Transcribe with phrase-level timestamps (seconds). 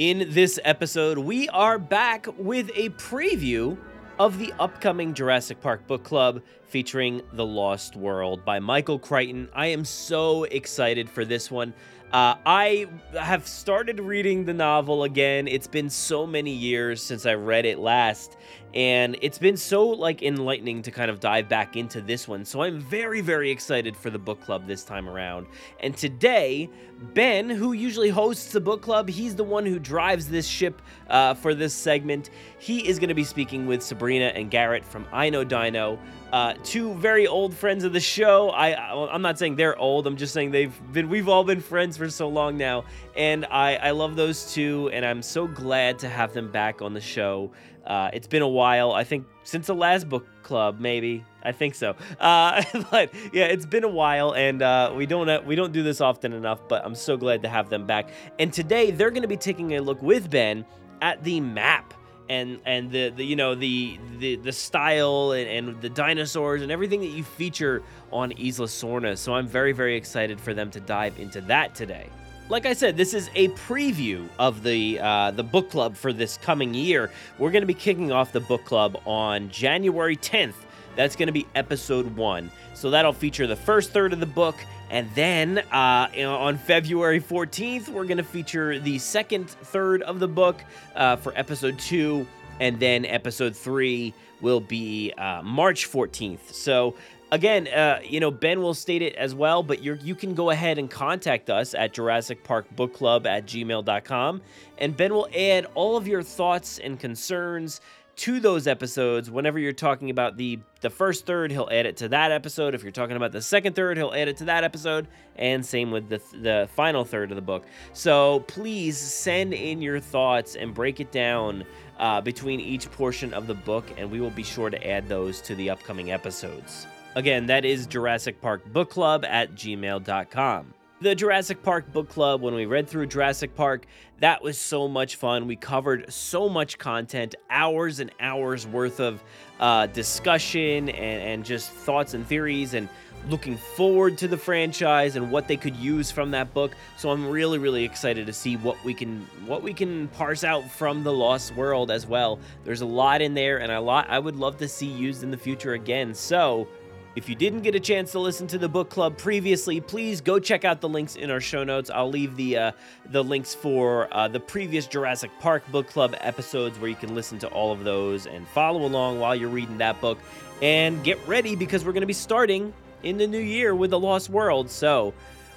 [0.00, 3.76] In this episode, we are back with a preview
[4.18, 9.50] of the upcoming Jurassic Park book club featuring The Lost World by Michael Crichton.
[9.52, 11.74] I am so excited for this one.
[12.14, 15.46] Uh, I have started reading the novel again.
[15.46, 18.38] It's been so many years since I read it last,
[18.74, 22.44] and it's been so like enlightening to kind of dive back into this one.
[22.44, 25.46] So I'm very, very excited for the book club this time around.
[25.80, 26.70] And today,
[27.14, 31.34] Ben, who usually hosts the book club, he's the one who drives this ship uh,
[31.34, 32.30] for this segment.
[32.58, 35.98] He is going to be speaking with Sabrina and Garrett from I Know Dino.
[36.32, 38.50] Uh, two very old friends of the show.
[38.50, 38.74] I
[39.12, 40.06] I'm not saying they're old.
[40.06, 41.08] I'm just saying they've been.
[41.08, 42.84] We've all been friends for so long now,
[43.16, 46.94] and I I love those two, and I'm so glad to have them back on
[46.94, 47.50] the show.
[47.86, 48.92] Uh, it's been a while.
[48.92, 51.24] I think since the last book club, maybe.
[51.42, 51.96] I think so.
[52.18, 55.82] Uh, but yeah, it's been a while, and uh, we don't uh, we don't do
[55.82, 56.60] this often enough.
[56.68, 58.10] But I'm so glad to have them back.
[58.38, 60.64] And today they're going to be taking a look with Ben
[61.00, 61.94] at the map
[62.28, 66.70] and and the, the you know the the the style and, and the dinosaurs and
[66.70, 69.18] everything that you feature on Isla Sorna.
[69.18, 72.08] So I'm very very excited for them to dive into that today.
[72.50, 76.36] Like I said, this is a preview of the uh, the book club for this
[76.36, 77.10] coming year.
[77.38, 80.54] We're going to be kicking off the book club on January 10th.
[80.96, 82.50] That's going to be episode one.
[82.74, 84.56] So that'll feature the first third of the book
[84.90, 90.26] and then uh, on February 14th, we're going to feature the second third of the
[90.26, 90.64] book
[90.96, 92.26] uh, for episode two.
[92.58, 96.52] And then episode three will be uh, March 14th.
[96.52, 96.96] So,
[97.32, 100.50] again, uh, you know, Ben will state it as well, but you you can go
[100.50, 104.42] ahead and contact us at Jurassic Park Book Club at gmail.com.
[104.78, 107.80] And Ben will add all of your thoughts and concerns
[108.16, 109.30] to those episodes.
[109.30, 112.74] Whenever you're talking about the the first third he'll add it to that episode.
[112.74, 115.90] If you're talking about the second third he'll add it to that episode and same
[115.90, 117.64] with the the final third of the book.
[117.92, 121.64] So please send in your thoughts and break it down
[121.98, 125.40] uh, between each portion of the book and we will be sure to add those
[125.42, 131.62] to the upcoming episodes again that is jurassic park book club at gmail.com the Jurassic
[131.62, 133.86] Park book club, when we read through Jurassic Park,
[134.18, 135.46] that was so much fun.
[135.46, 139.24] We covered so much content, hours and hours worth of
[139.60, 142.86] uh, discussion and, and just thoughts and theories, and
[143.28, 146.72] looking forward to the franchise and what they could use from that book.
[146.98, 150.70] So I'm really, really excited to see what we can what we can parse out
[150.70, 152.38] from the Lost World as well.
[152.64, 155.30] There's a lot in there, and a lot I would love to see used in
[155.30, 156.14] the future again.
[156.14, 156.68] So
[157.16, 160.38] if you didn't get a chance to listen to the book club previously, please go
[160.38, 161.90] check out the links in our show notes.
[161.90, 162.72] I'll leave the uh,
[163.06, 167.38] the links for uh, the previous Jurassic Park book club episodes where you can listen
[167.40, 170.18] to all of those and follow along while you're reading that book.
[170.62, 172.72] And get ready because we're going to be starting
[173.02, 174.70] in the new year with the Lost World.
[174.70, 175.12] So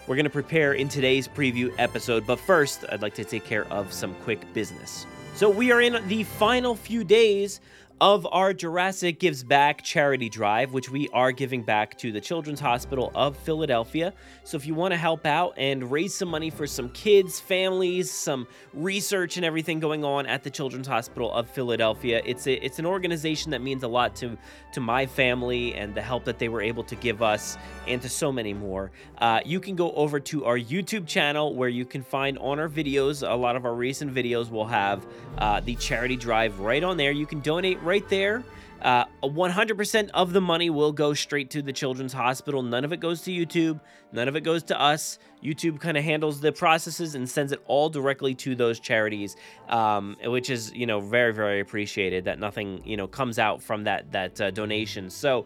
[0.08, 2.26] we're going to prepare in today's preview episode.
[2.26, 5.06] But first, I'd like to take care of some quick business.
[5.36, 7.60] So we are in the final few days
[8.04, 12.60] of our Jurassic Gives Back charity drive, which we are giving back to the Children's
[12.60, 14.14] Hospital of Philadelphia.
[14.44, 18.12] So if you want to help out and raise some money for some kids, families,
[18.12, 22.78] some research and everything going on at the Children's Hospital of Philadelphia, it's a, it's
[22.78, 24.38] an organization that means a lot to
[24.74, 27.58] to my family and the help that they were able to give us
[27.88, 28.92] and to so many more.
[29.20, 32.68] Uh, you can go over to our YouTube channel where you can find on our
[32.68, 35.06] videos, a lot of our recent videos will have
[35.38, 37.12] uh, the charity drive right on there.
[37.12, 38.44] You can donate right there.
[38.82, 42.62] Uh, 100% of the money will go straight to the Children's Hospital.
[42.62, 43.80] None of it goes to YouTube.
[44.12, 45.20] None of it goes to us.
[45.42, 49.38] YouTube kind of handles the processes and sends it all directly to those charities,
[49.70, 52.26] um, which is you know very very appreciated.
[52.26, 55.10] That nothing you know comes out from that that uh, donation.
[55.10, 55.46] So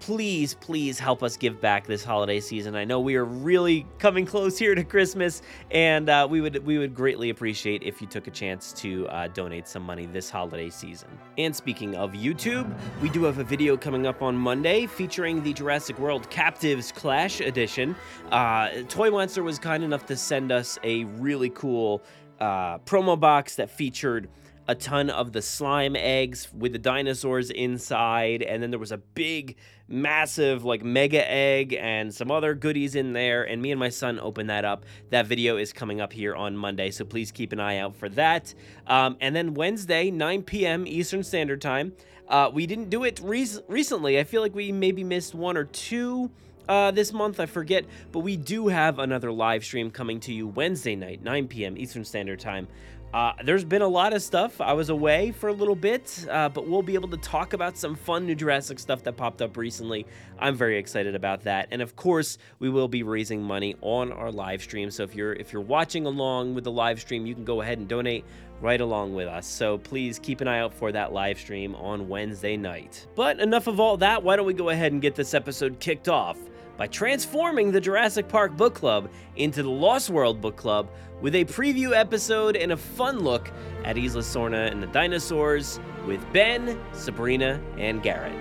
[0.00, 2.76] please, please help us give back this holiday season.
[2.76, 6.78] I know we are really coming close here to Christmas, and uh, we would we
[6.78, 10.70] would greatly appreciate if you took a chance to uh, donate some money this holiday
[10.70, 11.08] season.
[11.38, 15.52] And speaking of YouTube, we do have a video coming up on Monday featuring the
[15.52, 17.96] Jurassic World Captivz Clash Edition.
[18.30, 22.02] Uh, Toy Monster was kind enough to send us a really cool
[22.40, 24.28] uh, promo box that featured
[24.68, 28.98] a ton of the slime eggs with the dinosaurs inside and then there was a
[28.98, 29.56] big
[29.88, 34.18] massive like mega egg and some other goodies in there and me and my son
[34.18, 37.60] opened that up that video is coming up here on monday so please keep an
[37.60, 38.52] eye out for that
[38.88, 41.92] um, and then wednesday 9 p.m eastern standard time
[42.28, 45.64] uh, we didn't do it re- recently i feel like we maybe missed one or
[45.64, 46.30] two
[46.68, 47.40] uh, this month.
[47.40, 51.48] I forget, but we do have another live stream coming to you Wednesday night, 9
[51.48, 51.76] p.m.
[51.76, 52.66] Eastern Standard Time.
[53.16, 54.60] Uh, there's been a lot of stuff.
[54.60, 57.78] I was away for a little bit, uh, but we'll be able to talk about
[57.78, 60.04] some fun new Jurassic stuff that popped up recently.
[60.38, 64.30] I'm very excited about that, and of course, we will be raising money on our
[64.30, 64.90] live stream.
[64.90, 67.78] So if you're if you're watching along with the live stream, you can go ahead
[67.78, 68.26] and donate
[68.60, 69.46] right along with us.
[69.46, 73.06] So please keep an eye out for that live stream on Wednesday night.
[73.14, 74.22] But enough of all that.
[74.24, 76.36] Why don't we go ahead and get this episode kicked off?
[76.76, 80.88] By transforming the Jurassic Park Book Club into the Lost World Book Club
[81.20, 83.50] with a preview episode and a fun look
[83.84, 88.36] at Isla Sorna and the dinosaurs with Ben, Sabrina, and Garrett.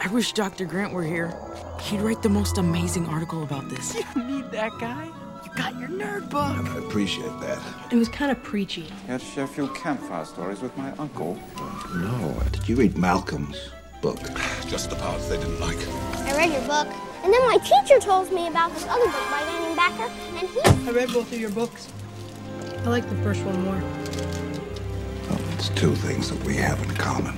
[0.00, 0.64] I wish Dr.
[0.64, 1.34] Grant were here.
[1.82, 3.94] He'd write the most amazing article about this.
[4.16, 5.10] You need that guy?
[5.58, 6.56] You got your nerd book.
[6.56, 7.58] I appreciate that.
[7.90, 8.82] It was kind of preachy.
[8.82, 11.36] You had Sheffield campfire stories with my uncle.
[11.96, 12.40] No.
[12.52, 13.70] Did you read Malcolm's
[14.00, 14.20] book?
[14.68, 15.76] Just the parts they didn't like.
[16.28, 16.86] I read your book,
[17.24, 20.60] and then my teacher told me about this other book by Danny Backer, and he.
[20.88, 21.88] I read both of your books.
[22.84, 23.82] I like the first one more.
[25.28, 27.36] Well, it's two things that we have in common.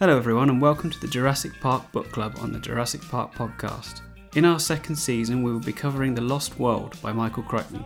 [0.00, 4.00] Hello, everyone, and welcome to the Jurassic Park Book Club on the Jurassic Park podcast.
[4.34, 7.84] In our second season, we will be covering The Lost World by Michael Crichton.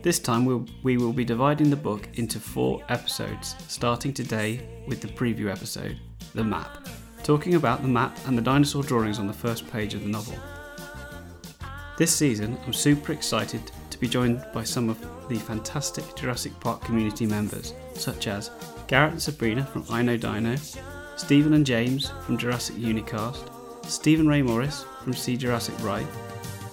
[0.00, 5.02] This time, we'll, we will be dividing the book into four episodes, starting today with
[5.02, 6.00] the preview episode,
[6.34, 6.88] The Map,
[7.22, 10.38] talking about the map and the dinosaur drawings on the first page of the novel.
[11.98, 14.98] This season, I'm super excited to be joined by some of
[15.28, 18.50] the fantastic Jurassic Park community members, such as
[18.90, 20.56] Garrett and Sabrina from I Know Dino,
[21.16, 23.48] Stephen and James from Jurassic Unicast,
[23.88, 26.08] Stephen Ray Morris from See Jurassic Right,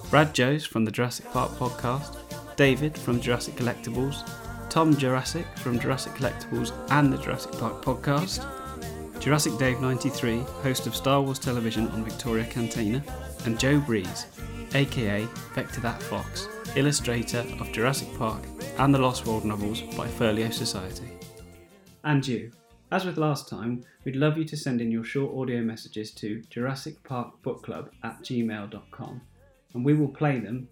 [0.10, 2.18] Brad Jost from the Jurassic Park podcast,
[2.56, 4.28] David from Jurassic Collectibles,
[4.68, 8.44] Tom Jurassic from Jurassic Collectibles and the Jurassic Park podcast,
[9.20, 13.04] Jurassic Dave 93, host of Star Wars Television on Victoria Cantina,
[13.46, 14.26] and Joe Breeze,
[14.74, 18.42] aka Vector That Fox, illustrator of Jurassic Park
[18.80, 21.17] and the Lost World novels by Folio Society
[22.08, 22.50] and you.
[22.92, 26.42] As with last time, we'd love you to send in your short audio messages to
[26.50, 29.22] Jurassic Park Book Club at gmail.com
[29.74, 30.70] and we will play them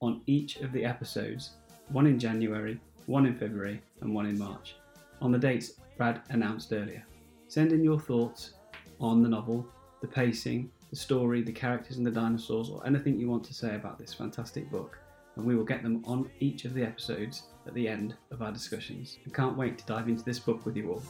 [0.00, 1.50] on each of the episodes
[1.88, 4.76] one in January, one in February, and one in March
[5.20, 7.04] on the dates Brad announced earlier.
[7.48, 8.54] Send in your thoughts
[9.00, 9.66] on the novel,
[10.00, 13.74] the pacing, the story, the characters, and the dinosaurs, or anything you want to say
[13.74, 14.98] about this fantastic book,
[15.36, 18.52] and we will get them on each of the episodes at the end of our
[18.52, 19.18] discussions.
[19.26, 21.02] I can't wait to dive into this book with you all.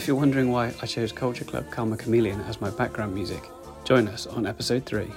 [0.09, 3.43] you're wondering why I chose Culture Club Karma Chameleon as my background music,
[3.85, 5.07] Join us on episode 3.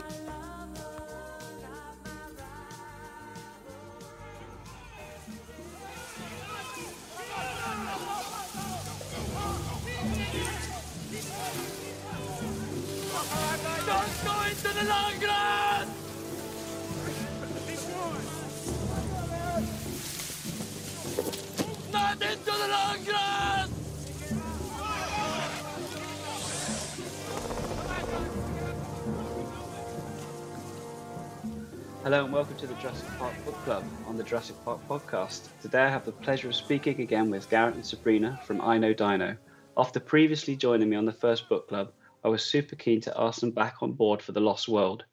[34.33, 35.47] Jurassic Park podcast.
[35.61, 38.95] Today I have the pleasure of speaking again with Garrett and Sabrina from I Know
[38.95, 39.37] Dino.
[39.77, 41.93] After previously joining me on the first book club,
[42.25, 45.05] I was super keen to ask them back on board for The Lost World.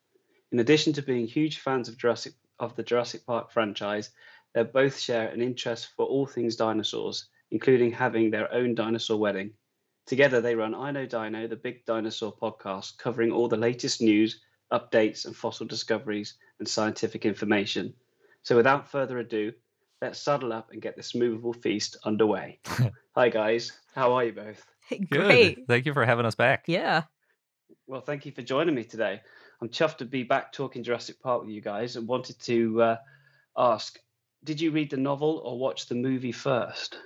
[0.54, 4.10] In addition to being huge fans of Jurassic of the Jurassic Park franchise,
[4.54, 9.52] they both share an interest for all things dinosaurs, including having their own dinosaur wedding.
[10.06, 14.40] Together, they run I Know Dino, the Big Dinosaur podcast, covering all the latest news,
[14.72, 17.94] updates, and fossil discoveries and scientific information.
[18.44, 19.54] So, without further ado,
[20.02, 22.60] let's saddle up and get this movable feast underway.
[23.16, 23.72] Hi, guys.
[23.96, 24.66] How are you both?
[25.10, 25.68] Good.
[25.68, 26.64] Thank you for having us back.
[26.68, 27.04] Yeah.
[27.88, 29.22] Well, thank you for joining me today.
[29.62, 32.96] I'm chuffed to be back talking Jurassic Park with you guys and wanted to uh,
[33.58, 34.00] ask
[34.44, 36.98] Did you read the novel or watch the movie first?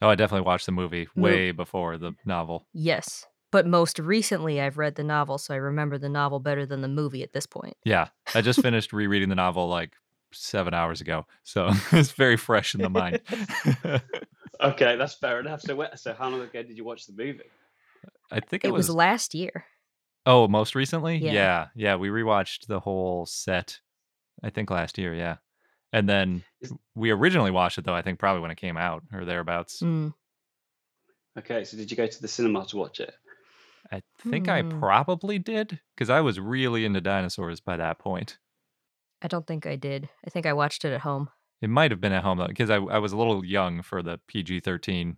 [0.00, 2.66] Oh, I definitely watched the movie way before the novel.
[2.72, 3.24] Yes.
[3.52, 6.88] But most recently, I've read the novel, so I remember the novel better than the
[6.88, 7.76] movie at this point.
[7.84, 8.08] Yeah.
[8.34, 9.92] I just finished rereading the novel like
[10.32, 11.26] seven hours ago.
[11.42, 13.20] So it's very fresh in the mind.
[14.60, 15.62] okay, that's fair enough.
[15.62, 17.40] So, wh- so how long ago did you watch the movie?
[18.30, 19.64] I think It, it, was, last year.
[20.26, 21.16] Oh, most recently?
[21.16, 21.32] Yeah.
[21.32, 21.66] yeah.
[21.74, 21.96] Yeah.
[21.96, 23.80] We rewatched the whole set,
[24.42, 25.14] I think last year.
[25.14, 25.36] Yeah.
[25.92, 26.42] And then
[26.94, 29.80] we originally watched it, though, I think probably when it came out or thereabouts.
[29.82, 30.14] Mm.
[31.38, 33.12] Okay, so did you go to the cinema to watch it?
[33.90, 34.78] I think I Hmm.
[34.80, 38.38] probably did because I was really into dinosaurs by that point.
[39.22, 40.08] I don't think I did.
[40.26, 41.28] I think I watched it at home.
[41.60, 44.02] It might have been at home, though, because I, I was a little young for
[44.02, 45.16] the PG 13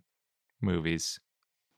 [0.61, 1.19] movies.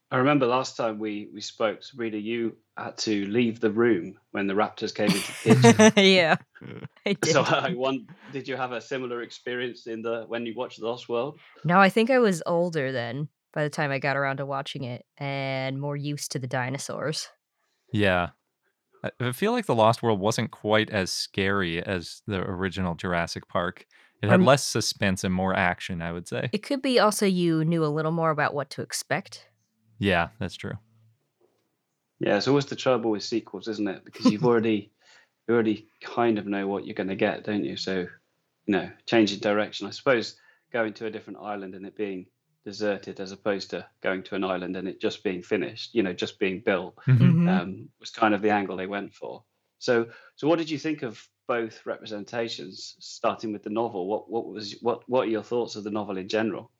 [0.09, 4.47] I remember last time we, we spoke, Sabrina, you had to leave the room when
[4.47, 5.93] the raptors came into the kitchen.
[6.03, 6.35] yeah.
[7.05, 7.33] I did.
[7.33, 10.87] so I want, did you have a similar experience in the when you watched The
[10.87, 11.39] Lost World?
[11.65, 14.83] No, I think I was older then by the time I got around to watching
[14.83, 17.27] it and more used to the dinosaurs.
[17.91, 18.29] Yeah.
[19.03, 23.47] I- I feel like The Lost World wasn't quite as scary as the original Jurassic
[23.47, 23.85] Park.
[24.21, 26.49] It had Um, less suspense and more action, I would say.
[26.51, 29.47] It could be also you knew a little more about what to expect.
[29.99, 30.73] Yeah, that's true.
[32.19, 34.01] Yeah, it's always the trouble with sequels, isn't it?
[34.05, 34.91] Because you've already
[35.47, 37.77] you already kind of know what you're going to get, don't you?
[37.77, 37.99] So,
[38.65, 39.87] you know, changing direction.
[39.87, 40.35] I suppose
[40.73, 42.25] going to a different island and it being
[42.67, 46.11] deserted as opposed to going to an island and it just being finished, you know,
[46.11, 47.47] just being built, Mhm.
[47.47, 49.43] um, was kind of the angle they went for.
[49.79, 49.93] So,
[50.35, 51.13] so what did you think of
[51.47, 52.97] both representations?
[52.99, 56.17] Starting with the novel, what what was what what are your thoughts of the novel
[56.17, 56.71] in general?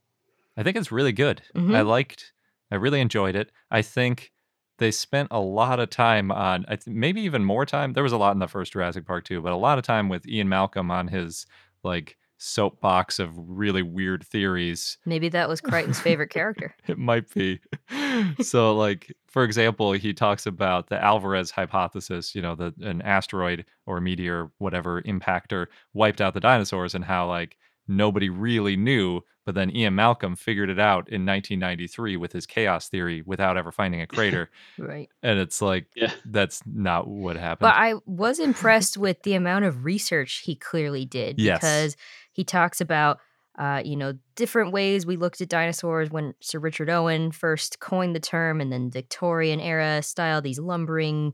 [0.58, 1.42] I think it's really good.
[1.56, 1.88] I Mhm.
[1.88, 2.34] liked,
[2.72, 3.52] I really enjoyed it.
[3.72, 4.34] I think
[4.80, 7.94] they spent a lot of time on, I th- maybe even more time.
[7.94, 10.10] There was a lot in the first Jurassic Park too, but a lot of time
[10.10, 11.46] with Ian Malcolm on his
[11.84, 14.98] like soapbox of really weird theories.
[15.06, 16.76] Maybe that was Crichton's favorite character.
[16.88, 17.60] It might be.
[18.42, 23.66] so, like, for example, he talks about the Alvarez hypothesis, you know, that an asteroid
[23.86, 29.22] or meteor, whatever impactor, wiped out the dinosaurs, and how, like, nobody really knew.
[29.46, 33.72] But then Ian Malcolm figured it out in 1993 with his chaos theory without ever
[33.72, 34.50] finding a crater.
[34.78, 35.10] Right.
[35.24, 36.12] and it's like, Yeah.
[36.26, 37.60] that's not what happened.
[37.68, 41.60] But I was impressed with the amount of research he clearly did Yes.
[41.60, 41.96] because
[42.38, 43.20] he talks about
[43.60, 48.16] uh, you know different ways we looked at dinosaurs when Sir Richard Owen first coined
[48.16, 51.34] the term, and then Victorian era style these lumbering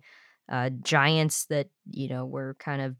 [0.49, 2.95] uh, giants that you know were kind of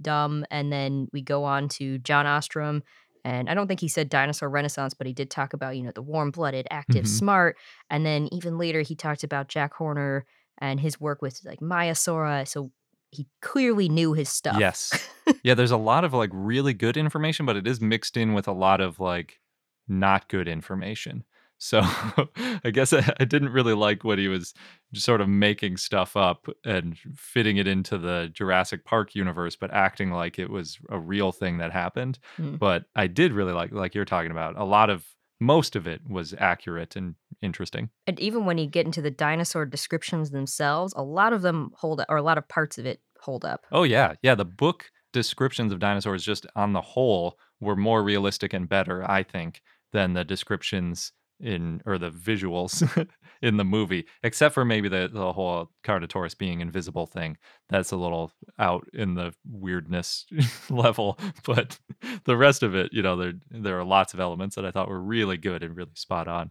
[0.00, 2.82] dumb, and then we go on to John Ostrom.
[3.24, 5.90] And I don't think he said dinosaur renaissance, but he did talk about, you know,
[5.92, 7.08] the warm blooded, active, Mhm.
[7.08, 7.56] smart.
[7.90, 10.24] And then even later, he talked about Jack Horner
[10.58, 12.46] and his work with like Maiasaura.
[12.46, 12.70] So
[13.16, 14.56] he clearly knew his stuff.
[14.58, 15.08] Yes.
[15.42, 18.48] yeah, there's a lot of like really good information, but it is mixed in with
[18.48, 19.40] a lot of like
[19.88, 21.24] not good information.
[21.58, 21.80] So
[22.64, 24.52] I guess I, I didn't really like what he was
[24.94, 30.10] sort of making stuff up and fitting it into the Jurassic Park universe, but acting
[30.10, 32.18] like it was a real thing that happened.
[32.38, 32.58] Mm.
[32.58, 35.04] But I did really like, like you're talking about, a lot of
[35.40, 37.90] most of it was accurate and interesting.
[38.06, 42.02] And even when you get into the dinosaur descriptions themselves, a lot of them hold
[42.08, 43.64] or a lot of parts of it hold up.
[43.72, 44.34] Oh yeah, yeah.
[44.34, 49.22] The book descriptions of dinosaurs, just on the whole, were more realistic and better, I
[49.22, 53.06] think, than the descriptions in or the visuals
[53.42, 54.06] in the movie.
[54.22, 57.36] Except for maybe the the whole Carnotaurus being invisible thing.
[57.68, 60.26] That's a little out in the weirdness
[60.70, 61.78] level, but
[62.24, 64.88] the rest of it, you know, there there are lots of elements that I thought
[64.88, 66.50] were really good and really spot on.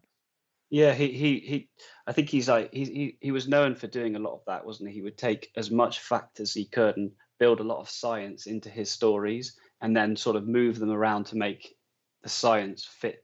[0.69, 1.69] Yeah, he he he.
[2.07, 4.65] I think he's like he he he was known for doing a lot of that,
[4.65, 4.95] wasn't he?
[4.95, 8.45] He would take as much fact as he could and build a lot of science
[8.45, 11.75] into his stories, and then sort of move them around to make
[12.23, 13.23] the science fit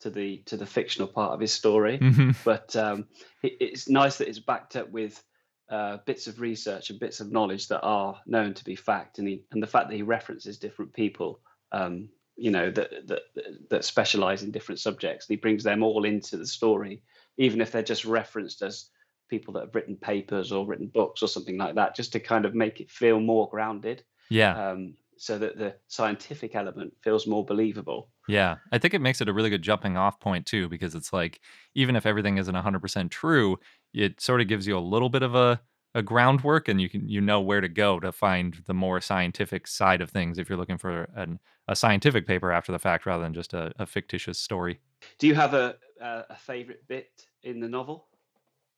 [0.00, 1.98] to the to the fictional part of his story.
[1.98, 2.36] Mhm.
[2.44, 3.06] But um,
[3.42, 5.22] it, it's nice that it's backed up with
[5.70, 9.28] uh, bits of research and bits of knowledge that are known to be fact, and
[9.28, 11.40] he and the fact that he references different people.
[11.72, 13.22] Um, you know that that
[13.70, 15.26] that specialize in different subjects.
[15.26, 17.02] And he brings them all into the story,
[17.38, 18.90] even if they're just referenced as
[19.28, 22.44] people that have written papers or written books or something like that, just to kind
[22.44, 24.02] of make it feel more grounded.
[24.30, 24.70] Yeah.
[24.70, 28.10] Um, so that the scientific element feels more believable.
[28.28, 31.12] Yeah, I think it makes it a really good jumping off point too, because it's
[31.12, 31.40] like
[31.74, 33.58] even if everything isn't 100% true,
[33.94, 35.60] it sort of gives you a little bit of a,
[35.94, 39.66] a groundwork, and you can you know where to go to find the more scientific
[39.66, 43.22] side of things if you're looking for an, a scientific paper after the fact rather
[43.22, 44.80] than just a, a fictitious story.
[45.18, 47.08] Do you have a a, a favorite bit
[47.42, 48.06] in the novel?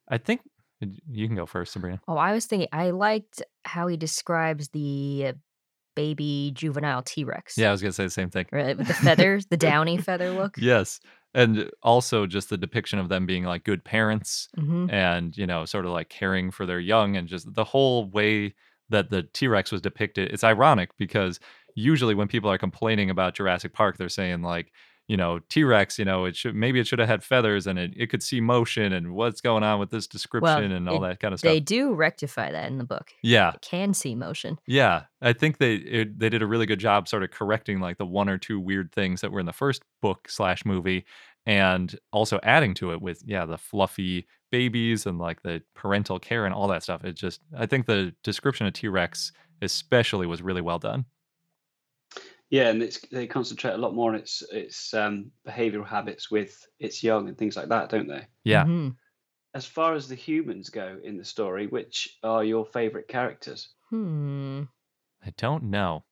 [0.08, 0.40] I think
[1.10, 2.00] you can go first, Sabrina.
[2.08, 5.34] Oh, I was thinking I liked how he describes the
[5.96, 7.58] baby juvenile T Rex.
[7.58, 8.46] Yeah, I was gonna say the same thing.
[8.52, 10.56] Right, with the feathers, the downy feather look.
[10.56, 11.00] Yes,
[11.34, 14.92] and also just the depiction of them being like good parents Mhm.
[14.92, 18.54] and you know sort of like caring for their young and just the whole way
[18.90, 21.38] that the T-Rex was depicted it's ironic because
[21.74, 24.72] usually when people are complaining about Jurassic Park they're saying like
[25.08, 27.92] you know T-Rex you know it should maybe it should have had feathers and it,
[27.96, 31.20] it could see motion and what's going on with this description and all it- that
[31.20, 33.10] kind of stuff They do rectify that in the book.
[33.22, 33.52] Yeah.
[33.54, 34.58] It can see motion.
[34.66, 37.98] yeah, I think they it, they did a really good job sort of correcting like
[37.98, 41.04] the one or two weird things that were in the first book slash movie,
[41.46, 46.44] and also adding to it with yeah the fluffy babies and like the parental care
[46.44, 47.04] and all that stuff.
[47.04, 51.04] It just I think the description of T Rex especially was really well done.
[52.50, 56.66] Yeah, and it's they concentrate a lot more on its its um, behavioral habits with
[56.78, 58.26] its young and things like that, don't they?
[58.44, 58.64] Yeah.
[58.64, 58.96] Mhm.
[59.54, 63.74] As far as the humans go in the story, which are your favorite characters?
[63.90, 64.62] Hmm.
[65.24, 66.04] I don't know.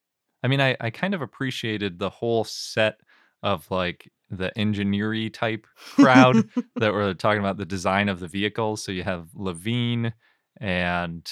[0.42, 3.00] I mean, I, I kind of appreciated the whole set
[3.42, 8.82] of like the engineering type crowd that were talking about the design of the vehicles.
[8.82, 10.12] So you have Levine
[10.58, 11.30] and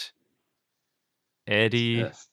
[1.46, 2.04] Eddie.
[2.06, 2.28] Yes.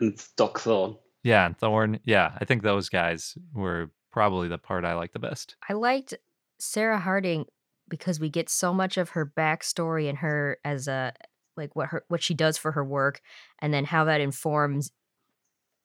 [0.00, 0.96] And Doc Thorne.
[1.22, 2.00] Yeah, and Thorne.
[2.04, 5.56] Yeah, I think those guys were probably the part I liked the best.
[5.68, 6.14] I liked
[6.58, 7.46] Sarah Harding
[7.88, 11.12] because we get so much of her backstory and her as a
[11.56, 13.20] like what her what she does for her work
[13.60, 14.92] and then how that informs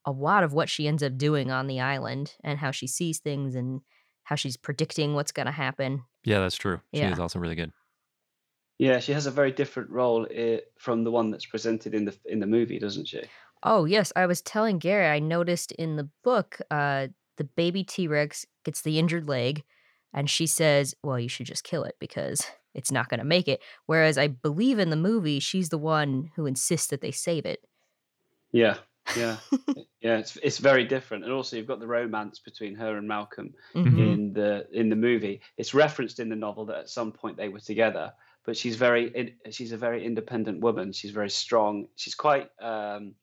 [0.06, 3.20] a lot of what she ends up doing on the island and how she sees
[3.20, 3.82] things and
[4.24, 6.04] how she's predicting what's going to happen.
[6.24, 6.80] Yeah, that's true.
[6.94, 7.12] She Yeah.
[7.12, 7.72] is also really good.
[8.78, 12.16] Yeah, she has a very different role eh, from the one that's presented in the
[12.26, 13.24] in the movie, doesn't she?
[13.64, 18.46] Oh, yes, I was telling Garrett I noticed in the book uh the baby T-Rex
[18.64, 19.64] gets the injured leg
[20.14, 23.48] and she says, "Well, you should just kill it because it's not going to make
[23.48, 27.46] it." Whereas I believe in the movie she's the one who insists that they save
[27.46, 27.60] it.
[28.52, 28.78] Yeah,
[29.18, 29.38] yeah,
[30.02, 30.18] yeah.
[30.18, 34.00] It's it's very different, and also you've got the romance between her and Malcolm Mhm.
[34.00, 35.42] in the in the movie.
[35.58, 38.14] It's referenced in the novel that at some point they were together,
[38.46, 40.94] but she's very she's a very independent woman.
[40.94, 41.88] She's very strong.
[41.96, 43.16] She's quite um,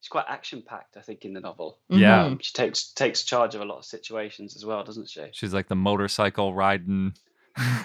[0.00, 1.78] she's quite action packed, I think, in the novel.
[1.88, 2.24] Yeah.
[2.24, 5.26] Um, she takes takes charge of a lot of situations as well, doesn't she?
[5.32, 7.14] She's like the motorcycle riding.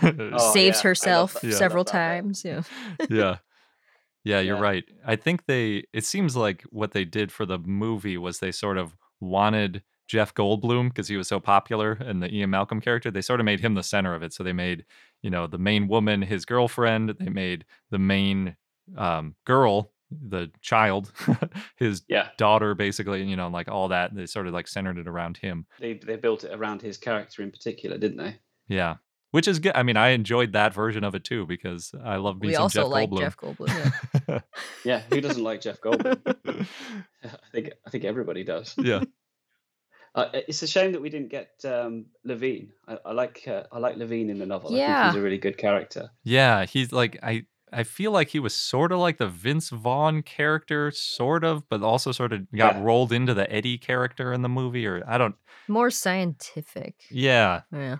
[0.03, 1.43] Oh, Saves yeah, herself that.
[1.43, 2.43] I love several times.
[2.45, 2.61] Yeah.
[3.09, 3.37] yeah.
[4.23, 4.61] Yeah, you're Yeah.
[4.63, 4.83] right.
[5.05, 8.77] I think they it seems like what they did for the movie was they sort
[8.77, 13.21] of wanted Jeff Goldblum because he was so popular and the Ian Malcolm character, they
[13.21, 14.33] sort of made him the center of it.
[14.33, 14.85] So they made,
[15.23, 18.55] you know, the main woman his girlfriend, they made the main
[18.97, 21.11] um girl, the child,
[21.77, 22.29] his Yeah.
[22.37, 24.13] daughter basically, you know, like all that.
[24.15, 25.65] They sort of like centered it around him.
[25.79, 28.37] They they built it around his character in particular, didn't they?
[28.67, 28.95] Yeah.
[29.31, 29.73] Which is good.
[29.75, 32.63] I mean, I enjoyed that version of it too because I love me We some
[32.63, 33.19] also Jeff like Goldblum.
[33.19, 33.93] Jeff Goldblum.
[34.27, 34.39] Yeah.
[34.85, 36.19] Yeah, who doesn't like Jeff Goldblum?
[37.23, 38.73] I think I think everybody does.
[38.77, 39.01] yeah.
[40.13, 42.71] Uh, it's a shame that we didn't get um, Levine.
[42.87, 44.73] I, I like uh, I like Levine in the novel.
[44.73, 45.01] I Yeah.
[45.03, 46.09] think he's a really good character.
[46.23, 50.23] Yeah, he's like I I feel like he was sort of like the Vince Vaughn
[50.23, 52.81] character, sort of, but also sort of got Yeah.
[52.81, 55.35] rolled into the Eddie character in the movie, or I don't.
[55.67, 57.03] More scientific.
[57.11, 57.97] Yeah, Yeah.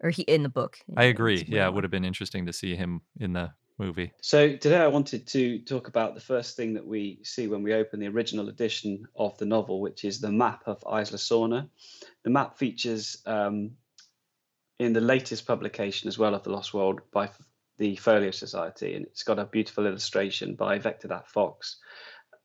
[0.00, 0.78] Or he in the book.
[0.96, 1.44] I agree.
[1.48, 4.12] Yeah, it would have been interesting to see him in the movie.
[4.22, 7.74] So today I wanted to talk about the first thing that we see when we
[7.74, 11.68] open the original edition of the novel, which is the map of Isla Sorna.
[12.22, 13.72] The map features um,
[14.78, 17.28] in the latest publication as well of the Lost World by
[17.78, 21.78] the Folio Society, and it's got a beautiful illustration by Vector That Fox.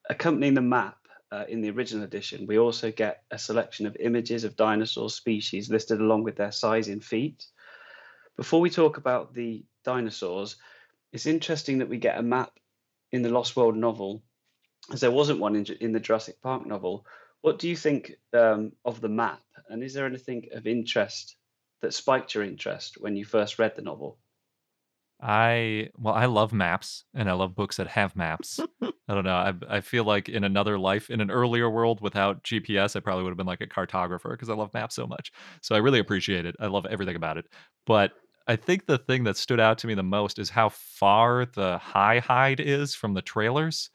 [0.09, 0.97] Accompanying the map
[1.31, 5.71] uh, in the original edition, we also get a selection of images of dinosaur species
[5.71, 7.45] listed along with their size in feet.
[8.37, 10.55] Before we talk about the dinosaurs,
[11.11, 12.51] it's interesting that we get a map
[13.11, 14.23] in the Lost World novel,
[14.91, 17.05] as there wasn't one in, in the Jurassic Park novel.
[17.41, 19.41] What do you think um, of the map?
[19.69, 21.35] And is there anything of interest
[21.81, 24.17] that spiked your interest when you first read the novel?
[25.23, 28.59] I well, I love maps and I love books that have maps.
[28.81, 29.35] I don't know.
[29.35, 33.23] I I feel like in another life, in an earlier world without GPS, I probably
[33.23, 35.31] would have been like a cartographer because I love maps so much.
[35.61, 36.57] So I really appreciate it.
[36.59, 37.45] I love everything about it.
[37.85, 38.11] But
[38.47, 41.77] I think the thing that stood out to me the most is how far the
[41.77, 43.89] high hide is from the trailers.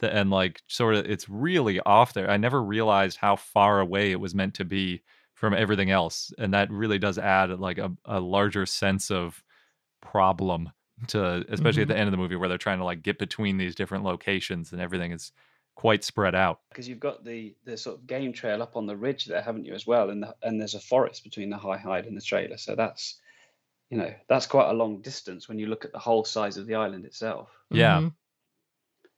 [0.00, 2.30] The, and like sort of it's really off there.
[2.30, 5.02] I never realized how far away it was meant to be
[5.34, 6.32] from everything else.
[6.38, 9.42] And that really does add like a, a larger sense of
[10.00, 10.70] problem
[11.08, 11.92] to especially at Mhm.
[11.92, 14.72] the end of the movie where they're trying to like get between these different locations
[14.72, 15.32] and everything is
[15.76, 16.60] quite spread out.
[16.70, 19.64] because you've got the the sort of game trail up on the ridge there, haven't
[19.64, 20.10] you, as well?
[20.10, 23.20] And the, and there's a forest between the high hide and the trailer, so that's
[23.90, 26.66] you know that's quite a long distance when you look at the whole size of
[26.66, 27.48] the island itself.
[27.70, 28.00] Yeah.
[28.00, 28.12] Mhm.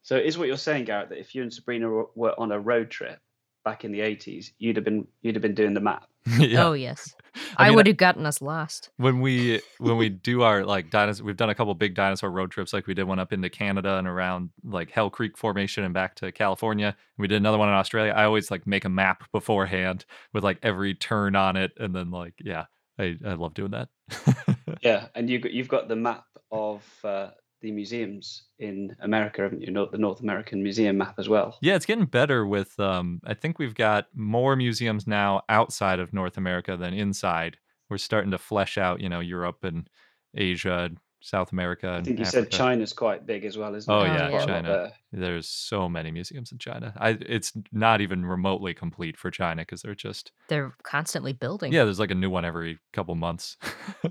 [0.02, 2.58] So is what you're saying, Garrett, that if you and Sabrina were, were on a
[2.60, 3.20] road trip
[3.64, 6.08] back in the 80s, you'd have been you'd have been doing the map.
[6.38, 6.66] yeah.
[6.66, 7.14] Oh yes,
[7.56, 8.90] I I, mean, would have gotten us lost.
[8.96, 12.50] when we when we do our like dinosaur we've done a couple big dinosaur road
[12.50, 15.94] trips like we did one up into canada and around like hell creek formation and
[15.94, 16.96] back to california.
[17.18, 18.12] We did another one in australia.
[18.12, 22.10] I always like make a map beforehand with like every turn on it and then
[22.10, 22.66] like yeah
[22.98, 23.88] i, I love doing that.
[24.82, 29.60] Yeah, and you got, you've got the map of uh, the museums in America, haven't
[29.62, 29.70] you?
[29.70, 31.58] Not the North American Museum map as well.
[31.60, 36.12] yeah it's getting better with um i think we've got more museums now outside of
[36.12, 37.56] north america than inside
[37.88, 39.88] we're starting to flesh out you know europe and
[40.34, 44.00] asia and south america I think you said China's quite big as well, isn't Oh
[44.00, 44.08] it?
[44.08, 44.30] Oh, yeah, yeah.
[44.30, 44.92] Quite China.
[45.12, 46.94] There's so many museums in China.
[46.96, 51.72] I it's not even remotely complete for China because they're just They're constantly building.
[51.74, 51.84] yeah.
[51.84, 53.58] There's like a new one every couple months.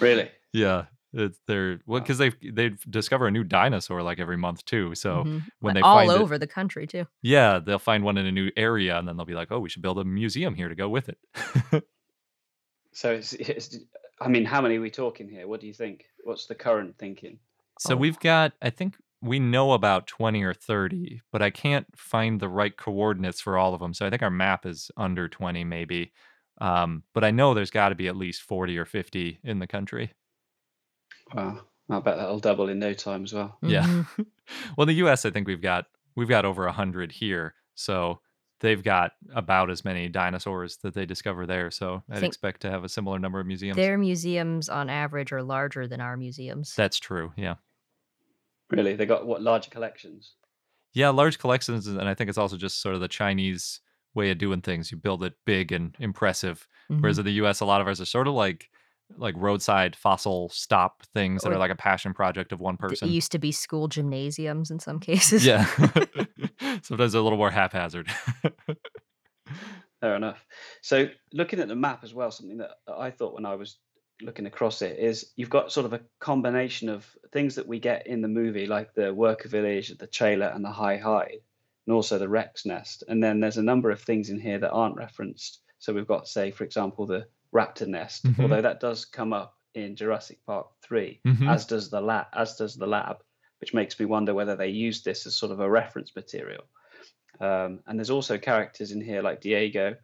[0.00, 0.28] Really?
[0.52, 4.94] yeah, it's they're well because they they discover a new dinosaur like every month too.
[4.94, 5.42] So Mhm.
[5.60, 7.06] when they all find it- over the country too.
[7.22, 9.68] yeah, they'll find one in a new area and then they'll be like, oh, we
[9.68, 11.18] should build a museum here to go with it.
[12.96, 13.76] So it's, it's
[14.20, 15.48] I mean, how many are we talking here?
[15.48, 16.04] What do you think?
[16.22, 17.40] What's the current thinking?
[17.80, 17.96] So Oh.
[17.96, 22.48] we've got, I think we know about 20 or 30, but I can't find the
[22.48, 23.94] right coordinates for all of them.
[23.94, 26.12] So I think our map is under 20, maybe.
[26.60, 29.66] Um, but I know there's got to be at least 40 or 50 in the
[29.66, 30.12] country.
[31.32, 33.56] Wow, I bet that'll double in no time as well.
[33.62, 33.84] Yeah.
[33.84, 34.22] Mm-hmm.
[34.76, 37.54] well, the US, I think we've got we've got over 100 here.
[37.74, 38.20] So
[38.60, 41.70] they've got about as many dinosaurs that they discover there.
[41.70, 43.76] So I'd Think- expect to have a similar number of museums.
[43.76, 46.74] Their museums on average are larger than our museums.
[46.74, 47.32] That's true.
[47.36, 47.54] Yeah.
[48.70, 50.34] Really, they got what larger collections?
[50.94, 53.80] Yeah, large collections, and I think it's also just sort of the Chinese
[54.14, 54.90] way of doing things.
[54.90, 56.66] You build it big and impressive.
[56.88, 57.20] Whereas mm-hmm.
[57.20, 58.70] in the U.S., a lot of ours are sort of like
[59.16, 62.78] like roadside fossil stop things that Or are like a passion project of one D-
[62.86, 63.08] It person.
[63.08, 65.44] used to be school gymnasiums in some cases.
[65.46, 65.64] Yeah,
[66.82, 68.10] sometimes they're a little more haphazard.
[70.00, 70.44] Fair enough.
[70.82, 73.78] So looking at the map as well, something that I thought when I was
[74.22, 78.06] looking across it is you've got sort of a combination of things that we get
[78.06, 81.38] in the movie, like the worker village, the trailer, and the high hide,
[81.86, 83.02] and also the Rex nest.
[83.08, 85.60] And then there's a number of things in here that aren't referenced.
[85.78, 88.42] So we've got, say, for example, the raptor nest, Mhm.
[88.42, 91.48] although that does come up in Jurassic Park 3, Mhm.
[91.48, 93.22] as does the lab, as does the lab,
[93.60, 96.64] which makes me wonder whether they used this as sort of a reference material.
[97.40, 99.96] Um, and there's also characters in here like Diego.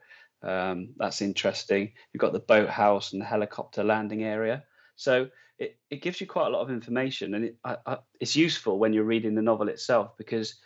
[0.43, 1.93] Um, that's interesting.
[2.13, 4.65] You've got the boathouse and the helicopter landing area.
[4.97, 8.35] So it, it gives you quite a lot of information, and it, I, I, it's
[8.35, 10.59] useful when you're reading the novel itself because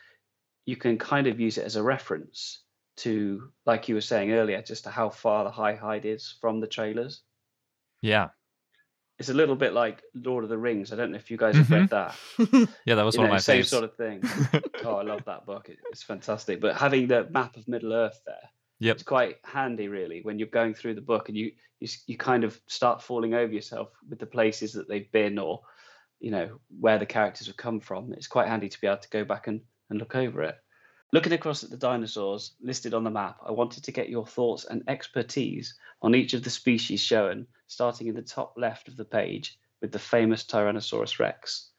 [0.67, 2.63] you can kind of use it as a reference
[2.99, 6.61] to, like you were saying earlier, just to how far the high hide is from
[6.61, 7.23] the trailers.
[8.03, 8.29] yeah,
[9.19, 10.93] It's a little bit like Lord of the Rings.
[10.93, 12.45] I don't know if you guys have read mm-hmm.
[12.55, 12.69] that.
[12.87, 13.67] yeah, that was You one know, of my same faves.
[13.67, 14.23] sort of thing.
[14.85, 15.71] oh, I love that book.
[15.91, 16.61] It's fantastic.
[16.61, 18.95] But having the map of Middle Earth there, Yep.
[18.97, 22.43] it's quite handy, really, when you're going through the book and you, you you kind
[22.45, 25.61] of start falling over yourself with the places that they've been or,
[26.19, 28.13] you know, where the characters have come from.
[28.13, 30.57] It's quite handy to be able to go back and, and look over it.
[31.13, 34.65] Looking across at the dinosaurs listed on the map, I wanted to get your thoughts
[34.65, 39.05] and expertise on each of the species shown, starting in the top left of the
[39.05, 41.71] page with the famous Tyrannosaurus rex.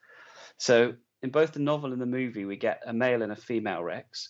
[0.57, 3.83] So, in both the novel and the movie, we get a male and a female
[3.83, 4.29] rex.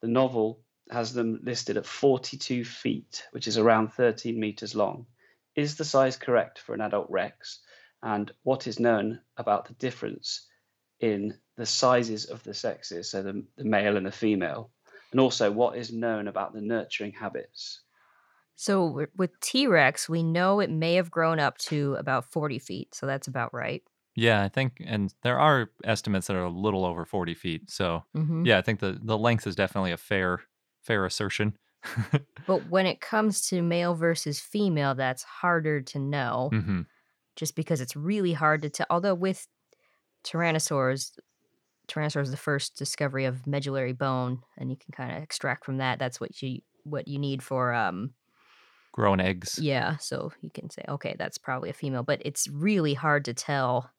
[0.00, 5.06] The novel has them listed at 42 feet, which is around 13 meters long.
[5.54, 7.60] Is the size correct for an adult rex?
[8.02, 10.46] And what is known about the difference
[10.98, 14.72] in the sizes of the sexes, so the, the male and the female?
[15.12, 17.82] And also, what is known about the nurturing habits?
[18.54, 22.94] So with T Rex, we know it may have grown up to about 40 feet.
[22.94, 23.82] So that's about right.
[24.14, 27.70] Yeah, I think, and there are estimates that are a little over 40 feet.
[27.70, 28.44] So Mhm.
[28.44, 30.42] yeah, I think the the length is definitely a fair
[30.82, 31.56] fair assertion.
[32.46, 36.82] But when it comes to male versus female, that's harder to know hmm
[37.36, 38.86] just because it's really hard to tell.
[38.90, 39.48] Although with
[40.24, 41.18] Tyrannosaurs,
[41.88, 45.78] Tyrannosaurs is the first discovery of medullary bone, and you can kind of extract from
[45.78, 45.98] that.
[45.98, 48.14] That's what you what you need for um
[48.92, 49.58] growing eggs.
[49.60, 53.34] Yeah, so you can say, okay, that's probably a female, but it's really hard to
[53.34, 53.90] tell.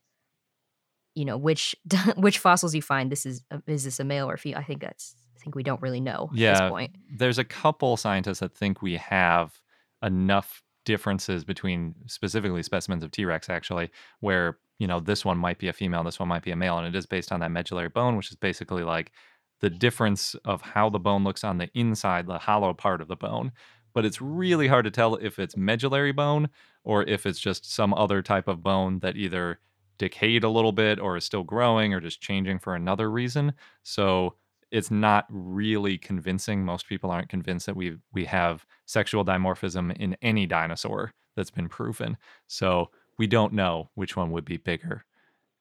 [1.16, 1.76] You know which
[2.16, 3.12] which fossils you find.
[3.12, 4.60] This is a, is this a male or female?
[4.60, 6.96] I think that's I think we don't really know at Yeah, this point.
[7.18, 9.62] there's a couple scientists that think we have
[10.02, 15.58] enough differences between specifically specimens of T Rex, actually, where, you know, this one might
[15.58, 16.78] be a female, this one might be a male.
[16.78, 19.12] And it is based on that medullary bone, which is basically like
[19.60, 23.16] the difference of how the bone looks on the inside, the hollow part of the
[23.16, 23.52] bone.
[23.94, 26.50] But it's really hard to tell if it's medullary bone
[26.84, 29.60] or if it's just some other type of bone that either
[29.98, 33.54] decayed a little bit or is still growing or just changing for another reason.
[33.84, 34.36] So
[34.74, 36.66] it's not really convincing.
[36.66, 41.70] Most people aren't convinced that we we have sexual dimorphism in any dinosaur that's been
[41.70, 42.18] proven.
[42.48, 45.06] So we don't know which one would be bigger.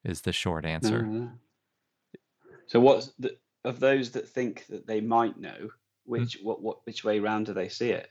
[0.02, 1.02] Is the short answer.
[1.02, 1.30] No.
[2.66, 5.58] So what's the, of those that think that they might know?
[5.58, 5.68] Hmm.
[6.06, 8.08] Which what what which way round do they see it?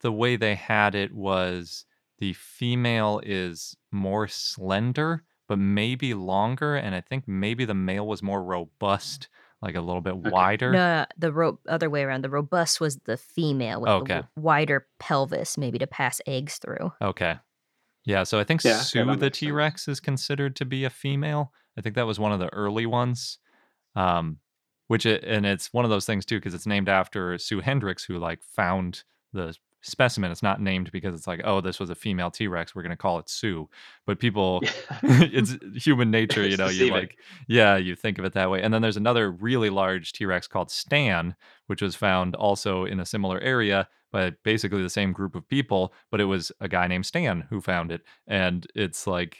[0.00, 1.86] The way they had it was
[2.18, 8.22] the female is more slender, but maybe longer, and I think maybe the male was
[8.22, 9.28] more robust,
[9.64, 10.70] like a little bit wider.
[10.70, 12.22] No, no, the ro- other way around.
[12.22, 14.14] The robust was the female with Okay.
[14.14, 16.92] w- wider pelvis, maybe to pass eggs through.
[17.02, 17.38] Okay.
[18.04, 20.90] Yeah, so I think Yeah, Sue that the T Rex is considered to be a
[20.90, 21.52] female.
[21.76, 23.38] I think that was one of the early ones.
[23.96, 24.38] Um,
[24.88, 28.04] which it, and it's one of those things too because it's named after Sue Hendricks
[28.04, 30.30] who like found the specimen.
[30.30, 32.74] It's not named because it's like, oh, this was a female T Rex.
[32.74, 33.68] We're gonna call it Sue.
[34.06, 34.62] But people,
[35.02, 36.68] it's human nature, you know.
[36.68, 37.18] You like,
[37.48, 38.62] yeah, you think of it that way.
[38.62, 43.00] And then there's another really large T Rex called Stan, which was found also in
[43.00, 46.86] a similar area by basically the same group of people, but it was a guy
[46.86, 48.02] named Stan who found it.
[48.28, 49.38] And it's like,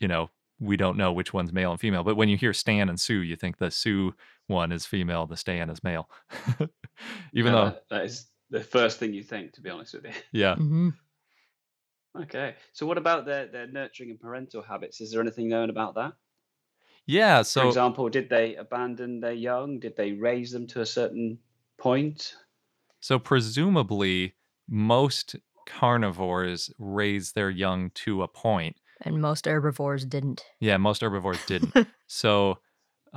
[0.00, 2.02] you know, we don't know which one's male and female.
[2.02, 4.14] But when you hear Stan and Sue, you think the Sue
[4.48, 6.08] one is female, the Stan is male.
[7.32, 10.12] Even Yeah, though, that is the first thing you think, to be honest with you.
[10.32, 10.54] yeah.
[10.54, 10.88] Mm-hmm.
[12.22, 12.54] Okay.
[12.72, 15.00] So what about their their nurturing and parental habits?
[15.00, 16.14] Is there anything known about that?
[17.06, 17.42] Yeah.
[17.42, 19.78] So, for example, did they abandon their young?
[19.78, 21.38] Did they raise them to a certain
[21.78, 22.34] point?
[23.06, 24.34] so presumably
[24.68, 28.76] most carnivores raise their young to a point.
[29.02, 30.44] And most herbivores didn't.
[30.58, 31.86] Yeah, most herbivores didn't.
[32.08, 32.58] so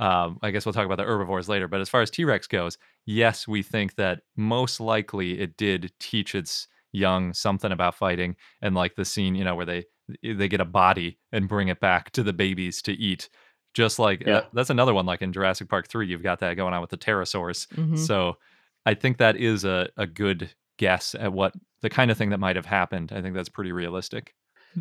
[0.00, 1.68] um, I guess we'll talk about the herbivores later.
[1.68, 5.92] But as far as T Rex goes, yes, we think that most likely it did
[6.00, 9.84] teach its young something about fighting, and like the scene, you know, where they
[10.24, 13.28] they get a body and bring it back to the babies to eat.
[13.74, 14.38] Just like Yeah.
[14.38, 16.90] uh, that's another one, like in Jurassic Park three, you've got that going on with
[16.90, 17.68] the pterosaurs.
[17.74, 17.96] Mhm.
[17.96, 18.38] So
[18.84, 22.40] I think that is a, a good guess at what the kind of thing that
[22.40, 23.12] might have happened.
[23.12, 24.34] I think that's pretty realistic.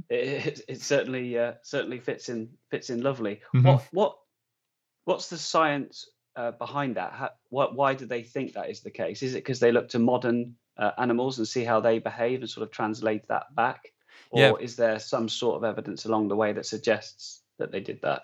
[0.10, 3.42] It, it, it certainly uh, certainly fits in fits in lovely.
[3.54, 3.64] Mhm.
[3.66, 4.16] What what
[5.10, 7.12] what's the science uh, behind that?
[7.14, 9.24] How, what why do they think that is the case?
[9.24, 12.50] Is it because they look to modern uh, animals and see how they behave and
[12.50, 13.92] sort of translate that back,
[14.32, 14.64] or Yeah.
[14.64, 18.22] is there some sort of evidence along the way that suggests that they did that?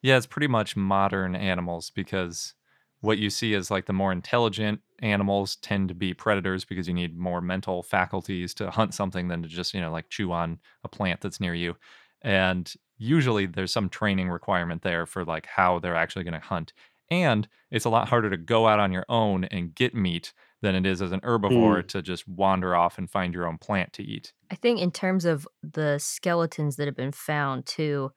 [0.00, 2.54] Yeah, it's pretty much modern animals because
[3.00, 6.94] what you see is like the more intelligent animals tend to be predators because you
[6.94, 10.60] need more mental faculties to hunt something than to just, you know, like chew on
[10.84, 11.76] a plant that's near you.
[12.22, 16.72] And usually there's some training requirement there for like how they're actually going to hunt.
[17.10, 20.74] And it's a lot harder to go out on your own and get meat than
[20.74, 24.02] it is as an herbivore to just wander off and find your own plant to
[24.02, 24.34] eat.
[24.50, 28.12] I think in terms of the skeletons that have been found too,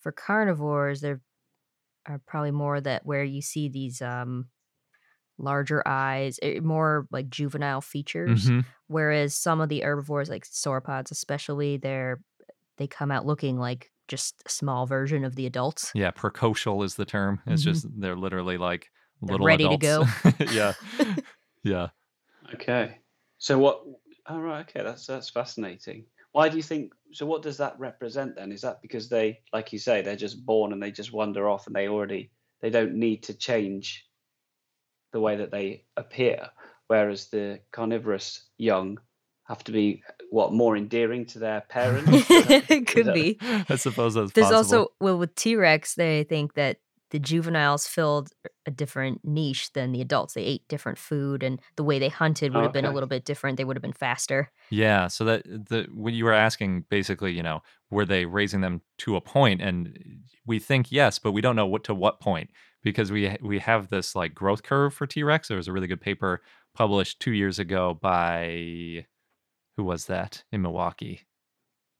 [0.00, 1.20] for carnivores, there
[2.06, 4.50] are probably more that where you see these um
[5.38, 8.52] larger eyes, eh, more like juvenile features.
[8.52, 8.64] Mhm.
[8.88, 12.20] Whereas some of the herbivores, like sauropods especially, they're
[12.78, 15.90] they come out looking like just a small version of the adults.
[15.94, 17.40] Yeah, precocial is the term.
[17.46, 17.64] It's Mhm.
[17.64, 18.90] just they're literally like
[19.22, 20.04] They're little ready to go.
[20.52, 20.72] yeah.
[21.64, 21.88] Yeah.
[22.54, 22.98] Okay.
[23.38, 23.84] So what?
[24.26, 24.66] Oh right.
[24.68, 26.06] Okay, that's that's fascinating.
[26.32, 26.92] Why do you think?
[27.12, 28.52] So what does that represent then?
[28.52, 31.66] Is that because they, like you say, they're just born and they just wander off
[31.68, 34.06] and they already they don't need to change
[35.12, 36.50] the way that they appear,
[36.88, 38.98] whereas the carnivorous young
[39.52, 42.08] have to be what more endearing to their parents?
[42.30, 43.38] it could that- be.
[43.68, 44.78] I suppose that's There's possible.
[44.78, 46.78] also well with T Rex, they think that
[47.10, 48.30] the juveniles filled
[48.64, 50.32] a different niche than the adults.
[50.32, 53.26] They ate different food, and the way they hunted would have been a little bit
[53.26, 53.58] different.
[53.58, 54.50] They would have been faster.
[54.70, 57.60] Yeah, so that the what you were asking basically, you know,
[57.90, 59.32] were they raising them to a point?
[59.32, 59.98] point and
[60.46, 62.50] we think yes, but we don't know what to what point
[62.82, 65.48] because we we have this like growth curve for T-Rex.
[65.48, 66.42] There was a really good paper
[66.74, 69.06] published 2 years ago by
[69.76, 71.22] who was that in Milwaukee?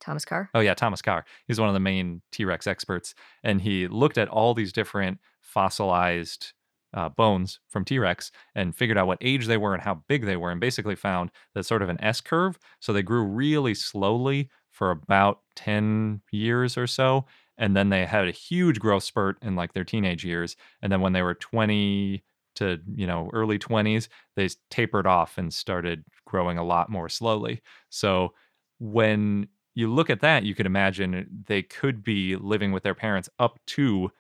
[0.01, 0.51] Thomas Carr.
[0.55, 1.25] Oh yeah, Thomas Carr.
[1.47, 6.53] He's one of the main T-Rex experts and he looked at all these different fossilized
[6.95, 10.27] uh, bones from T Rex and figured out what age they were and how big
[10.27, 12.59] they were, and basically found that sort of an S curve.
[12.81, 17.25] So they grew really slowly for about 10 years or so.
[17.59, 20.57] And then they had a huge growth spurt in like their teenage years.
[20.81, 22.23] And then when they were 20
[22.57, 27.61] to, you know, early 20s, they tapered off and started growing a lot more slowly.
[27.91, 28.33] So
[28.81, 33.29] when you look at that, you could imagine they could be living with their parents
[33.39, 34.11] up to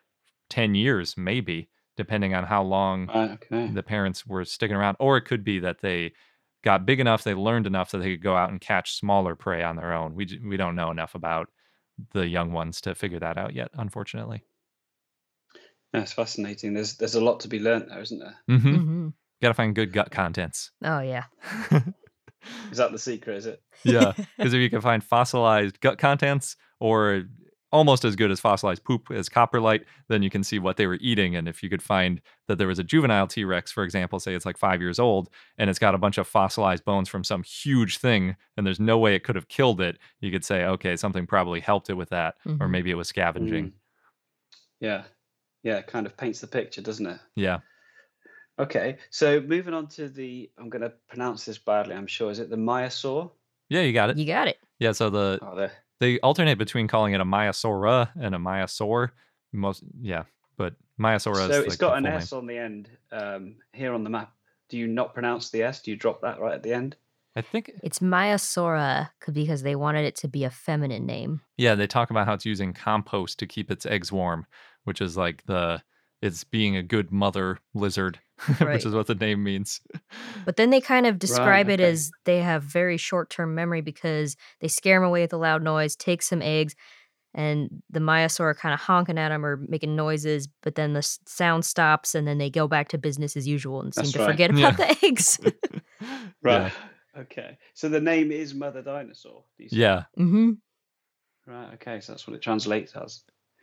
[0.50, 3.66] 10 years, maybe, depending on how long Right, okay.
[3.68, 4.96] the parents were sticking around.
[5.00, 6.12] Or it could be that they
[6.62, 9.62] got big enough, they learned enough that they could go out and catch smaller prey
[9.62, 10.14] on their own.
[10.14, 11.48] We, we don't know enough about
[12.12, 14.44] the young ones to figure that out yet, unfortunately.
[15.92, 16.74] That's fascinating.
[16.74, 18.36] There's there's a lot to be learned there, isn't there?
[18.48, 18.74] Mm-hmm.
[18.76, 19.08] Mm-hmm.
[19.42, 20.70] Got to find good gut contents.
[20.82, 21.24] Oh yeah.
[22.70, 23.36] Is that the secret?
[23.36, 23.62] Is it?
[23.84, 27.24] Yeah, because if you can find fossilized gut contents or
[27.70, 30.98] almost as good as fossilized poop as coprolite, then you can see what they were
[31.00, 31.34] eating.
[31.34, 34.34] And if you could find that there was a juvenile T Rex, for example, say
[34.34, 37.42] it's like five years old, and it's got a bunch of fossilized bones from some
[37.42, 40.96] huge thing, and there's no way it could have killed it, you could say, okay,
[40.96, 42.70] something probably helped it with that, or Mhm.
[42.70, 43.68] maybe it was scavenging.
[43.68, 43.72] Mm.
[44.80, 45.04] Yeah,
[45.62, 45.78] yeah.
[45.78, 47.20] It kind of paints the picture, doesn't it?
[47.36, 47.60] Yeah.
[48.58, 51.94] Okay, so moving on to the, I'm going to pronounce this badly.
[51.94, 52.30] I'm sure.
[52.30, 53.30] Is it the Maiasaur?
[53.70, 54.18] Yeah, you got it.
[54.18, 54.58] You got it.
[54.78, 55.72] Yeah, so the Oh, there.
[56.00, 59.10] they alternate between calling it a Maiasaura and a Maiasaur.
[59.52, 60.24] Most yeah,
[60.56, 63.94] but Maiasaura So is it's like got an full S on the end um, here
[63.94, 64.32] on the map.
[64.68, 65.80] Do you not pronounce the S?
[65.82, 66.96] Do you drop that right at the end?
[67.36, 71.40] I think It's Maiasaura c- because they wanted it to be a feminine name.
[71.56, 74.46] Yeah, they talk about how it's using compost to keep its eggs warm,
[74.84, 75.82] which is like the
[76.22, 78.18] it's being a good mother lizard,
[78.60, 78.74] Right.
[78.74, 79.80] which is what the name means.
[80.44, 81.90] But then they kind of describe it okay.
[81.90, 85.62] as they have very short term memory because they scare them away with a loud
[85.62, 86.74] noise, take some eggs,
[87.34, 91.02] and the Maiasaur are kind of honking at them or making noises, but then the
[91.26, 94.18] sound stops and then they go back to business as usual and seem That's to
[94.20, 94.30] right.
[94.30, 95.40] forget about the eggs.
[96.42, 96.72] Right.
[97.16, 97.56] Okay.
[97.74, 99.44] So the name is Mother Dinosaur.
[99.56, 99.76] do you say?
[99.76, 100.04] Yeah.
[100.16, 100.52] hmm
[101.46, 101.74] Right.
[101.74, 102.00] Okay.
[102.00, 103.22] So that's what it translates as.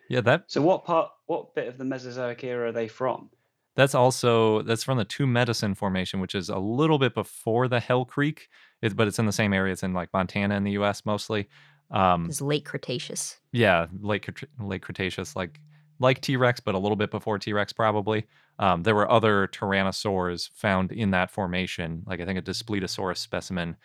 [0.09, 3.29] Yeah, that So what part, what bit of the Mesozoic era are they from?
[3.75, 7.79] that's also that's from the Two Medicine Formation, which is a little bit before the
[7.79, 8.49] Hell Creek,
[8.81, 9.71] it, but it's in the same area.
[9.71, 11.05] It's in like Montana in the U.S.
[11.05, 11.47] mostly.
[11.91, 13.37] Um, It's late Cretaceous.
[13.53, 14.27] yeah, late
[14.59, 15.61] late Cretaceous, like
[15.99, 18.25] like T Rex, but a little bit before T Rex probably.
[18.57, 23.77] Um, there were other tyrannosaurs found in that formation, like I think a Daspletosaurus specimen,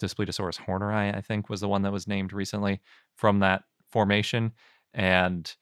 [0.00, 2.80] Daspletosaurus horneri, I think was the one that was named recently
[3.16, 4.52] from that formation,
[4.94, 5.52] and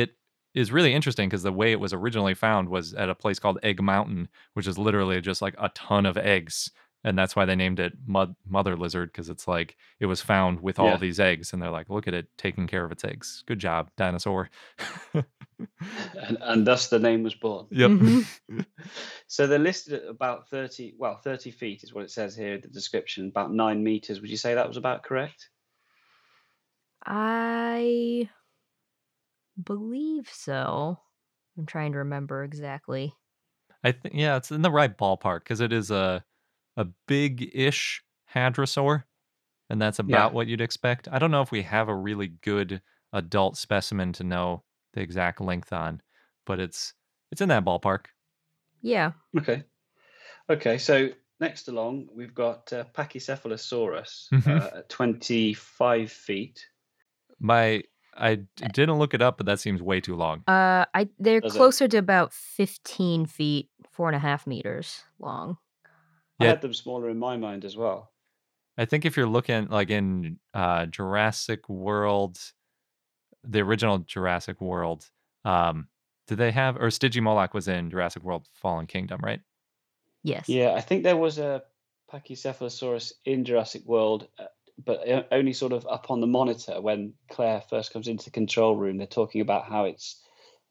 [0.00, 0.10] it
[0.54, 3.58] is really interesting because the way it was originally found was at a place called
[3.62, 6.70] Egg Mountain, which is literally just like a ton of eggs.
[7.04, 10.60] And that's why they named it mud, mother lizard because it's like it was found
[10.60, 10.96] with all Yeah.
[10.98, 13.42] these eggs, and they're like, look at it taking care of its eggs.
[13.46, 14.50] Good job, dinosaur.
[16.26, 17.66] And, and thus the name was born.
[17.70, 17.90] Yep.
[17.90, 18.26] Mhm.
[19.26, 22.60] So they're listed at about 30, well, 30 feet is what it says here in
[22.60, 24.20] the description, about nine meters.
[24.20, 25.48] Would you say that was about correct?
[27.04, 28.28] I
[29.60, 30.98] believe so.
[31.56, 33.14] I'm trying to remember exactly.
[33.84, 36.24] I think yeah, it's in the right ballpark because it is a
[36.76, 38.02] a big-ish
[38.34, 39.04] hadrosaur,
[39.70, 41.08] and that's about what you'd expect.
[41.10, 45.40] I don't know if we have a really good adult specimen to know the exact
[45.40, 46.02] length on,
[46.46, 46.94] but it's
[47.32, 48.06] it's in that ballpark.
[48.82, 49.12] Yeah.
[49.38, 49.64] Okay.
[50.50, 50.78] Okay.
[50.78, 51.10] So
[51.40, 54.62] next along, we've got uh, Pachycephalosaurus Mhm.
[54.74, 56.66] uh, at 25 feet.
[57.40, 57.82] My
[58.14, 60.44] I d- didn't look it up, but that seems way too long.
[60.46, 61.58] Uh, I they're Does it?
[61.58, 65.56] closer to about 15 feet, four and a half meters long.
[66.38, 66.50] I Yeah.
[66.50, 68.10] had them smaller in my mind as well.
[68.78, 72.38] I think if you're looking like in uh, Jurassic World,
[73.44, 75.10] the original Jurassic World,
[75.44, 75.88] um,
[76.26, 79.40] did they have or Stygimoloch was in Jurassic World: Fallen Kingdom, right?
[80.22, 80.48] Yes.
[80.48, 81.62] Yeah, I think there was a
[82.10, 84.44] Pachycephalosaurus in Jurassic World, uh,
[84.84, 88.76] but only sort of up on the monitor when Claire first comes into the control
[88.76, 88.98] room.
[88.98, 90.20] They're talking about how it's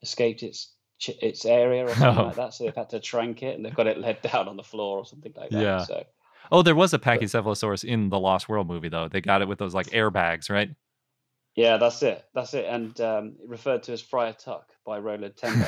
[0.02, 0.72] escaped its
[1.20, 2.26] its area or something Oh.
[2.28, 4.56] like that, so they've had to trank it and they've got it led down on
[4.56, 5.60] the floor or something like that.
[5.62, 5.84] Yeah.
[5.84, 6.04] So
[6.50, 9.08] Oh, there was a Pachycephalosaurus in the Lost World movie though.
[9.08, 10.70] They got it with those like airbags, right?
[11.54, 12.24] yeah, that's it.
[12.34, 12.64] That's it.
[12.66, 15.66] And um, referred to as Friar Tuck by Roland Tembo.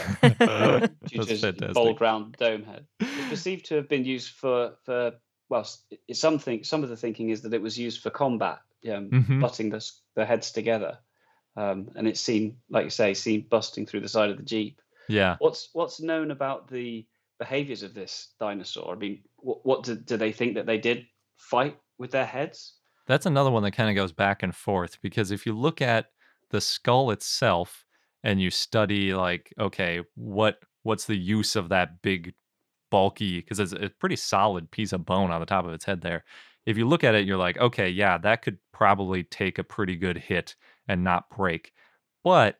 [1.07, 2.87] due to his bold round dome head.
[3.00, 5.12] It's perceived to have been used for for
[5.48, 5.68] well,
[6.09, 6.64] it's something.
[6.64, 9.40] Some of the thinking is that it was used for combat, um, Mhm.
[9.40, 10.99] butting the the heads together,
[11.57, 14.80] um, and it's seen, like you say, seen busting through the side of the jeep.
[15.09, 15.36] Yeah.
[15.38, 17.07] What's what's known about the
[17.38, 18.95] behaviors of this dinosaur?
[18.95, 22.74] I mean, what, what do, do they think that they did fight with their heads?
[23.07, 26.07] That's another one that kind of goes back and forth because if you look at
[26.51, 27.84] the skull itself
[28.22, 32.34] and you study like okay, what what's the use of that big
[32.95, 36.01] bulky because it's a pretty solid piece of bone on the top of its head
[36.01, 36.22] there.
[36.64, 39.97] If you look at it, you're like, okay, yeah, that could probably take a pretty
[39.97, 40.55] good hit
[40.86, 41.72] and not break.
[42.22, 42.55] But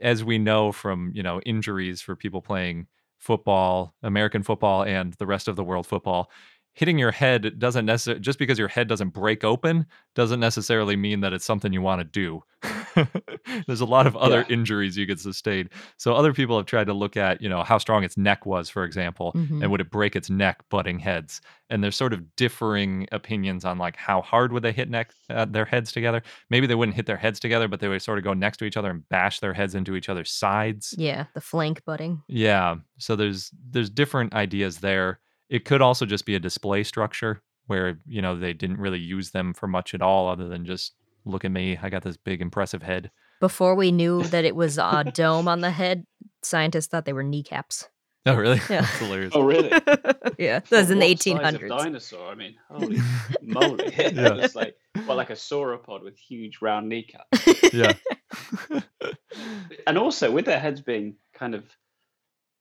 [0.00, 2.86] as we know from, you know, injuries for people playing
[3.18, 6.30] football, American football and the rest of the world football,
[6.74, 11.22] hitting your head doesn't necessarily just because your head doesn't break open doesn't necessarily mean
[11.22, 12.40] that it's something you want to do.
[13.66, 14.54] There's a lot of other Yeah.
[14.54, 15.68] injuries you could sustain.
[15.96, 18.68] So other people have tried to look at, you know, how strong its neck was,
[18.70, 19.62] for example, Mhm.
[19.62, 21.40] and would it break its neck butting heads?
[21.70, 25.44] And there's sort of differing opinions on like how hard would they hit neck uh,
[25.44, 26.22] their heads together?
[26.50, 28.64] Maybe they wouldn't hit their heads together, but they would sort of go next to
[28.64, 30.94] each other and bash their heads into each other's sides.
[30.96, 32.22] Yeah, the flank butting.
[32.28, 32.76] Yeah.
[32.98, 35.18] So there's there's different ideas there.
[35.48, 39.30] It could also just be a display structure where, you know, they didn't really use
[39.32, 40.94] them for much at all other than just
[41.26, 43.10] look at me, I got this big impressive head.
[43.40, 46.06] Before we knew that it was a dome on the head,
[46.42, 47.88] scientists thought they were kneecaps.
[48.24, 48.60] Oh, really?
[48.68, 48.80] Yeah.
[48.80, 49.32] That's hilarious.
[49.36, 49.68] Oh, really?
[50.38, 51.68] yeah, that was in the What size of 1800s.
[51.68, 52.28] dinosaur.
[52.28, 52.98] I mean, holy
[53.42, 53.94] moly!
[53.96, 54.34] Yeah.
[54.36, 57.72] It's like well, like a sauropod with huge round kneecaps.
[57.72, 57.92] yeah.
[59.86, 61.64] and also with their heads being kind of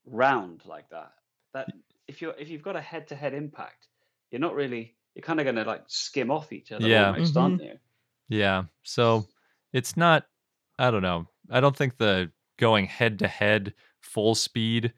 [0.06, 1.14] round like that,
[1.56, 1.68] that
[2.08, 3.88] if you're if you've got a head-to-head impact,
[4.30, 7.08] you're not really you're kind of going to like skim off each other Yeah.
[7.12, 7.64] almost, aren't mm-hmm.
[7.64, 7.80] you?
[8.30, 8.64] Yeah.
[8.84, 9.26] So
[9.74, 10.26] it's not
[10.80, 11.28] I don't know.
[11.50, 14.94] I don't think the going head to head full speed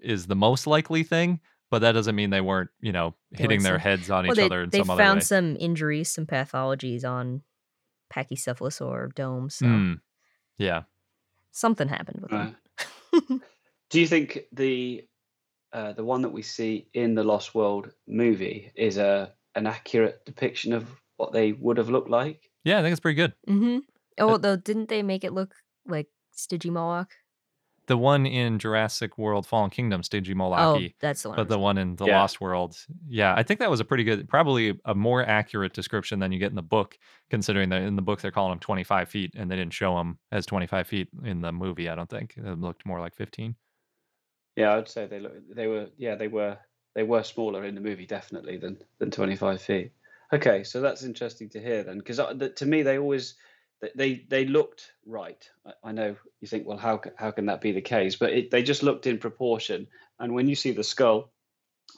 [0.00, 3.62] is the most likely thing, but that doesn't mean they weren't, you know, hitting Doing
[3.62, 6.10] their some- heads on Well, each they, other in they some other found some injuries,
[6.10, 7.42] some pathologies on
[8.12, 9.56] pachycephalosaur domes.
[9.56, 10.00] So Mm.
[10.58, 10.82] Yeah.
[11.52, 12.54] something happened with Right.
[13.12, 13.42] them.
[13.90, 15.06] Do you think the
[15.72, 20.24] uh, the one that we see in the Lost World movie is a an accurate
[20.24, 22.45] depiction of what they would have looked like?
[22.66, 23.32] Yeah, I think it's pretty good.
[23.48, 23.78] Mm-hmm.
[24.18, 25.54] Oh, though, didn't they make it look
[25.86, 27.06] like Stygimoloch?
[27.86, 31.36] The one in Jurassic World Fallen Kingdom, Stingy Oh, that's the one.
[31.36, 32.18] But the one in the Yeah.
[32.18, 36.18] Lost World, yeah, I think that was a pretty good, probably a more accurate description
[36.18, 36.98] than you get in the book,
[37.30, 40.18] considering that in the book they're calling him 25 feet, and they didn't show him
[40.32, 41.88] as 25 feet in the movie.
[41.88, 43.54] I don't think it looked more like 15.
[44.56, 46.58] Yeah, I'd say they look they were yeah they were
[46.96, 49.92] they were smaller in the movie definitely than than 25 feet.
[50.32, 53.34] Okay, so that's interesting to hear then, because uh, to me they always
[53.80, 55.48] they- they they looked right.
[55.64, 58.16] I, I know you think, well, how how can that be the case?
[58.16, 59.86] But it, they just looked in proportion.
[60.18, 61.32] And when you see the skull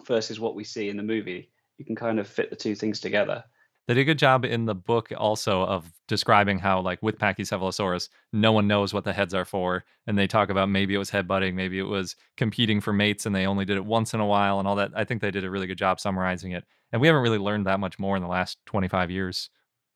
[0.06, 3.00] versus what we see in the movie, you can kind of fit the two things
[3.00, 3.44] together.
[3.86, 8.10] They did a good job in the book also of describing how, like, with Pachycephalosaurus,
[8.34, 9.82] no one knows what the heads are for.
[10.06, 13.34] And they talk about maybe it was headbutting, maybe it was competing for mates, and
[13.34, 14.90] they only did it once in a while and all that.
[14.94, 16.64] I think they did a really good job summarizing it.
[16.92, 19.50] And we haven't really learned that much more in the last 25 years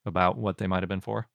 [0.04, 1.28] about what they might have been for.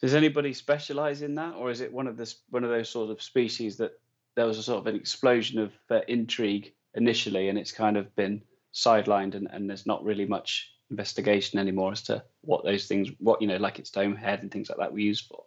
[0.00, 3.10] Does anybody specialize in that, or is it one of this one of those sort
[3.10, 3.92] of species that
[4.34, 8.14] there was a sort of an explosion of uh, intrigue initially, and it's kind of
[8.16, 8.42] been
[8.72, 13.42] sidelined, and, and there's not really much investigation anymore as to what those things, what
[13.42, 15.44] you know, like its dome head and things like that, were used for.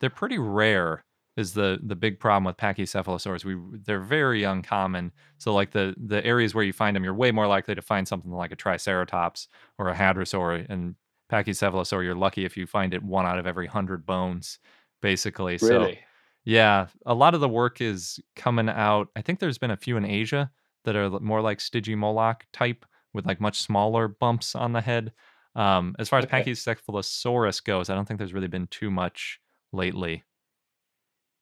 [0.00, 1.04] They're pretty rare.
[1.38, 3.44] Is the the big problem with Pachycephalosaurs?
[3.44, 5.12] We they're very uncommon.
[5.38, 8.08] So like the the areas where you find them, you're way more likely to find
[8.08, 10.66] something like a Triceratops or a Hadrosaur.
[10.68, 10.96] And
[11.30, 14.58] Pachycephalosaur, you're lucky if you find it one out of every hundred bones,
[15.02, 15.58] basically.
[15.58, 16.00] So Really?
[16.44, 19.08] yeah, a lot of the work is coming out.
[19.16, 20.50] I think there's been a few in Asia
[20.84, 22.84] that are more like Stygimoloch type
[23.14, 25.12] with like much smaller bumps on the head.
[25.54, 26.26] Um, as far as Okay.
[26.26, 29.40] Pachycephalosaurus goes, I don't think there's really been too much
[29.72, 30.24] lately.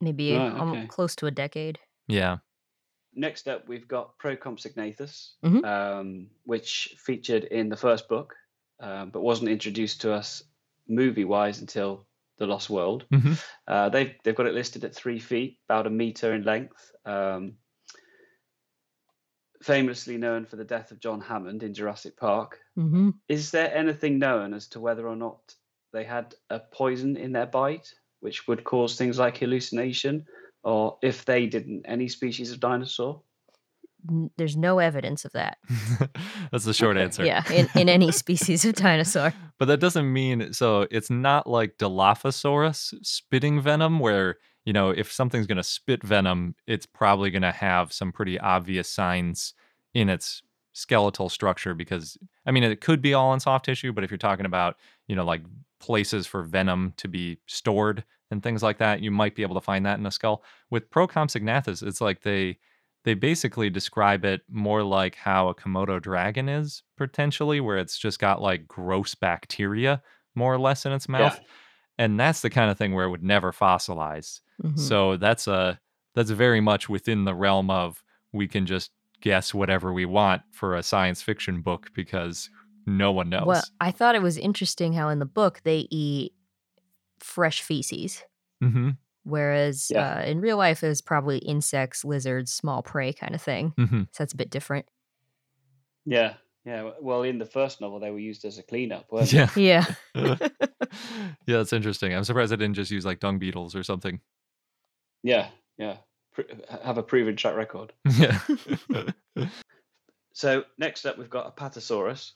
[0.00, 0.86] Maybe Right, um, okay.
[0.86, 1.78] close to a decade.
[2.06, 2.38] Yeah.
[3.14, 5.64] Next up, we've got Procompsognathus, Mhm.
[5.64, 8.34] um, which featured in the first book,
[8.80, 10.42] um, but wasn't introduced to us
[10.86, 13.06] movie-wise until The Lost World.
[13.10, 13.42] Mhm.
[13.66, 16.92] Uh, they've they've got it listed at three feet, about a meter in length.
[17.06, 17.56] Um,
[19.62, 22.60] famously known for the death of John Hammond in Jurassic Park.
[22.78, 23.10] Mm-hmm.
[23.28, 25.54] Is there anything known as to whether or not
[25.92, 30.26] they had a poison in their bite, which would cause things like hallucination,
[30.62, 33.20] or if they didn't, any species of dinosaur?
[34.36, 35.58] There's no evidence of that.
[36.52, 37.04] That's the short Okay.
[37.04, 37.24] answer.
[37.24, 39.32] Yeah, in, in any species of dinosaur.
[39.58, 44.36] But that doesn't mean so it's not like Dilophosaurus spitting venom where,
[44.66, 48.38] you know, if something's going to spit venom, it's probably going to have some pretty
[48.38, 49.54] obvious signs
[49.94, 50.42] in its
[50.74, 54.18] skeletal structure because I mean, it could be all in soft tissue, but if you're
[54.18, 54.76] talking about,
[55.08, 55.40] you know, like
[55.78, 59.60] places for venom to be stored and things like that, you might be able to
[59.60, 60.42] find that in a skull.
[60.70, 62.58] With Procompsognathus, it's like they
[63.04, 68.18] they basically describe it more like how a Komodo dragon is potentially, where it's just
[68.18, 70.02] got like gross bacteria
[70.34, 71.38] more or less in its mouth.
[71.98, 74.40] And that's the kind of thing where it would never fossilize.
[74.62, 74.78] Mhm.
[74.78, 75.80] So that's a
[76.14, 78.02] that's very much within the realm of
[78.32, 82.50] we can just guess whatever we want for a science fiction book because
[82.86, 83.46] no one knows.
[83.46, 86.32] Well, I thought it was interesting how in the book they eat
[87.18, 88.22] fresh feces,
[88.62, 88.90] mm-hmm.
[89.24, 90.18] whereas Yeah.
[90.18, 93.74] uh, in real life it was probably insects, lizards, small prey kind of thing.
[93.78, 94.00] Mm-hmm.
[94.12, 94.86] So that's a bit different.
[96.04, 96.34] Yeah,
[96.64, 96.90] yeah.
[97.00, 99.50] Well, in the first novel, they were used as a cleanup, weren't Yeah.
[99.56, 99.84] Yeah.
[100.14, 100.36] yeah,
[101.46, 102.14] that's interesting.
[102.14, 104.20] I'm surprised I didn't just use like dung beetles or something.
[105.22, 105.96] Yeah, yeah.
[106.32, 106.42] Pr-
[106.84, 107.92] have a proven track record.
[108.18, 108.38] Yeah.
[110.32, 112.32] So next up, we've got Apatosaurus,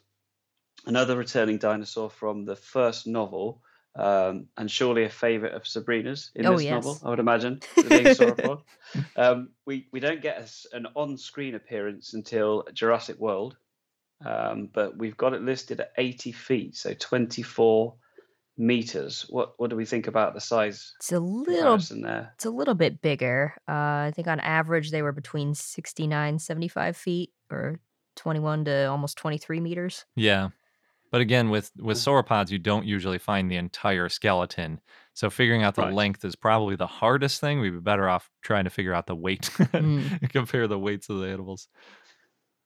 [0.87, 3.63] another returning dinosaur from the first novel,
[3.97, 6.73] um, and surely a favourite of Sabrina's in Oh, this yes.
[6.73, 7.61] novel, I would imagine.
[7.77, 8.59] The
[9.17, 13.57] um, we we don't get a s an on-screen appearance until Jurassic World,
[14.25, 17.95] um, but we've got it listed at 80 feet, so 24
[18.59, 19.27] meters.
[19.31, 22.33] What what do we think about the size It's a little there?
[22.35, 23.55] it's a little bit bigger.
[23.69, 27.81] Uh, I think on average they were between 69, 75 feet or
[28.17, 30.05] 21 to almost 23 meters.
[30.15, 30.51] Yeah.
[31.11, 34.81] But again, with with sauropods, you don't usually find the entire skeleton.
[35.15, 35.93] So figuring out the Right.
[35.93, 37.61] length is probably the hardest thing.
[37.61, 40.31] We'd be better off trying to figure out the weight, Mm.
[40.31, 41.69] compare the weights of the animals.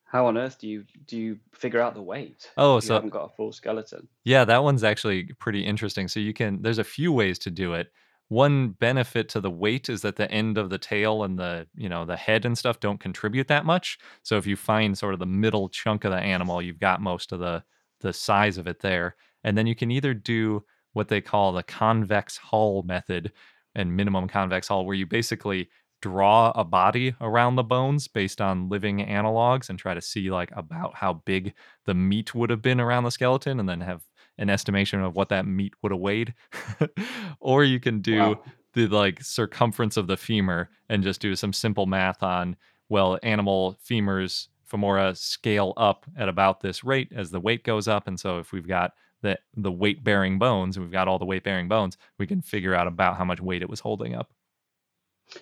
[0.04, 2.50] How on earth do you do you figure out the weight?
[2.56, 4.08] Oh, if you so- haven't got a full skeleton.
[4.24, 6.06] Yeah, that one's actually pretty interesting.
[6.08, 7.90] So you can there's a few ways to do it.
[8.28, 11.88] One benefit to the weight is that the end of the tail and the, you
[11.90, 13.98] know, the head and stuff don't contribute that much.
[14.22, 17.32] So if you find sort of the middle chunk of the animal, you've got most
[17.32, 17.62] of the
[18.00, 19.16] the size of it there.
[19.42, 23.32] And then you can either do what they call the convex hull method
[23.74, 25.68] and minimum convex hull where you basically
[26.00, 30.50] draw a body around the bones based on living analogs and try to see like
[30.54, 31.54] about how big
[31.86, 34.02] the meat would have been around the skeleton and then have
[34.38, 36.34] an estimation of what that meat would have weighed.
[37.40, 38.42] or you can do Wow.
[38.74, 42.56] the like circumference of the femur and just do some simple math on
[42.88, 48.06] well animal femurs femora scale up at about this rate as the weight goes up
[48.08, 51.24] and so if we've got the the weight bearing bones and we've got all the
[51.24, 54.32] weight bearing bones we can figure out about how much weight it was holding up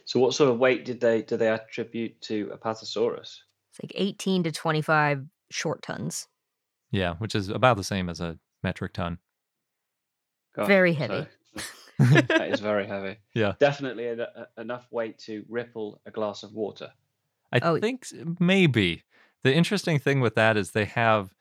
[0.04, 3.38] So what sort of weight did they do they attribute to Apatosaurus?
[3.70, 6.28] It's like 18 to 25 short tons.
[6.90, 9.18] yeah which is about the same as a metric ton
[10.54, 11.26] Gosh, Very heavy.
[11.56, 11.62] so-
[11.98, 13.16] that is very heavy.
[13.34, 14.26] yeah Definitely en-
[14.58, 16.90] enough weight to ripple a glass of water.
[17.52, 17.78] I Oh.
[17.78, 18.06] think
[18.40, 19.02] maybe.
[19.44, 21.34] The interesting thing with that is they have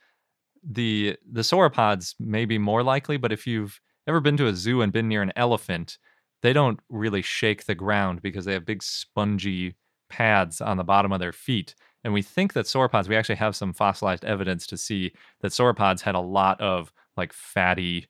[0.64, 4.82] the the sauropods may be more likely, but if you've ever been to a zoo
[4.82, 5.98] and been near an elephant,
[6.42, 9.76] they don't really shake the ground because they have big spongy
[10.10, 11.76] pads on the bottom of their feet.
[12.04, 16.02] And we think that sauropods, we actually have some fossilized evidence to see that sauropods
[16.02, 18.08] had a lot of like fatty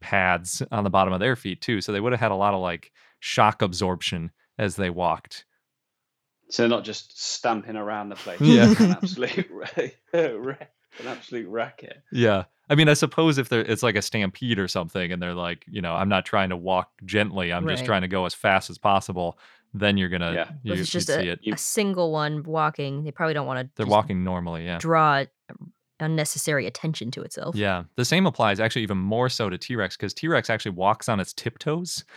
[0.00, 1.80] pads on the bottom of their feet too.
[1.80, 5.45] So they would have had a lot of like shock absorption as they walked.
[6.48, 8.40] So not just stamping around the place.
[8.40, 8.72] Yeah.
[8.78, 10.54] an absolute ra- ra-
[11.00, 12.02] an absolute racket.
[12.12, 12.44] Yeah.
[12.70, 15.64] I mean, I suppose if there it's like a stampede or something and they're like,
[15.68, 18.70] you know, I'm not trying to walk gently, I'm just trying to go as fast
[18.70, 19.38] as possible,
[19.74, 20.48] then you're gonna Yeah.
[20.62, 21.40] you, it's just see a, it.
[21.52, 24.78] a single one walking, they probably don't want to They're walking normally, yeah.
[24.78, 25.24] draw
[26.00, 27.54] unnecessary attention to itself.
[27.56, 27.84] Yeah.
[27.96, 31.32] The same applies actually even more so to T-Rex because T-Rex actually walks on its
[31.32, 32.04] tiptoes.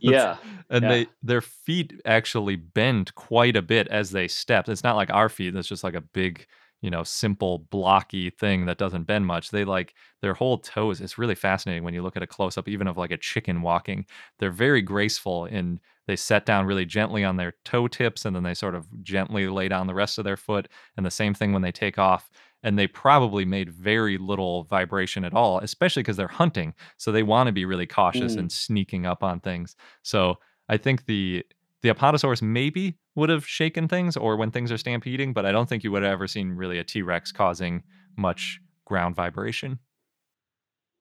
[0.00, 0.36] Yeah,
[0.70, 0.88] And yeah.
[0.88, 4.68] they their feet actually bend quite a bit as they step.
[4.68, 6.46] It's not like our feet that's just like a big,
[6.82, 9.50] you know, simple blocky thing that doesn't bend much.
[9.50, 11.00] They like their whole toes.
[11.00, 13.62] It's really fascinating when you look at a close up even of like a chicken
[13.62, 14.06] walking.
[14.38, 18.42] They're very graceful and they set down really gently on their toe tips and then
[18.42, 21.52] they sort of gently lay down the rest of their foot and the same thing
[21.52, 22.30] when they take off
[22.62, 26.74] and they probably made very little vibration at all, especially because they're hunting.
[26.96, 28.38] So they want to be really cautious Mm.
[28.38, 29.76] and sneaking up on things.
[30.02, 30.36] So
[30.68, 31.44] I think the
[31.82, 35.68] the Apatosaurus maybe would have shaken things or when things are stampeding, but I don't
[35.68, 37.84] think you would have ever seen really a T Rex causing
[38.16, 39.78] much ground vibration.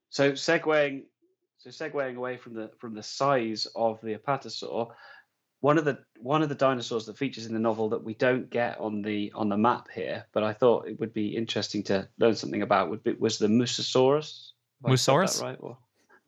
[0.10, 1.04] So segueing,
[1.58, 4.92] so segueing away from the from the size of the apatosaur,
[5.68, 8.50] one of the one of the dinosaurs that features in the novel that we don't
[8.50, 12.08] get on the on the map here, but I thought it would be interesting to
[12.20, 14.52] learn something about would be, was the Mosasaurus.
[14.86, 15.42] Have I said that Mosasaurus?
[15.42, 15.58] right?
[15.60, 15.78] Or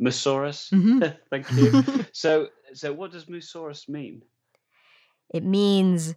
[0.02, 0.70] Mussaurus.
[0.72, 1.18] Mhm.
[1.30, 2.06] Thank you.
[2.12, 4.24] so so what does Mussaurus mean?
[5.34, 6.16] It means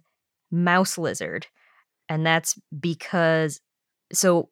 [0.51, 1.47] mouse lizard.
[2.09, 3.61] And that's because,
[4.11, 4.49] so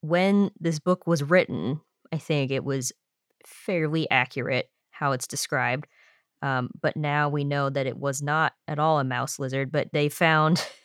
[0.00, 1.80] when this book was written,
[2.12, 2.92] I think it was
[3.44, 5.88] fairly accurate how it's described.
[6.42, 9.88] Um, but now we know that it was not at all a mouse lizard, but
[9.92, 10.66] they found.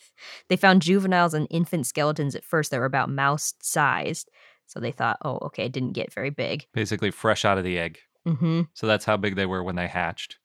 [0.50, 4.32] They found juveniles and infant skeletons at first that were about mouse sized.
[4.66, 6.66] So they thought, oh, okay, it didn't get very big.
[6.74, 8.00] Basically fresh out of the egg.
[8.26, 10.40] hmm So that's how big they were when they hatched.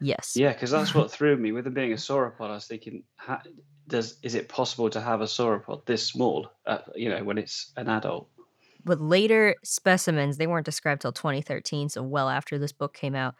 [0.00, 0.34] Yes.
[0.36, 1.52] Yeah, because that's what threw me.
[1.52, 3.40] With them being a sauropod, I was thinking, ha,
[3.88, 6.50] does is it possible to have a sauropod this small?
[6.66, 8.28] Uh, you know, when it's an adult.
[8.84, 13.34] But later specimens, they weren't described till 2013, so well after this book came out,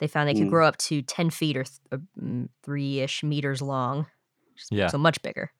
[0.00, 0.50] they found they could Mm.
[0.50, 4.06] grow up to 10 feet or th- mm, three-ish meters long.
[4.70, 4.88] Yeah.
[4.88, 5.52] So much bigger.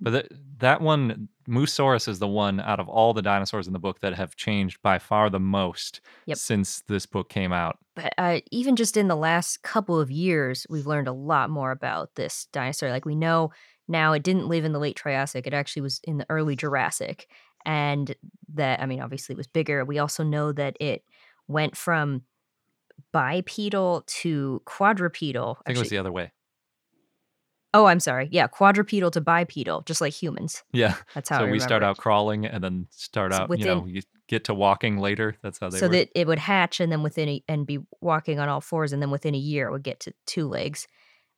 [0.00, 0.26] But th-
[0.58, 4.14] that one, Mussaurus, is the one out of all the dinosaurs in the book that
[4.14, 6.38] have changed by far the most Yep.
[6.38, 7.78] since this book came out.
[7.96, 11.72] But uh, even just in the last couple of years, we've learned a lot more
[11.72, 12.90] about this dinosaur.
[12.90, 13.50] Like we know
[13.88, 17.26] now it didn't live in the late Triassic, it actually was in the early Jurassic.
[17.66, 18.14] And
[18.54, 19.84] that, I mean, obviously it was bigger.
[19.84, 21.02] We also know that it
[21.48, 22.22] went from
[23.12, 25.58] bipedal to quadrupedal.
[25.60, 26.32] I think it was the other way.
[27.74, 28.28] Oh, I'm sorry.
[28.32, 30.64] Yeah, quadrupedal to bipedal, just like humans.
[30.72, 30.94] Yeah.
[31.14, 31.86] That's how So I we start it.
[31.86, 35.36] out crawling and then start So out, you know, you get to walking later.
[35.42, 35.92] That's how they so work.
[35.92, 39.02] that it would hatch and then within a, and be walking on all fours and
[39.02, 40.86] then within a year it would get to two legs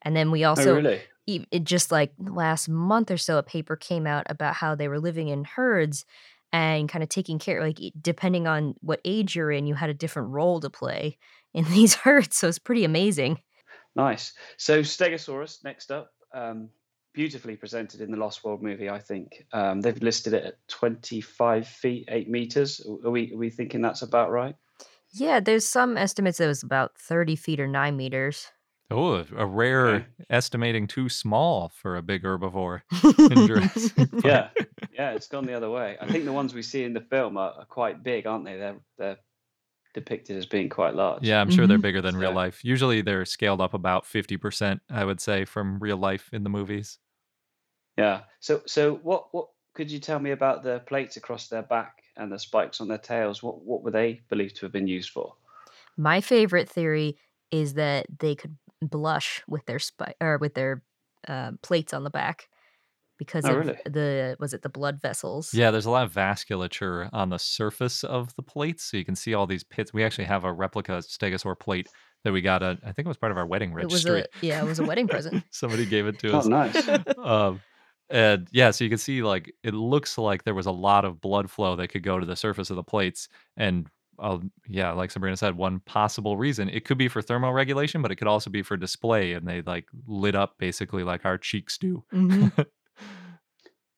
[0.02, 1.00] and then we oh, also really?
[1.26, 4.88] e- it just like last month or so a paper came out about how they
[4.88, 6.04] were living in herds
[6.52, 9.94] and kind of taking care like depending on what age you're in you had a
[9.94, 11.18] different role to play
[11.54, 13.38] in these herds so it's pretty amazing
[13.96, 14.34] Nice.
[14.56, 16.68] So Stegosaurus next up, um,
[17.12, 18.88] beautifully presented in the Lost World movie.
[18.88, 22.80] I think um, they've listed it at 25 feet 8 meters.
[23.04, 24.54] Are we are we thinking that's about right?
[25.12, 28.52] yeah there's some estimates that it was about 30 feet or 9 meters
[28.92, 32.82] Oh, a rare estimating too small for a big herbivore.
[33.30, 34.24] in Jurassic Park.
[34.24, 34.48] yeah,
[34.92, 35.96] yeah, it's gone the other way.
[36.00, 38.56] I think the ones we see in the film are, are quite big, aren't they?
[38.56, 39.16] They're they're
[39.94, 41.22] depicted as being quite large.
[41.22, 41.82] Yeah, I'm sure they're Mm-hmm.
[41.82, 42.64] bigger than real life.
[42.64, 46.98] Usually they're scaled up about 50%, I would say, from real life in the movies.
[47.96, 48.22] Yeah.
[48.40, 52.30] So so what what could you tell me about the plates across their back and
[52.32, 53.42] the spikes on their tails?
[53.42, 55.34] What what were they believed to have been used for?
[55.96, 57.18] My favorite theory
[57.50, 60.82] is that they could blush with their spi- or with their
[61.28, 62.48] uh, plates on the back
[63.20, 63.76] because Oh, of really?
[63.84, 65.52] the was it the blood vessels?
[65.54, 69.14] Yeah, there's a lot of vasculature on the surface of the plates, so you can
[69.14, 69.92] see all these pits.
[69.92, 71.88] We actually have a replica Stegosaur plate
[72.24, 72.62] that we got.
[72.62, 74.22] A, I think it was part of our wedding It was registry.
[74.22, 75.44] a yeah, it was a wedding present.
[75.50, 76.46] Somebody gave it to Oh, us.
[76.48, 76.88] nice.
[77.18, 77.60] um,
[78.08, 81.20] and yeah, so you can see like it looks like there was a lot of
[81.20, 83.86] blood flow that could go to the surface of the plates, and
[84.18, 88.16] uh, yeah, like Sabrina said, one possible reason it could be for thermoregulation, but it
[88.16, 92.02] could also be for display, and they like lit up basically like our cheeks do.
[92.14, 92.66] Mhm.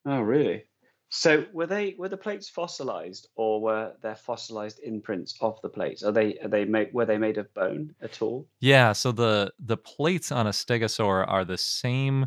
[0.05, 0.64] Oh, really?
[1.11, 6.03] So were they were the plates fossilized, or were there fossilized imprints of the plates?
[6.03, 8.48] Are they are they made were they made of bone at all?
[8.61, 12.26] Yeah, so the the plates on a stegosaur are the same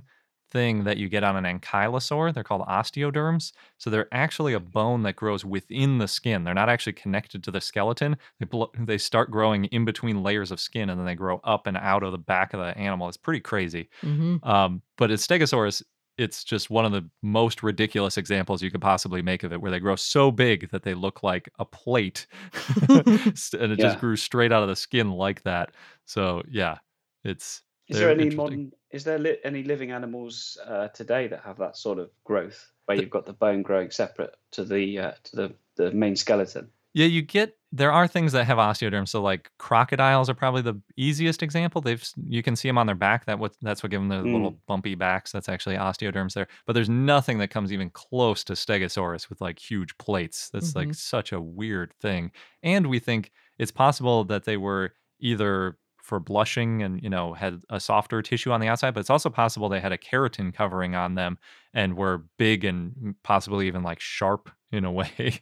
[0.51, 2.31] thing that you get on an ankylosaur.
[2.31, 3.51] They're called osteoderms.
[3.79, 6.43] So they're actually a bone that grows within the skin.
[6.43, 8.15] They're not actually connected to the skeleton.
[8.39, 11.65] They blo- they start growing in between layers of skin and then they grow up
[11.65, 13.07] and out of the back of the animal.
[13.07, 13.89] It's pretty crazy.
[14.03, 14.45] Mhm.
[14.45, 15.81] Um, but in Stegosaurus,
[16.17, 19.71] it's just one of the most ridiculous examples you could possibly make of it, where
[19.71, 22.27] they grow so big that they look like a plate,
[22.89, 23.75] and it Yeah.
[23.77, 25.71] just grew straight out of the skin like that.
[26.05, 26.77] So yeah,
[27.23, 27.61] it's.
[27.87, 28.71] Is there any modern?
[28.91, 32.97] Is there li- any living animals uh, today that have that sort of growth, where
[32.97, 36.69] you've got the bone growing separate to the uh, to the the main skeleton?
[36.93, 39.09] Yeah, you get there are things that have osteoderms.
[39.09, 41.81] So like crocodiles are probably the easiest example.
[41.81, 43.25] They've you can see them on their back.
[43.25, 44.59] That what that's what give them the little Mm.
[44.67, 45.31] bumpy backs.
[45.31, 46.47] That's actually osteoderms there.
[46.65, 50.49] But there's nothing that comes even close to Stegosaurus with like huge plates.
[50.51, 50.95] That's like Mhm.
[50.95, 52.31] such a weird thing.
[52.63, 57.61] And we think it's possible that they were either for blushing and you know had
[57.71, 60.93] a softer tissue on the outside but it's also possible they had a keratin covering
[60.93, 61.35] on them
[61.73, 65.41] and were big and possibly even like sharp in a way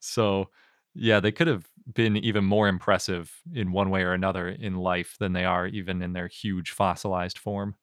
[0.00, 0.48] so
[0.94, 5.16] yeah, they could have been even more impressive in one way or another in life
[5.18, 7.74] than they are even in their huge fossilized form.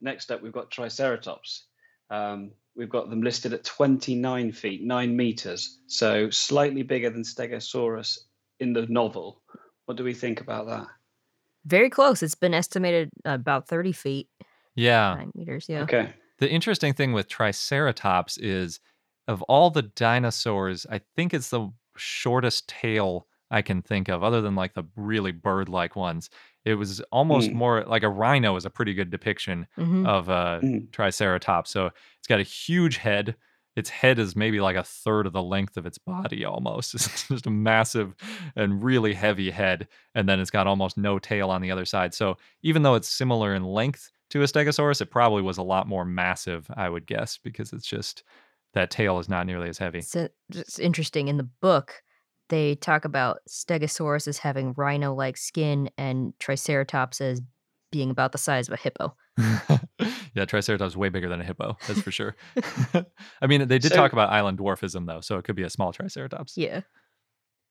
[0.00, 1.66] Next up, we've got Triceratops.
[2.10, 8.18] Um, we've got them listed at 29 feet, nine meters, so slightly bigger than Stegosaurus
[8.60, 9.42] in the novel.
[9.86, 10.86] What do we think about that?
[11.64, 12.22] Very close.
[12.22, 14.28] It's been estimated about 30 feet,
[14.74, 15.14] Yeah.
[15.14, 15.66] nine meters.
[15.68, 15.82] Yeah.
[15.82, 16.12] Okay.
[16.38, 18.80] The interesting thing with Triceratops is
[19.28, 24.40] of all the dinosaurs, I think it's the shortest tail I can think of, other
[24.40, 26.30] than like the really bird like ones.
[26.64, 27.54] It was almost Mm.
[27.54, 30.06] more like a rhino is a pretty good depiction Mhm.
[30.06, 30.90] of a Mm.
[30.90, 31.70] Triceratops.
[31.70, 31.86] So
[32.18, 33.36] it's got a huge head.
[33.76, 36.94] Its head is maybe like a third of the length of its body almost.
[36.94, 38.16] It's just a massive
[38.56, 39.86] and really heavy head.
[40.14, 42.14] And then it's got almost no tail on the other side.
[42.14, 45.86] So even though it's similar in length to a Stegosaurus, it probably was a lot
[45.86, 48.24] more massive, I would guess, because it's just
[48.76, 50.02] that tail is not nearly as heavy.
[50.02, 52.02] So it's interesting in the book.
[52.48, 57.42] they talk about Stegosaurus as having rhino-like skin and Triceratops as
[57.90, 59.16] being about the size of a hippo.
[60.34, 61.76] yeah, Triceratops is way bigger than a hippo.
[61.88, 62.36] That's for sure.
[63.40, 65.70] I mean, they did So- talk about island dwarfism though, so it could be a
[65.70, 66.56] small Triceratops.
[66.56, 66.82] Yeah.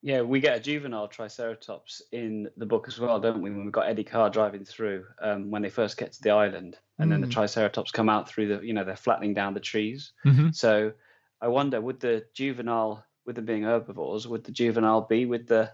[0.06, 3.50] Yeah, we get a juvenile Triceratops in the book as well, don't we?
[3.50, 6.78] When we've got Eddie Carr driving through um, when they first get to the island,
[7.00, 7.32] and then the Mm.
[7.34, 10.14] Triceratops come out through the, you know, they're flattening down the trees.
[10.26, 10.52] Mhm.
[10.52, 10.94] So
[11.42, 15.74] I wonder, would the juvenile, with them being herbivores, would the juvenile be with the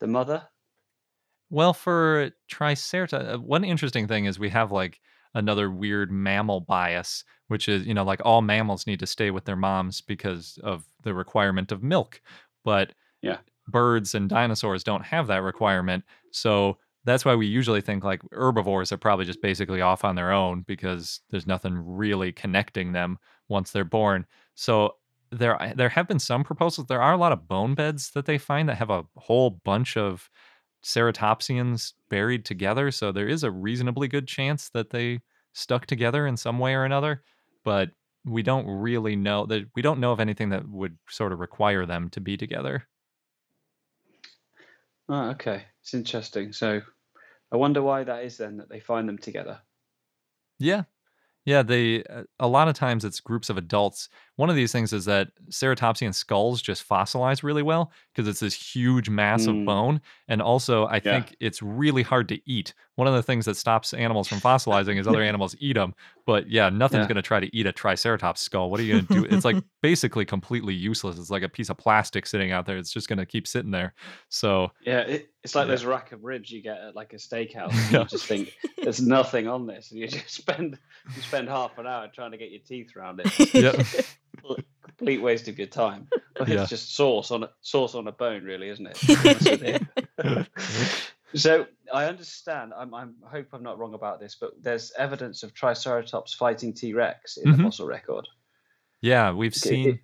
[0.00, 0.48] the mother?
[1.50, 5.00] Well, for Triceratops, uh, one interesting thing is we have like
[5.34, 9.44] another weird mammal bias, which is, you know, like all mammals need to stay with
[9.44, 12.20] their moms because of the requirement of milk.
[12.64, 12.94] But
[13.24, 13.38] Yeah.
[13.68, 16.04] birds and dinosaurs don't have that requirement.
[16.32, 20.32] So that's why we usually think like herbivores are probably just basically off on their
[20.32, 23.18] own because there's nothing really connecting them
[23.48, 24.26] once they're born.
[24.54, 24.96] So
[25.30, 26.86] there there have been some proposals.
[26.86, 29.96] There are a lot of bone beds that they find that have a whole bunch
[29.96, 30.30] of
[30.84, 32.90] ceratopsians buried together.
[32.90, 35.20] So there is a reasonably good chance that they
[35.52, 37.22] stuck together in some way or another.
[37.64, 37.90] But
[38.24, 41.86] we don't really know that we don't know of anything that would sort of require
[41.86, 42.86] them to be together.
[45.08, 46.52] Oh, okay, it's interesting.
[46.52, 46.80] So
[47.52, 49.60] I wonder why that is then that they find them together.
[50.58, 50.84] Yeah.
[51.44, 54.08] Yeah, they uh, a lot of times it's groups of adults.
[54.36, 58.54] One of these things is that ceratopsian skulls just fossilize really well because it's this
[58.54, 59.64] huge mass of Mm.
[59.64, 61.00] bone and also I Yeah.
[61.00, 62.74] think it's really hard to eat.
[62.96, 65.94] One of the things that stops animals from fossilizing is other animals eat them.
[66.26, 67.08] But yeah, nothing's Yeah.
[67.08, 68.70] going to try to eat a triceratops skull.
[68.70, 69.24] What are you going to do?
[69.36, 71.18] It's like basically completely useless.
[71.18, 72.76] It's like a piece of plastic sitting out there.
[72.76, 73.94] It's just going to keep sitting there.
[74.30, 75.72] So, Yeah, it, it's like Yeah.
[75.72, 77.92] those rack of ribs you get at like a steakhouse.
[77.92, 80.78] You just think there's nothing on this, and you just spend
[81.14, 83.54] you spend half an hour trying to get your teeth around it.
[83.54, 83.86] Yep.
[84.82, 86.08] Complete waste of your time.
[86.36, 86.62] But Yeah.
[86.62, 88.94] It's just sauce on a sauce on a bone, really, isn't it?
[88.96, 89.62] To be honest with
[91.34, 91.38] you.
[91.38, 92.72] so I understand.
[92.76, 96.72] I'm, I'm, I hope I'm not wrong about this, but there's evidence of Triceratops fighting
[96.72, 97.56] T Rex in Mhm.
[97.58, 98.26] the fossil record.
[99.00, 100.00] Yeah, we've Okay, seen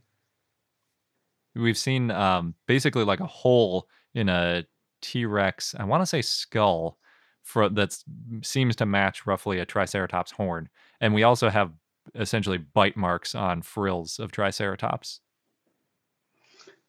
[1.57, 4.65] we've seen um basically like a hole in a
[5.03, 6.99] T-Rex, I want to say skull
[7.43, 7.97] for that
[8.43, 10.69] seems to match roughly a triceratops horn.
[11.01, 11.73] And we also have
[12.15, 15.21] essentially bite marks on frills of triceratops.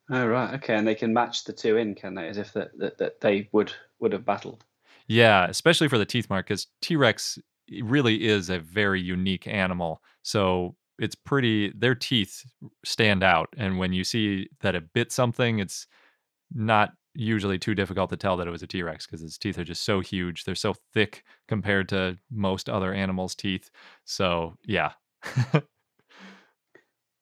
[0.10, 2.28] Oh right, okay, and they can match the two in, can they?
[2.28, 4.66] As if that, that, that they would would have battled.
[5.08, 7.40] Yeah, especially for the teeth mark cuz T-Rex
[7.82, 10.02] really is a very unique animal.
[10.24, 12.46] So it's pretty their teeth
[12.86, 15.88] stand out and when you see that it bit something it's
[16.54, 19.64] not usually too difficult to tell that it was a T-Rex because its teeth are
[19.64, 20.44] just so huge.
[20.44, 23.70] They're so thick compared to most other animals' teeth.
[24.06, 24.92] So, yeah.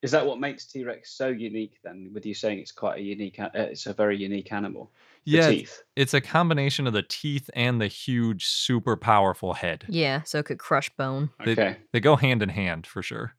[0.01, 1.77] Is that what makes T Rex so unique?
[1.83, 4.91] Then, with you saying it's quite a unique, uh, it's a very unique animal.
[5.25, 5.61] The yeah, teeth.
[5.61, 9.85] it's, it's a combination of the teeth and the huge super powerful head.
[9.89, 11.31] Yeah, so it could crush bone.
[11.43, 11.77] They, Okay.
[11.91, 13.33] they go hand in hand for sure.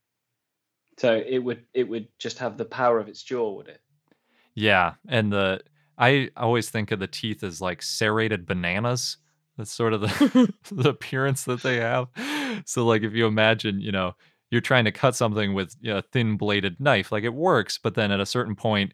[0.98, 3.80] So it would it would just have the power of its jaw, would it?
[4.54, 5.62] Yeah, and the
[5.96, 9.16] I always think of the teeth as like serrated bananas.
[9.56, 12.08] That's sort of the the appearance that they have.
[12.66, 14.12] So like if you imagine, you know,
[14.50, 18.10] you're trying to cut something with a thin bladed knife, like it works, but then
[18.10, 18.92] at a certain point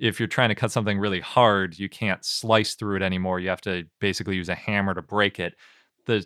[0.00, 3.38] if you're trying to cut something really hard, you can't slice through it anymore.
[3.38, 5.54] You have to basically use a hammer to break it.
[6.06, 6.24] The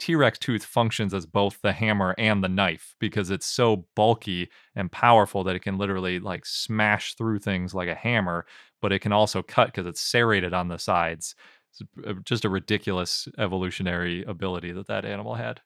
[0.00, 4.90] T-Rex tooth functions as both the hammer and the knife because it's so bulky and
[4.90, 8.44] powerful that it can literally like smash through things like a hammer,
[8.82, 11.36] but it can also cut because it's serrated on the sides.
[11.70, 15.60] It's just a ridiculous evolutionary ability that that animal had.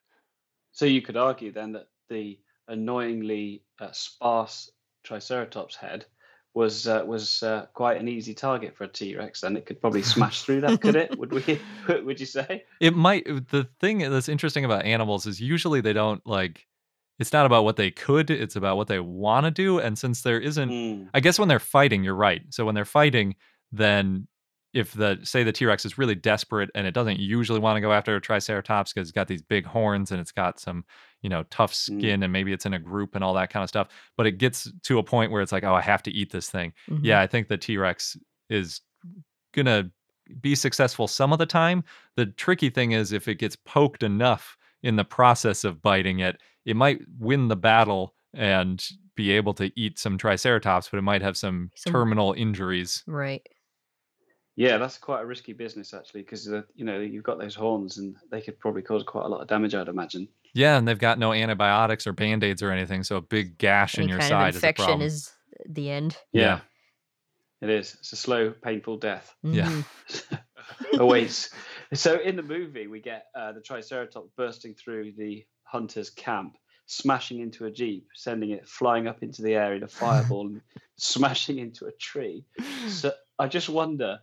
[0.71, 2.37] So you could argue then that the
[2.67, 4.69] annoyingly uh, sparse
[5.03, 6.05] Triceratops head
[6.53, 9.41] was uh, was uh, quite an easy target for a T Rex.
[9.41, 11.17] Then it could probably smash through that, could it?
[11.17, 11.59] Would we?
[12.03, 12.65] Would you say?
[12.79, 13.25] It might.
[13.49, 16.67] The thing that's interesting about animals is usually they don't like.
[17.19, 18.29] It's not about what they could.
[18.29, 19.79] It's about what they want to do.
[19.79, 21.03] And since there isn't, Hmm.
[21.13, 22.41] I guess when they're fighting, you're right.
[22.49, 23.35] So when they're fighting,
[23.71, 24.27] then
[24.73, 27.81] if the say the T Rex is really desperate and it doesn't usually want to
[27.81, 30.85] go after a Triceratops because it's got these big horns and it's got some
[31.21, 33.69] you know tough skin and maybe it's in a group and all that kind of
[33.69, 33.89] stuff.
[34.17, 36.49] But it gets to a point where it's like, oh, I have to eat this
[36.49, 36.73] thing.
[36.89, 36.99] Mhm.
[37.03, 38.17] Yeah, I think the T Rex
[38.49, 38.81] is
[39.53, 39.89] gonna
[40.39, 41.83] be successful some of the time.
[42.15, 46.39] The tricky thing is if it gets poked enough in the process of biting it,
[46.65, 48.81] it might win the battle and
[49.15, 53.03] be able to eat some triceratops, but it might have some, Some- terminal injuries.
[53.05, 53.45] Right.
[54.57, 56.45] Yeah, that's quite a risky business actually, because
[56.75, 59.47] you know you've got those horns, and they could probably cause quite a lot of
[59.47, 59.73] damage.
[59.73, 60.27] I'd imagine.
[60.53, 64.09] Yeah, and they've got no antibiotics or band-aids or anything, so a big gash in
[64.09, 65.07] your kind side of is a infection problem.
[65.07, 65.31] is
[65.69, 66.17] the end.
[66.33, 66.59] yeah.
[67.61, 67.95] It is.
[67.99, 69.33] It's a slow, painful death.
[69.43, 69.69] Yeah.
[69.69, 70.39] Mhm.
[70.99, 71.49] awaits.
[71.93, 77.39] So in the movie, we get uh, the Triceratops bursting through the hunter's camp, smashing
[77.39, 80.61] into a jeep, sending it flying up into the air in a fireball, and
[80.97, 82.45] smashing into a tree.
[82.87, 84.19] So I just wonder, it-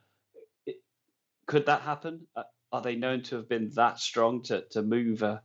[1.48, 2.26] could that happen?
[2.36, 5.42] Uh, Are they known to have been that strong to, to move a,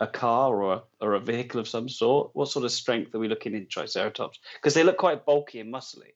[0.00, 2.30] a car or a, or a vehicle of some sort?
[2.34, 4.38] What sort of strength are we looking in Triceratops?
[4.56, 6.12] Because they look quite bulky and muscly.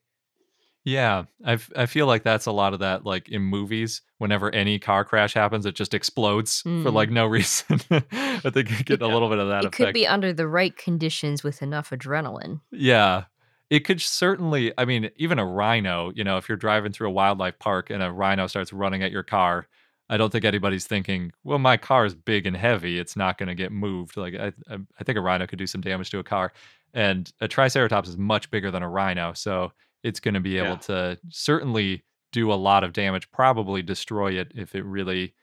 [0.85, 3.05] Yeah, I I feel like that's a lot of that.
[3.05, 6.93] Like in movies, whenever any car crash happens, it just explodes for Mm.
[6.93, 7.79] like no reason.
[7.91, 9.75] I think you get a little bit of that It effect.
[9.75, 12.61] could be under the right conditions with enough adrenaline.
[12.71, 13.25] Yeah.
[13.69, 17.11] It could certainly, I mean, even a rhino, you know, if you're driving through a
[17.11, 19.67] wildlife park and a rhino starts running at your car,
[20.09, 22.97] I don't think anybody's thinking, well, my car is big and heavy.
[22.97, 24.17] It's not going to get moved.
[24.17, 26.51] Like, I, I, I think a rhino could do some damage to a car.
[26.95, 29.33] And a triceratops is much bigger than a rhino.
[29.33, 30.75] So it's going to be able Yeah.
[30.77, 35.35] to certainly do a lot of damage, probably destroy it if it really.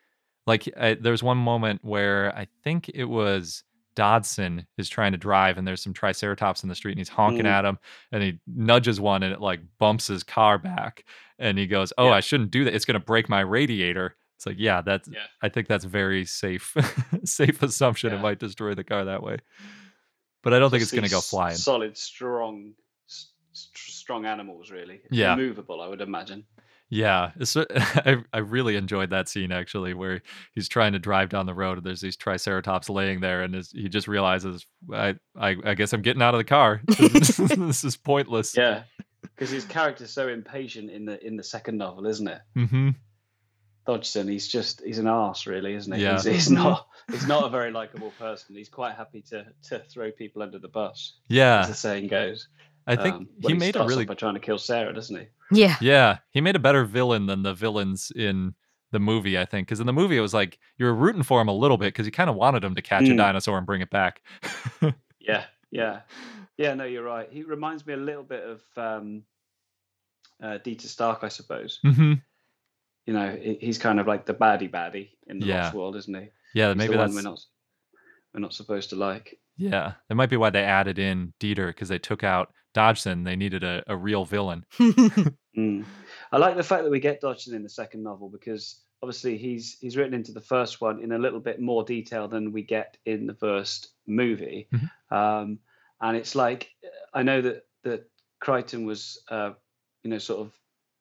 [0.49, 3.63] Like, I, there's one moment where I think it was
[3.97, 7.47] Dodgson is trying to drive, and there's some triceratops in the street, and he's honking
[7.47, 7.51] Mm.
[7.51, 7.79] at him,
[8.13, 11.05] and he nudges one, and it like bumps his car back,
[11.41, 12.13] and he goes, "Oh, Yeah.
[12.13, 12.75] I shouldn't do that.
[12.75, 15.09] It's gonna break my radiator." It's like, yeah, that's.
[15.09, 15.27] Yeah.
[15.43, 16.77] I think that's very safe,
[17.25, 18.13] safe assumption.
[18.13, 19.39] It might destroy the car that way,
[20.43, 21.57] but I don't think it's gonna go flying.
[21.57, 22.75] Solid, strong,
[23.09, 25.01] s- s- strong animals, really.
[25.11, 25.33] Yeah.
[25.33, 26.45] Immovable, I would imagine.
[26.89, 30.23] Yeah, it's, I I really enjoyed that scene actually, where
[30.55, 33.73] he's trying to drive down the road, and there's these triceratops laying there, and his,
[33.73, 36.81] he just realizes, I, I I guess I'm getting out of the car.
[36.89, 38.57] this is pointless.
[38.57, 38.85] Yeah,
[39.23, 42.41] because his character's so impatient in the in the second novel, isn't it?
[42.55, 42.91] hmm
[43.87, 46.03] Dodgson, he's just he's an arse, really, isn't he?
[46.03, 46.15] Yeah.
[46.15, 48.57] He's, he's not he's not a very likable person.
[48.57, 52.09] He's quite happy to to throw people under the bus, Yeah, as Yeah, the saying
[52.09, 52.49] goes.
[52.87, 54.93] I think Um, he well, made a starts really off by trying to kill Sarah,
[54.95, 55.27] doesn't he?
[55.51, 55.77] Yeah.
[55.81, 58.55] Yeah, he made a better villain than the villains in
[58.93, 59.67] the movie, I think.
[59.67, 61.87] Because in the movie, it was like you were rooting for him a little bit
[61.89, 63.17] because you kind of wanted him to catch a Mm.
[63.17, 64.23] dinosaur and bring it back.
[65.19, 66.03] Yeah, yeah,
[66.57, 66.75] yeah.
[66.75, 67.29] No, you're right.
[67.31, 69.25] He reminds me a little bit of um,
[70.41, 71.81] uh, Dieter Stark, I suppose.
[71.83, 72.15] hmm
[73.07, 75.65] You know, he's kind of like the baddie baddie in the Yeah.
[75.65, 76.29] Lost World, isn't he?
[76.55, 77.41] Yeah, He's maybe the one that's we're not
[78.35, 79.39] we're not supposed to like.
[79.57, 79.95] yeah.
[80.09, 83.25] That might be why they added in Dieter because they took out Dodgson.
[83.25, 84.65] They needed a, a real villain.
[85.57, 85.87] Mm.
[86.31, 89.79] I like the fact that we get Dodgson in the second novel because obviously he's
[89.81, 92.99] he's written into the first one in a little bit more detail than we get
[93.07, 94.69] in the first movie,
[95.11, 95.59] um,
[95.99, 96.69] and it's like
[97.15, 98.05] I know that that
[98.39, 99.53] Crichton was uh,
[100.03, 100.53] you know sort of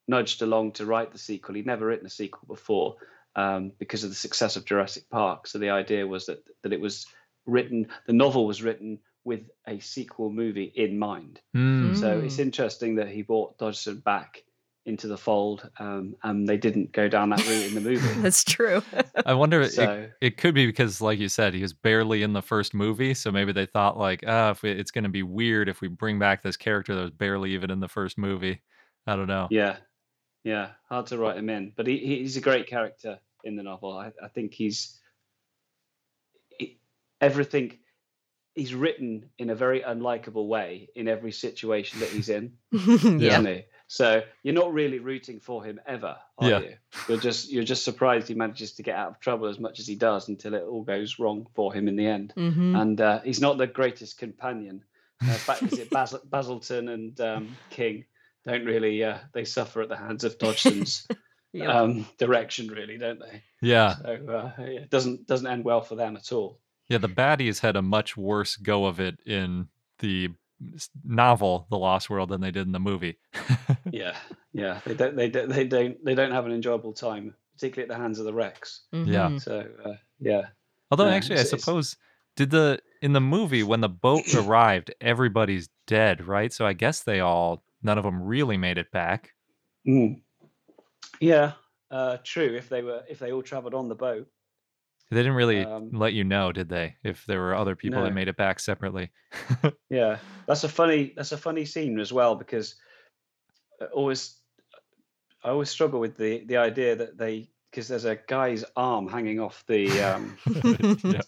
[0.08, 1.56] nudged along to write the sequel.
[1.56, 2.96] He'd never written a sequel before
[3.34, 5.46] um, because of the success of Jurassic Park.
[5.46, 7.04] So the idea was that that it was
[7.44, 11.40] written, the novel was written with a sequel movie in mind.
[11.54, 11.98] Mm.
[11.98, 14.44] So it's interesting that he brought Dodgson back
[14.84, 18.20] into the fold, um, and they didn't go down that route in the movie.
[18.22, 18.80] That's true.
[19.26, 19.68] I wonder.
[19.68, 22.72] So- it, it could be because, like you said, he was barely in the first
[22.72, 25.80] movie, so maybe they thought like, ah, if we, it's going to be weird if
[25.80, 28.62] we bring back this character that was barely even in the first movie.
[29.08, 29.48] I don't know.
[29.50, 29.78] yeah,
[30.44, 33.98] yeah, hard to write him in, but he, he's a great character in the novel.
[33.98, 35.00] I, I think he's
[36.60, 36.78] he-
[37.20, 37.78] everything.
[38.56, 42.80] He's written in a very unlikable way in every situation that he's in, yeah.
[43.38, 43.64] isn't he?
[43.86, 46.58] So you're not really rooting for him ever, are Yeah.
[46.60, 46.74] you?
[47.08, 49.86] You're just you're just surprised he manages to get out of trouble as much as
[49.86, 52.32] he does until it all goes wrong for him in the end.
[52.34, 54.82] hmm And uh, he's not the greatest companion.
[55.22, 58.04] Uh, back, is it Bas- Baselton and um, King
[58.44, 61.06] don't really uh, they suffer at the hands of Dodgson's
[61.52, 61.68] Yep.
[61.70, 63.42] um, direction, really, don't they?
[63.62, 66.58] Yeah, So uh, yeah, it doesn't doesn't end well for them at all.
[66.88, 66.98] Yeah.
[66.98, 69.68] The baddies had a much worse go of it in
[69.98, 70.30] the
[71.04, 73.18] novel, The Lost World, than they did in the movie.
[73.92, 74.16] Yeah,
[74.52, 77.96] yeah, they don't they don't they don't they don't have an enjoyable time, particularly at
[77.96, 78.82] the hands of the Rex.
[78.92, 79.28] Yeah.
[79.28, 79.40] Mhm.
[79.40, 80.42] So uh, yeah,
[80.90, 81.96] Although Yeah, actually, I it's- it's- suppose
[82.36, 86.52] did the in the movie when the boat arrived, everybody's dead, right?
[86.52, 89.34] So I guess they all none of them really made it back.
[89.86, 90.20] Mm.
[91.20, 91.52] yeah,
[91.90, 92.54] uh, true.
[92.56, 94.26] If they were if they all travelled on the boat,
[95.10, 96.96] They didn't really Um, let you know, did they?
[97.04, 99.10] If there were other people that made it back separately.
[99.88, 102.74] Yeah, that's a funny that's a funny scene as well because
[103.80, 104.36] I always
[105.44, 109.38] I always struggle with the the idea that they because there's a guy's arm hanging
[109.38, 110.38] off the um,
[111.04, 111.20] yeah.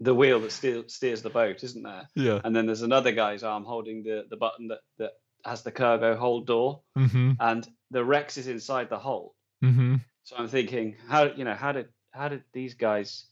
[0.00, 2.08] the wheel that steer, steers the boat, isn't there?
[2.14, 2.40] Yeah.
[2.42, 5.12] And then there's another guy's arm holding the the button that that
[5.44, 7.32] has the cargo hold door, Mm-hmm.
[7.38, 9.34] and the Rex is inside the hole.
[9.62, 9.96] Mm-hmm.
[10.24, 11.86] So I'm thinking, how you know how did
[12.16, 13.24] how did these guys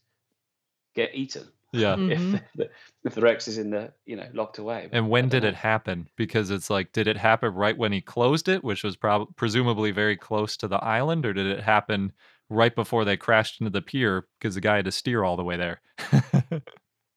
[0.95, 1.47] get eaten?
[1.71, 1.95] Yeah.
[1.95, 2.35] Mhm.
[2.35, 2.69] if the,
[3.03, 4.89] if the Rex is in the you know locked away.
[4.91, 6.07] And when did it happen?
[6.15, 9.91] Because it's like, did it happen right when he closed it, which was prob- presumably
[9.91, 12.13] very close to the island, or did it happen
[12.49, 15.43] right before they crashed into the pier because the guy had to steer all the
[15.43, 15.81] way there?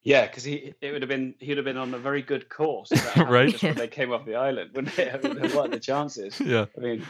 [0.04, 2.48] Yeah, because he it would have been he would have been on a very good
[2.48, 3.50] course, if that happened Right.
[3.50, 5.14] Just when they came off the island, wouldn't it?
[5.14, 6.40] I mean, what are the chances?
[6.40, 6.66] Yeah.
[6.76, 7.04] I mean,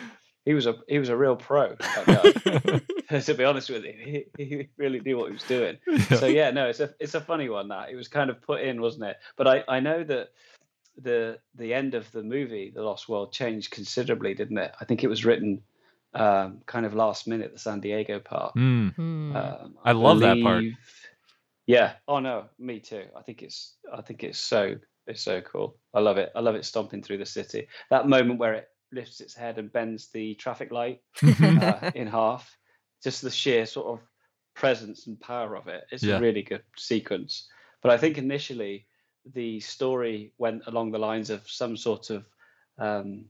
[0.48, 1.76] he was a he was a real pro.
[3.08, 3.94] To be honest with you,
[4.36, 5.78] he, he really knew what he was doing.
[6.16, 8.60] So yeah, no, it's a it's a funny one that it was kind of put
[8.60, 9.16] in, wasn't it?
[9.36, 10.28] But I I know that
[10.96, 14.72] the the end of the movie, The Lost World, changed considerably, didn't it?
[14.80, 15.62] I think it was written
[16.14, 18.52] um, kind of last minute, the San Diego part.
[18.52, 19.36] Hmm.
[19.36, 20.64] Um, I love that part.
[21.66, 21.92] Yeah.
[22.06, 23.04] Oh no, me too.
[23.16, 24.76] I think it's I think it's so
[25.06, 25.76] it's so cool.
[25.94, 26.30] I love it.
[26.34, 27.68] I love it stomping through the city.
[27.90, 32.56] That moment where it lifts its head and bends the traffic light uh, in half.
[33.02, 34.00] Just the sheer sort of
[34.54, 35.84] presence and power of it.
[35.92, 36.16] It's Yeah.
[36.16, 37.48] a really good sequence.
[37.82, 38.86] But I think initially
[39.34, 42.24] the story went along the lines of some sort of
[42.78, 43.26] um,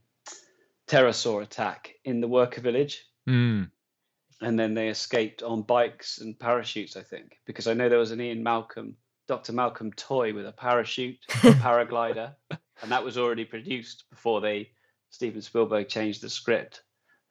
[0.87, 3.65] pterosaur attack in the worker village Hmm.
[4.41, 8.11] and then they escaped on bikes and parachutes, I think, because I know there was
[8.13, 8.97] an Ian Malcolm,
[9.27, 9.53] Dr.
[9.53, 11.33] Malcolm toy with a parachute, a
[11.65, 14.71] paraglider, and that was already produced before they
[15.11, 16.83] Steven Spielberg changed the script.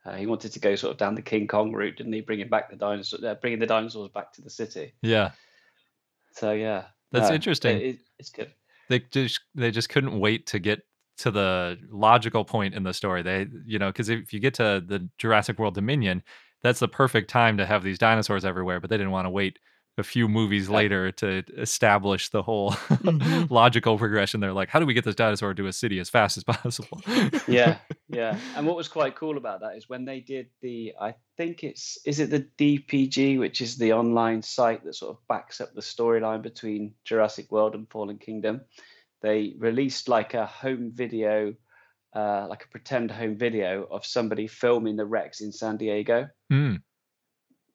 [0.05, 2.21] Uh, he wanted to go sort of down the King Kong route, didn't he?
[2.21, 4.93] Bringing back the dinosaurs, uh, bringing the dinosaurs back to the city.
[5.01, 5.31] Yeah.
[6.33, 7.77] So yeah, That's no, interesting.
[7.77, 8.51] it- it- it's good.
[8.89, 10.81] they just they just couldn't wait to get
[11.17, 13.21] to the logical point in the story.
[13.23, 16.23] They, you know, because if you get to the Jurassic World Dominion,
[16.61, 18.79] that's the perfect time to have these dinosaurs everywhere.
[18.79, 19.59] But they didn't want to wait
[19.97, 22.75] a few movies later to establish the whole
[23.49, 24.39] logical progression.
[24.39, 27.01] They're like, how do we get this dinosaur to a city as fast as possible?
[27.47, 27.77] yeah
[28.09, 31.63] yeah and what was quite cool about that is when they did the i think
[31.63, 35.73] it's is it the dpg which is the online site that sort of backs up
[35.73, 38.61] the storyline between jurassic world and fallen kingdom
[39.21, 41.53] they released like a home video
[42.15, 46.75] uh, like a pretend home video of somebody filming the rex in san diego Hmm.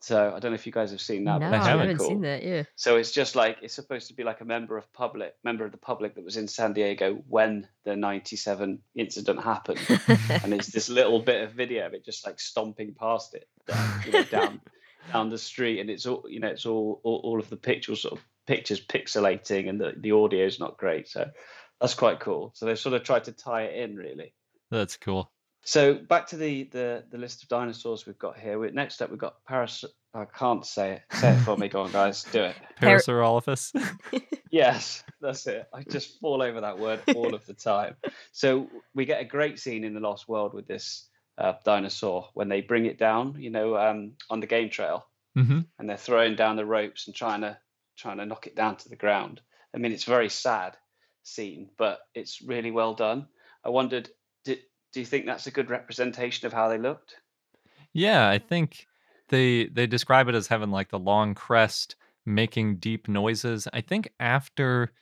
[0.03, 2.09] So i don't know if you guys have seen that no, but I haven't, cool.
[2.09, 2.42] seen that.
[2.42, 2.64] Yeah.
[2.76, 5.72] So it's just like it's supposed to be like a member of public member of
[5.72, 9.80] the public that was in San Diego when the '97 incident happened,
[10.28, 14.03] and it's this little bit of video of it just like stomping past it, down,
[14.07, 14.61] you know, down
[15.12, 18.03] down the street, and it's all you know, it's all all, all of the pictures
[18.03, 21.28] sort of pictures pixelating, and the the audio is not great, so
[21.80, 22.53] that's quite cool.
[22.55, 24.34] So they've sort of tried to tie it in, really.
[24.70, 25.32] That's cool.
[25.64, 28.58] So back to the the the list of dinosaurs we've got here.
[28.58, 29.84] We, next up, we've got Paras.
[30.14, 31.02] I can't say it.
[31.16, 31.68] Say it for me.
[31.68, 32.24] Go on, guys.
[32.24, 32.56] Do it.
[32.80, 33.72] Parasaurolophus.
[34.52, 35.66] Yes, that's it.
[35.72, 37.96] I just fall over that word all of the time.
[38.32, 41.08] So we get a great scene in the Lost World with this
[41.38, 45.60] uh, dinosaur when they bring it down, you know, um, on the game trail, hmm
[45.78, 47.56] and they're throwing down the ropes and trying to
[47.96, 49.40] trying to knock it down to the ground.
[49.74, 50.76] I mean, it's a very sad
[51.22, 53.28] scene, but it's really well done.
[53.64, 54.10] I wondered,
[54.44, 54.58] did,
[54.93, 57.16] do you think that's a good representation of how they looked?
[57.93, 58.86] Yeah, I think
[59.28, 63.66] they they describe it as having like the long crest making deep noises.
[63.72, 64.93] I think after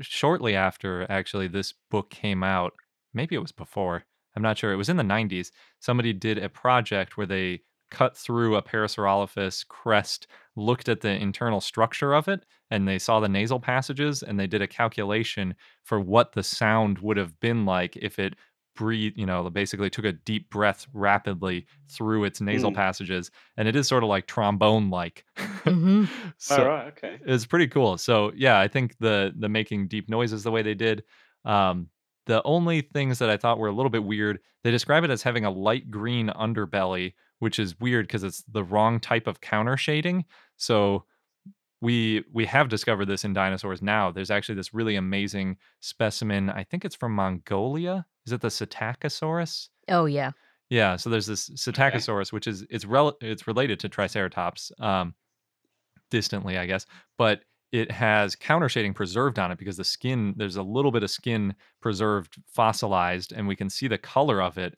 [0.00, 2.74] shortly after actually this book came out,
[3.14, 4.04] maybe it was before.
[4.36, 4.72] I'm not sure.
[4.72, 5.50] It was in the 90s.
[5.80, 11.60] Somebody did a project where they cut through a Parasaurolophus crest, looked at the internal
[11.60, 15.98] structure of it, and they saw the nasal passages and they did a calculation for
[15.98, 18.36] what the sound would have been like if it
[18.80, 22.76] breathe, you know, basically took a deep breath rapidly through its nasal Mm.
[22.76, 23.30] passages.
[23.58, 25.24] And it is sort of like trombone like.
[25.36, 26.08] Mhm.
[26.38, 27.18] so All right, okay.
[27.26, 27.98] it's pretty cool.
[27.98, 31.04] So yeah, I think the the making deep noises the way they did.
[31.44, 31.88] Um,
[32.26, 35.22] the only things that I thought were a little bit weird, they describe it as
[35.22, 39.76] having a light green underbelly, which is weird because it's the wrong type of counter
[39.76, 40.24] shading.
[40.56, 41.04] So
[41.80, 44.10] we we have discovered this in dinosaurs now.
[44.10, 46.50] There's actually this really amazing specimen.
[46.50, 48.06] I think it's from Mongolia.
[48.26, 49.68] Is it the Psittacosaurus?
[49.88, 50.32] Oh yeah.
[50.68, 55.14] Yeah, so there's this Psittacosaurus, which is it's rel- it's related to Triceratops, um,
[56.10, 56.86] distantly, I guess,
[57.18, 57.40] but
[57.72, 61.10] it has counter shading preserved on it because the skin there's a little bit of
[61.10, 64.76] skin preserved fossilized, and we can see the color of it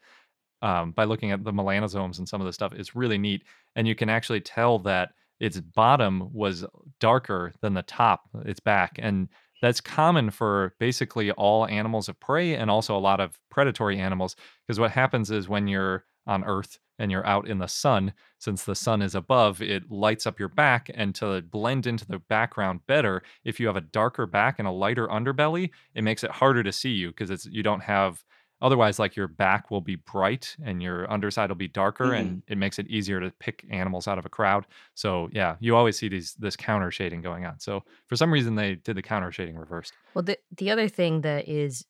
[0.62, 2.72] um, by looking at the melanosomes and some of the stuff.
[2.72, 3.42] It's really neat,
[3.76, 5.10] and you can actually tell that
[5.42, 6.64] its bottom was
[7.00, 9.28] darker than the top, its back, and
[9.60, 14.34] that's common for basically all animals of prey and also a lot of predatory animals.
[14.66, 18.64] Because what happens is when you're on Earth and you're out in the sun, since
[18.64, 20.90] the sun is above, it lights up your back.
[20.94, 24.72] And to blend into the background better, if you have a darker back and a
[24.72, 28.24] lighter underbelly, it makes it harder to see you because it's you don't have
[28.62, 32.14] otherwise like your back will be bright and your underside will be darker Mm-hmm.
[32.28, 35.76] and it makes it easier to pick animals out of a crowd so yeah you
[35.76, 39.02] always see these this counter shading going on so for some reason they did the
[39.02, 41.84] counter shading reversed Well, the the other thing that is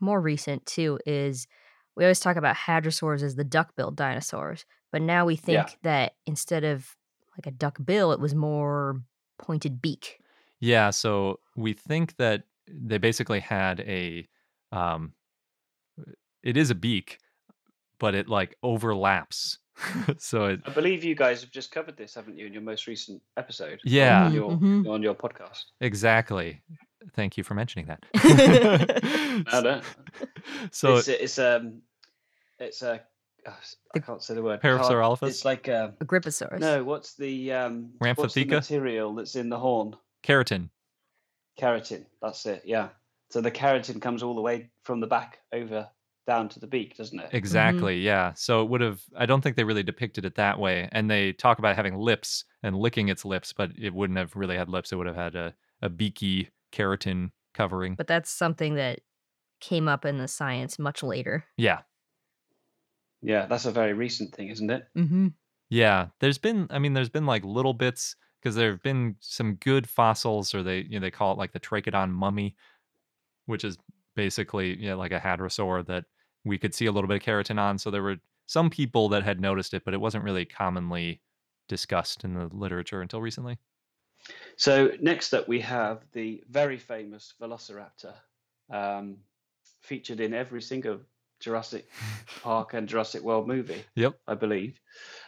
[0.00, 1.46] more recent too is
[1.96, 5.74] we always talk about hadrosaurs as the duck-billed dinosaurs, but now we think Yeah.
[5.82, 6.96] that instead of
[7.36, 9.00] like a duck bill, it was more
[9.38, 10.18] pointed beak.
[10.58, 14.26] Yeah, so we think that they basically had a
[14.72, 15.12] um
[16.42, 17.18] it is a beak,
[17.98, 19.58] but it like overlaps.
[20.18, 22.86] so it I believe you guys have just covered this, haven't you, in your most
[22.86, 23.80] recent episode?
[23.84, 24.26] Yeah.
[24.26, 24.90] On your, Mhm.
[24.90, 25.64] on your podcast.
[25.80, 26.62] exactly.
[27.14, 28.02] Thank you for mentioning that.
[29.52, 29.80] No, no.
[30.70, 31.80] so it's, it's um,
[32.58, 33.00] it's a.
[33.46, 34.60] uh, can't say the word.
[34.60, 35.28] Parasaurolophus?
[35.28, 36.60] It's like um, Agripposaurus.
[36.60, 36.84] no.
[36.84, 37.90] What's the um?
[37.98, 39.96] What's the material that's in the horn?
[40.22, 40.68] keratin.
[41.58, 42.04] Keratin.
[42.20, 42.62] That's it.
[42.66, 42.90] Yeah.
[43.30, 45.88] So the keratin comes all the way from the back over
[46.26, 47.30] down to the beak, doesn't it?
[47.32, 48.32] Exactly, yeah.
[48.34, 50.88] So it would have I don't think they really depicted it that way.
[50.92, 54.56] And they talk about having lips and licking its lips, but it wouldn't have really
[54.56, 54.92] had lips.
[54.92, 57.94] It would have had a, a beaky keratin covering.
[57.94, 59.00] But that's something that
[59.60, 61.44] came up in the science much later.
[61.56, 61.80] yeah.
[63.24, 64.88] Yeah, that's a very recent thing, isn't it?
[64.98, 65.28] Mm-hmm.
[65.70, 69.54] Yeah, there's been I mean there's been like little bits because there have been some
[69.54, 72.56] good fossils or they you know they call it like the Trachodon mummy
[73.46, 73.78] which is
[74.14, 76.04] basically you know, like a hadrosaur that
[76.44, 79.22] we could see a little bit of keratin on so there were some people that
[79.22, 81.20] had noticed it but it wasn't really commonly
[81.68, 83.58] discussed in the literature until recently.
[84.56, 88.14] So next up, we have the very famous Velociraptor,
[88.70, 89.16] um,
[89.80, 91.00] featured in every single
[91.40, 91.88] Jurassic
[92.42, 93.84] Park and Jurassic World movie.
[93.96, 94.18] Yep.
[94.26, 94.78] I believe.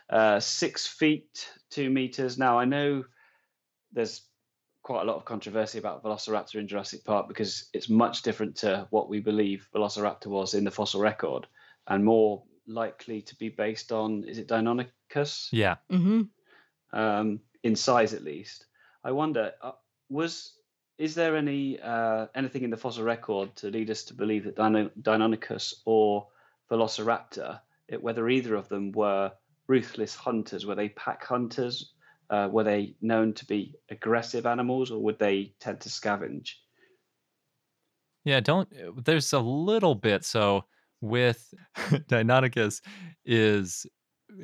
[0.08, 2.38] Uh, six feet, two meters.
[2.38, 3.04] Now, I know
[3.92, 4.22] there's
[4.84, 8.86] quite a lot of controversy about Velociraptor in Jurassic Park because it's much different to
[8.90, 11.46] what we believe Velociraptor was in the fossil record
[11.88, 15.48] and more likely to be based on, is it Deinonychus?
[15.50, 15.76] Yeah.
[15.90, 16.22] Mm-hmm.
[16.92, 18.66] um, in size at least.
[19.02, 19.72] I wonder, uh,
[20.10, 20.52] was
[20.98, 24.54] is there any uh, anything in the fossil record to lead us to believe that
[24.54, 26.28] Dino- Deinonychus or
[26.70, 27.58] Velociraptor,
[27.88, 29.32] it, whether either of them were
[29.66, 31.92] ruthless hunters, were they pack hunters?
[32.30, 36.52] Uh, were they known to be aggressive animals, or would they tend to scavenge?
[38.24, 38.68] Yeah, don't
[39.04, 40.64] there's a little bit so
[41.00, 42.80] with Deinonychus
[43.24, 43.86] is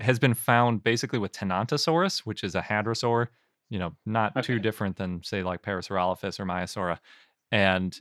[0.01, 3.29] has been found basically with Tenontosaurus, which is a hadrosaur,
[3.71, 6.99] you know, not too different than say like Parasaurolophus or Maiasaura.
[7.51, 7.99] And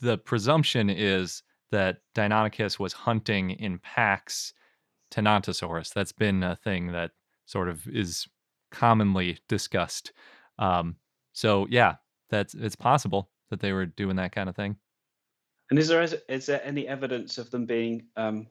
[0.00, 4.52] the presumption is that Deinonychus was hunting in packs
[5.10, 5.92] Tenontosaurus.
[5.92, 7.12] That's been a thing that
[7.46, 8.28] sort of is
[8.70, 10.12] commonly discussed.
[10.58, 10.96] Um,
[11.32, 11.96] so yeah,
[12.30, 14.76] that's it's possible that they were doing that kind of thing.
[15.70, 18.46] And is there is there any evidence of them being um,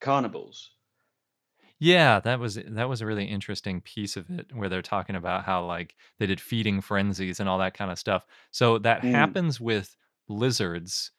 [0.00, 0.70] cannibals?
[1.80, 5.44] Yeah, that was that was a really interesting piece of it where they're talking about
[5.44, 8.26] how like they did feeding frenzies and all that kind of stuff.
[8.50, 9.10] So that Mm.
[9.12, 9.96] happens with
[10.28, 11.12] lizards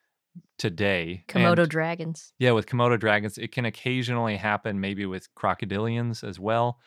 [0.57, 1.23] today.
[1.29, 2.33] Komodo and- dragons.
[2.39, 6.79] Yeah, with Komodo dragons, it can occasionally happen maybe with crocodilians as well.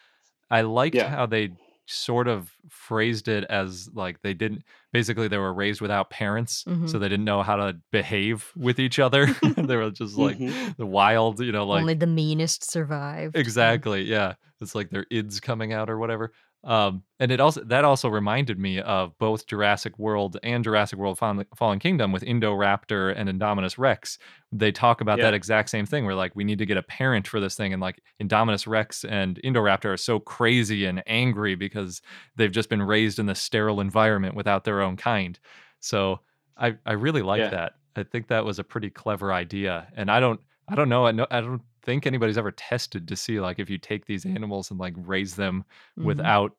[0.53, 1.09] I liked Yeah.
[1.09, 1.51] how they
[1.87, 6.89] sort of phrased it as like they didn't basically they were raised without parents, Mhm.
[6.89, 9.27] so they didn't know how to behave with each other.
[9.73, 10.77] they were just like Mhm.
[10.77, 13.37] the wild, you know, like Only the meanest survived.
[13.37, 14.03] Exactly.
[14.05, 14.35] Yeah.
[14.61, 16.33] It's like their ids coming out or whatever.
[16.65, 21.19] Um, and it also that also reminded me of both Jurassic World and Jurassic World
[21.19, 24.17] Fallen, Kingdom with Indoraptor and Indominus Rex.
[24.53, 26.05] They talk about that exact same thing.
[26.05, 29.05] Where like we need to get a parent for this thing, and like Indominus Rex
[29.05, 32.01] and Indoraptor are so crazy and angry because
[32.37, 35.39] they've just been raised in the sterile environment without their own kind.
[35.81, 36.21] So
[36.57, 37.49] I I really like Yeah.
[37.51, 37.73] that.
[37.97, 41.13] I think that was a pretty clever idea, and I don't I don't know I
[41.13, 44.71] know I don't think anybody's ever tested to see like if you take these animals
[44.71, 45.65] and like raise them
[45.99, 46.05] Mhm.
[46.05, 46.57] without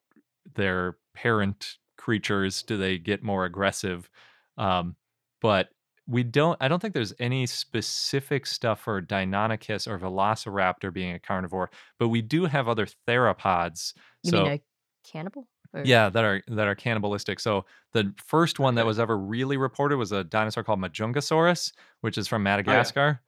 [0.54, 4.10] their parent creatures do they get more aggressive
[4.58, 4.94] um
[5.40, 5.70] but
[6.06, 11.18] we don't i don't think there's any specific stuff for deinonychus or velociraptor being a
[11.20, 14.60] carnivore but we do have other theropods You so mean a
[15.08, 15.48] cannibal?
[15.72, 17.40] Or- yeah, that are that are cannibalistic.
[17.40, 22.16] So the first one that was ever really reported was a dinosaur called Majungasaurus, which
[22.16, 23.20] is from Madagascar.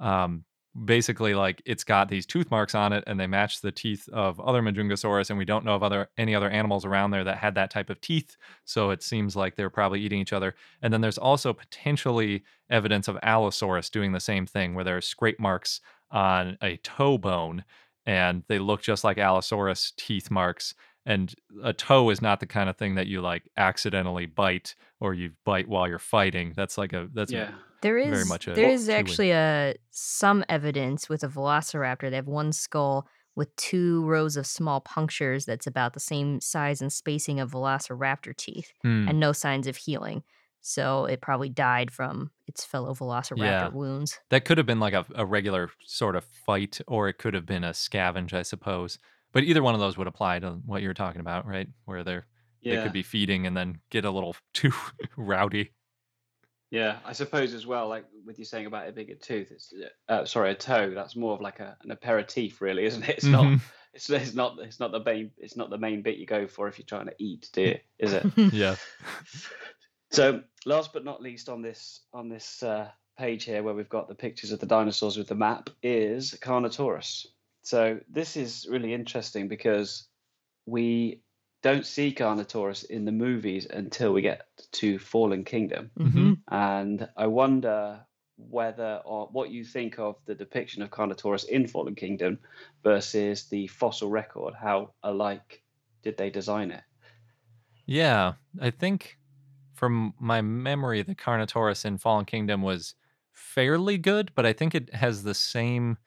[0.00, 0.44] Um,
[0.84, 4.40] basically, like it's got these tooth marks on it, and they match the teeth of
[4.40, 7.54] other Majungasaurus, and we don't know of other any other animals around there that had
[7.56, 8.36] that type of teeth.
[8.64, 10.54] So it seems like they're probably eating each other.
[10.80, 15.02] And then there's also potentially evidence of Allosaurus doing the same thing, where there are
[15.02, 15.80] scrape marks
[16.10, 17.64] on a toe bone,
[18.06, 20.74] and they look just like Allosaurus teeth marks.
[21.04, 21.34] And
[21.64, 25.32] a toe is not the kind of thing that you like accidentally bite or you
[25.44, 26.52] bite while you're fighting.
[26.56, 27.50] That's like a that's Yeah.
[27.80, 32.08] There is very much a there is actually a some evidence with a velociraptor.
[32.10, 36.80] They have one skull with two rows of small punctures that's about the same size
[36.80, 39.08] and spacing of velociraptor teeth Hmm.
[39.08, 40.22] and no signs of healing.
[40.60, 43.68] So it probably died from its fellow velociraptor Yeah.
[43.68, 44.20] wounds.
[44.30, 47.46] That could have been like a, a regular sort of fight, or it could have
[47.46, 48.98] been a scavenge, I suppose.
[49.32, 51.68] But either one of those would apply to what you're talking about, right?
[51.84, 52.26] Where they're
[52.62, 54.72] they could be feeding and then get a little too
[55.16, 55.72] rowdy.
[56.70, 59.74] Yeah, I suppose as well, like with you saying about a bigger tooth, it's
[60.08, 60.92] uh, sorry, a toe.
[60.94, 63.16] That's more of like a, an aperitif, really, isn't it?
[63.18, 63.44] It's not.
[63.44, 63.60] Mhm.
[63.94, 64.58] It's, it's not.
[64.58, 65.32] It's not the main.
[65.36, 67.80] It's not the main bit you go for if you're trying to eat, deer.
[67.98, 68.24] Is it?
[68.36, 68.76] yeah.
[70.10, 72.88] So, last but not least on this on this uh,
[73.18, 77.26] page here, where we've got the pictures of the dinosaurs with the map, is Carnotaurus.
[77.62, 80.08] So this is really interesting because
[80.66, 81.22] we
[81.62, 86.42] don't see Carnotaurus in the movies until we get to Fallen Kingdom, Mhm.
[86.50, 88.06] and I wonder
[88.36, 92.40] whether or what you think of the depiction of Carnotaurus in Fallen Kingdom
[92.82, 94.54] versus the fossil record.
[94.54, 95.64] How alike
[96.02, 96.84] did they design it?
[97.86, 99.18] Yeah, I think
[99.74, 102.94] from my memory, the Carnotaurus in Fallen Kingdom was
[103.32, 105.98] fairly good, but I think it has the same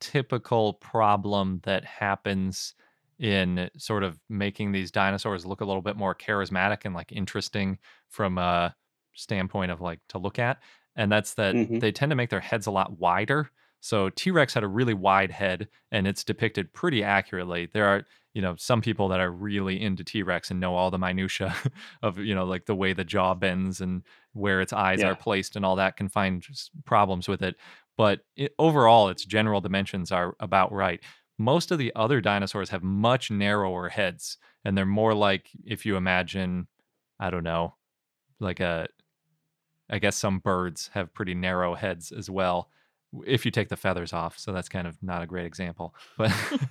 [0.00, 2.74] typical problem that happens
[3.18, 7.78] in sort of making these dinosaurs look a little bit more charismatic and like interesting
[8.08, 8.74] from a
[9.14, 10.62] standpoint of like to look at.
[10.96, 11.80] And that's that Mhm.
[11.80, 13.50] they tend to make their heads a lot wider.
[13.80, 17.66] So T Rex had a really wide head and it's depicted pretty accurately.
[17.72, 18.04] There are,
[18.34, 21.54] you know, some people that are really into T Rex and know all the minutia
[22.02, 24.02] of, you know, like the way the jaw bends and
[24.32, 25.04] where its eyes Yeah.
[25.04, 26.44] are placed and all that can find
[26.84, 27.56] problems with it.
[27.98, 31.00] But it, overall, its general dimensions are about right.
[31.36, 35.96] Most of the other dinosaurs have much narrower heads, and they're more like if you
[35.96, 36.68] imagine,
[37.20, 37.74] I don't know,
[38.40, 38.88] like a
[39.90, 42.70] I guess some birds have pretty narrow heads as well
[43.26, 44.38] if you take the feathers off.
[44.38, 45.94] So that's kind of not a great example.
[46.18, 46.30] But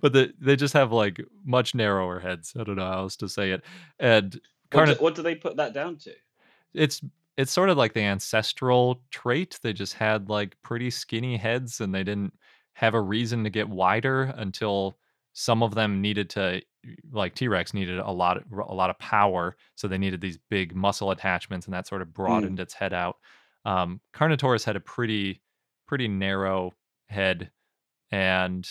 [0.00, 2.54] but the, they just have like much narrower heads.
[2.58, 3.62] I don't know how else to say it.
[3.98, 4.38] And
[4.72, 6.12] What do, what do they put that down to?
[6.74, 7.00] it's
[7.36, 9.58] it's sort of like the ancestral trait.
[9.62, 12.32] They just had like pretty skinny heads and they didn't
[12.74, 14.96] have a reason to get wider until
[15.32, 16.62] some of them needed to
[17.12, 20.74] like T-Rex needed a lot of, a lot of power, so they needed these big
[20.76, 23.16] muscle attachments and that sort of broadened its head out.
[23.64, 25.40] Um, Carnotaurus had a pretty
[25.86, 26.72] pretty narrow
[27.08, 27.50] head
[28.10, 28.68] and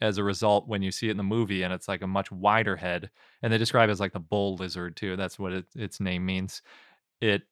[0.00, 2.30] as a result when you see it in the movie and it's like a much
[2.30, 3.10] wider head
[3.42, 6.26] and they describe it as like the bull lizard too that's what it, its name
[6.26, 6.60] means
[7.20, 7.42] it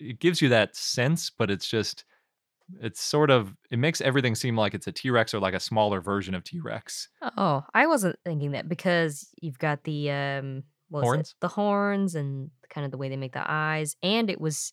[0.00, 2.04] it gives you that sense but it's just
[2.80, 6.00] it's sort of it makes everything seem like it's a t-rex or like a smaller
[6.00, 11.06] version of t-rex Oh, I wasn't thinking that because you've got the um what was
[11.06, 11.14] it?
[11.14, 11.34] Horns?
[11.40, 14.72] the horns and kind of the way they make the eyes, and it was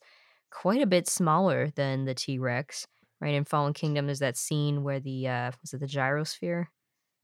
[0.52, 2.88] quite a bit smaller than the T Rex.
[3.20, 6.66] Right in Fallen Kingdom, there's that scene where the uh was it the gyrosphere?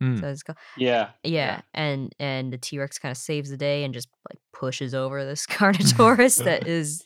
[0.02, 0.18] Hmm.
[0.18, 1.10] So it's called Yeah.
[1.24, 4.94] yeah, and and the T Rex kind of saves the day and just like pushes
[4.96, 7.06] over this Carnotaurus that is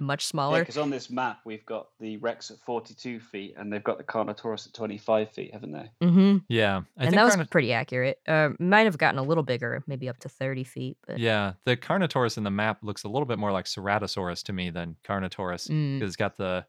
[0.00, 0.60] much smaller.
[0.60, 4.04] because on this map we've got the Rex at 42 feet and they've got the
[4.04, 5.90] Carnotaurus at 25 feet, haven't they?
[6.06, 6.36] mm-hmm.
[6.48, 8.18] yeah i and think that was Carno- pretty accurate.
[8.26, 10.96] Uh, might have gotten a little bigger, maybe up to thirty feet.
[11.06, 14.52] But yeah the carnotaurus in the map looks a little bit more like ceratosaurus to
[14.52, 15.98] me than carnotaurus Mm.
[15.98, 16.64] because it's got the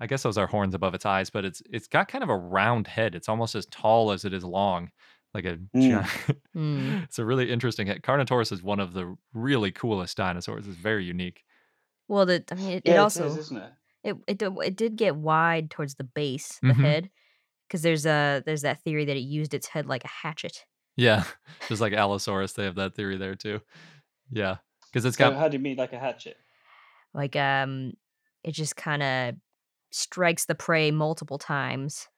[0.00, 2.36] i guess those are horns above its eyes but it's it's got kind of a
[2.36, 4.90] round head it's almost as tall as it is long
[5.32, 6.04] like a Mm.
[6.56, 7.02] Mm.
[7.04, 11.04] it's a really interesting head carnotaurus is one of the really coolest dinosaurs it's very
[11.04, 11.42] unique
[12.08, 13.72] Well, the I mean, it, Yeah, it also is, isn't it?
[14.04, 16.74] it it it did get wide towards the base, the Mhm.
[16.74, 17.10] head,
[17.68, 20.66] because there's a there's that theory that it used its head like a hatchet.
[20.96, 21.24] yeah
[21.68, 23.60] just like allosaurus they have that theory there too
[24.30, 24.58] yeah
[24.92, 26.36] because it's So got how do you mean like a hatchet?
[27.12, 27.92] Like um,
[28.42, 29.34] it just kind of
[29.92, 32.08] strikes the prey multiple times.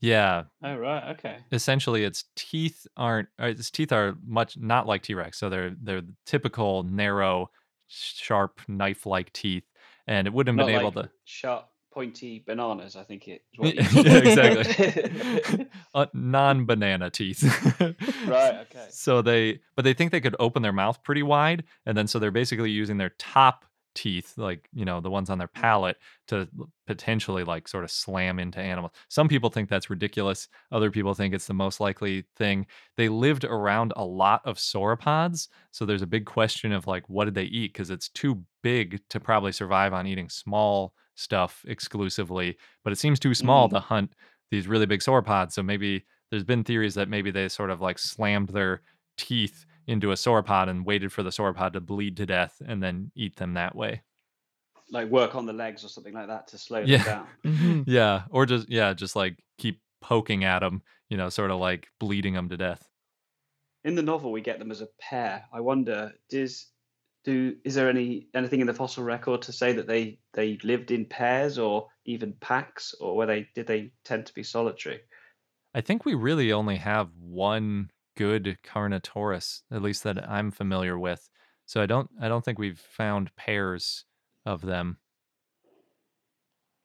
[0.00, 1.44] yeah Oh right, okay.
[1.52, 6.00] essentially its teeth aren't uh, its teeth are much not like T-Rex so they're they're
[6.00, 7.50] the typical narrow
[7.88, 9.64] sharp knife-like teeth
[10.06, 12.96] and it wouldn't have Not been able to sharp, pointy bananas.
[12.96, 13.42] I think it.
[13.62, 17.42] Is what yeah, exactly uh, non-banana teeth
[18.26, 18.86] Right, okay.
[18.90, 22.18] so they but they think they could open their mouth pretty wide and then so
[22.18, 23.64] they're basically using their top
[23.94, 25.96] teeth like you know the ones on their palate
[26.28, 26.48] to
[26.86, 28.92] potentially like sort of slam into animals.
[29.08, 30.48] Some people think that's ridiculous.
[30.72, 32.66] Other people think it's the most likely thing.
[32.96, 37.24] They lived around a lot of sauropods so there's a big question of like what
[37.26, 37.72] did they eat?
[37.72, 43.20] Because it's too big to probably survive on eating small stuff exclusively but it seems
[43.20, 43.72] too small Mm.
[43.72, 44.14] to hunt
[44.50, 47.98] these really big sauropods so maybe there's been theories that maybe they sort of like
[47.98, 48.82] slammed their
[49.16, 53.10] teeth into a sauropod and waited for the sauropod to bleed to death and then
[53.14, 54.02] eat them that way.
[54.90, 56.98] Like work on the legs or something like that to slow Yeah.
[56.98, 57.28] them down.
[57.44, 57.90] Mm-hmm.
[57.90, 61.88] Yeah, or just yeah, just like keep poking at them, you know, sort of like
[61.98, 62.88] bleeding them to death.
[63.84, 65.44] In the novel, we get them as a pair.
[65.52, 66.70] I wonder, does
[67.24, 70.90] do is there any anything in the fossil record to say that they they lived
[70.90, 75.00] in pairs or even packs, or were they did they tend to be solitary?
[75.74, 81.28] I think we really only have one good Carnotaurus, at least that I'm familiar with.
[81.66, 84.04] So I don't I don't think we've found pairs
[84.44, 84.98] of them.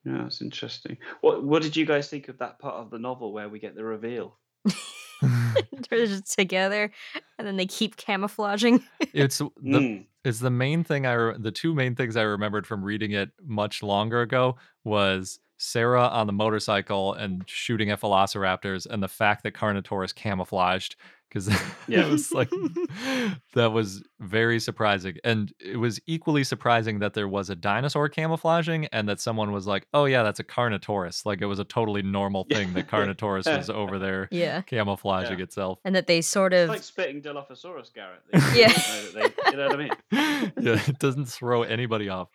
[0.06, 0.98] Yeah, that's interesting.
[1.22, 3.76] What what did you guys think of that part of the novel where we get
[3.76, 4.38] the reveal?
[5.22, 6.92] They're just together,
[7.38, 8.84] and then they keep camouflaging.
[9.14, 10.06] It's the Mm.
[10.24, 13.32] it's the main thing I re- the two main things I remembered from reading it
[13.44, 19.44] much longer ago was Sarah on the motorcycle and shooting at velociraptors and the fact
[19.44, 20.96] that Carnotaurus camouflaged
[21.30, 21.48] because
[21.88, 22.02] Yeah.
[22.06, 22.50] it was like
[23.54, 28.86] that was very surprising and it was equally surprising that there was a dinosaur camouflaging
[28.88, 32.02] and that someone was like oh yeah that's a Carnotaurus like it was a totally
[32.02, 34.62] normal thing that Carnotaurus was over there Yeah.
[34.62, 35.44] camouflaging Yeah.
[35.44, 38.22] itself and that they sort It's of like spitting Dilophosaurus, Garrett.
[38.32, 38.68] They Yeah.
[38.68, 39.14] know that
[39.46, 40.52] they- you know what I mean?
[40.62, 42.30] yeah it doesn't throw anybody off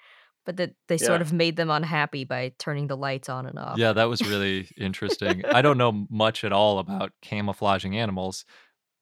[0.47, 3.79] but that they sort of made them unhappy by turning the lights on and off.
[3.79, 5.43] Yeah, that was really interesting.
[5.47, 8.45] I don't know much at all about camouflaging animals,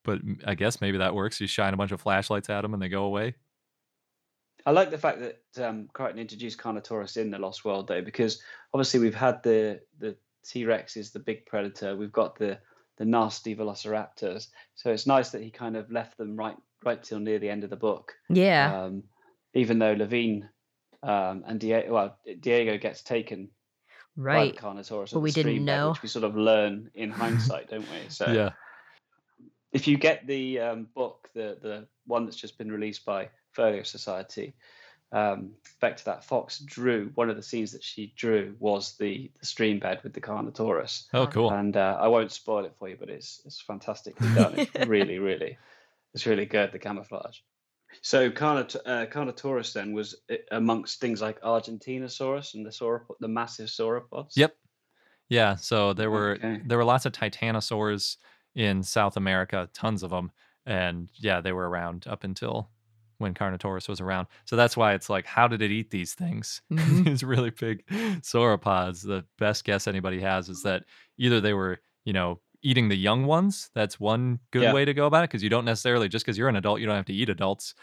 [0.05, 1.41] but I guess maybe that works.
[1.41, 3.35] You shine a bunch of flashlights at them and they go away.
[4.65, 8.41] I like the fact that um, Crichton introduced Carnotaurus in the Lost World, though, because
[8.73, 11.97] obviously we've had the the T Rex is the big predator.
[11.97, 12.59] We've got the
[12.99, 14.49] the nasty Velociraptors.
[14.75, 17.65] So it's nice that he kind of left them right right till near the end
[17.65, 18.15] of the book.
[18.29, 18.85] Yeah.
[18.85, 19.05] Um,
[19.55, 20.49] even though Levine
[21.03, 23.49] um, and Diego, well, Diego gets taken
[24.17, 24.55] right.
[24.55, 25.89] by the Carnotaurus, But at we the didn't stream know.
[25.89, 27.97] bed, which we sort of learn in hindsight, don't we?
[28.09, 28.51] So Yeah.
[29.73, 33.83] If you get the um, book, the the one that's just been released by Folio
[33.83, 34.55] Society,
[35.13, 39.31] um, back to that Fox drew one of the scenes that she drew was the
[39.41, 41.09] the stream bed with the Carnotaurus.
[41.13, 41.51] Oh, cool.
[41.51, 44.55] And uh, I won't spoil it for you, but it's it's fantastically done.
[44.59, 45.59] It's really, really,
[46.15, 46.73] it's really good.
[46.73, 47.39] The camouflage.
[48.01, 53.29] So Carnot- uh, Carnotaurus then was uh, amongst things like Argentinosaurus and the sauropod, the
[53.29, 54.33] massive sauropods.
[54.35, 54.57] Yep.
[55.29, 55.57] Yeah.
[55.57, 56.63] So there were Okay.
[56.65, 58.17] there were lots of titanosaurs
[58.55, 60.31] in South America, tons of them,
[60.67, 62.71] and yeah, they were around up until
[63.19, 64.27] when Carnotaurus was around.
[64.47, 66.61] So that's why it's like, how did it eat these things?
[66.73, 67.05] Mhm.
[67.05, 67.85] these really big
[68.21, 69.03] sauropods.
[69.07, 70.85] The best guess anybody has is that
[71.19, 73.71] either they were, you know, eating the young ones.
[73.75, 74.73] That's one good Yeah.
[74.73, 76.87] way to go about it because you don't necessarily just because you're an adult, you
[76.87, 77.75] don't have to eat adults.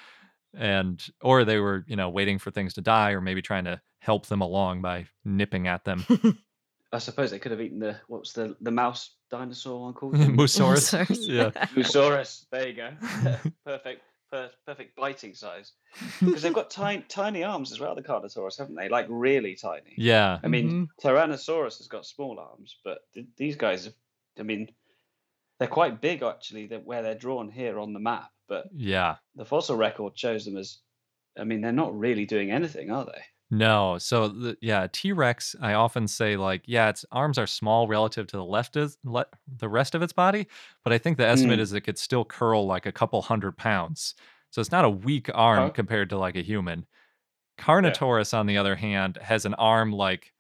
[0.54, 3.80] And or they were, you know, waiting for things to die, or maybe trying to
[4.00, 6.06] help them along by nipping at them.
[6.92, 10.14] I suppose they could have eaten the what's the the mouse dinosaur one called?
[10.16, 10.92] Mussaurus.
[10.94, 11.28] Mussaurus.
[11.28, 11.66] yeah.
[11.76, 12.46] Mussaurus.
[12.52, 12.90] There you go.
[13.66, 14.02] perfect,
[14.32, 15.74] per- perfect biting size.
[16.20, 17.94] Because they've got tiny, tiny arms as well.
[17.94, 18.90] The Carnotaurus, haven't they?
[18.90, 19.94] Like really tiny.
[19.98, 20.40] Yeah.
[20.44, 20.68] I mean,
[21.02, 21.08] mm-hmm.
[21.08, 23.94] Tyrannosaurus has got small arms, but th- these guys, have,
[24.40, 24.70] I mean,
[25.60, 26.68] they're quite big actually.
[26.68, 29.18] That where they're drawn here on the map, but Yeah.
[29.36, 30.80] the fossil record shows them as.
[31.38, 33.22] I mean, they're not really doing anything, are they?
[33.52, 33.98] No.
[33.98, 35.56] So the, yeah, T Rex.
[35.62, 39.26] I often say like, yeah, its arms are small relative to the left is le-
[39.58, 40.48] the rest of its body,
[40.84, 41.64] but I think the estimate Mm.
[41.64, 44.14] is it could still curl like a couple hundred pounds.
[44.52, 45.70] So it's not a weak arm Huh?
[45.70, 46.86] compared to like a human.
[47.58, 50.32] Carnotaurus, on the other hand, has an arm like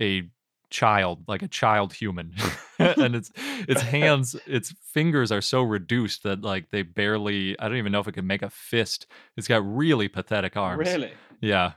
[0.00, 0.30] a
[0.70, 2.32] child, like a child human,
[2.78, 3.32] and its
[3.68, 7.58] its hands, its fingers are so reduced that like they barely.
[7.58, 9.06] I don't even know if it can make a fist.
[9.36, 10.78] It's got really pathetic arms.
[10.86, 11.12] Really?
[11.40, 11.72] Yeah.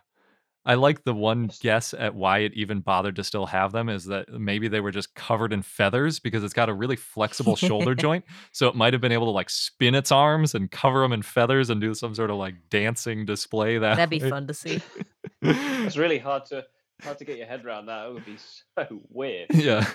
[0.65, 4.05] I like the one guess at why it even bothered to still have them is
[4.05, 7.93] that maybe they were just covered in feathers because it's got a really flexible shoulder
[7.95, 8.23] joint.
[8.53, 11.21] So it might have been able to like spin its arms and cover them in
[11.21, 14.29] feathers and do some sort of like dancing display that That'd be way.
[14.29, 14.81] fun to see.
[15.45, 16.65] It's really hard to
[17.01, 18.07] hard to get your head around that.
[18.07, 19.47] It would be so weird.
[19.53, 19.85] Yeah.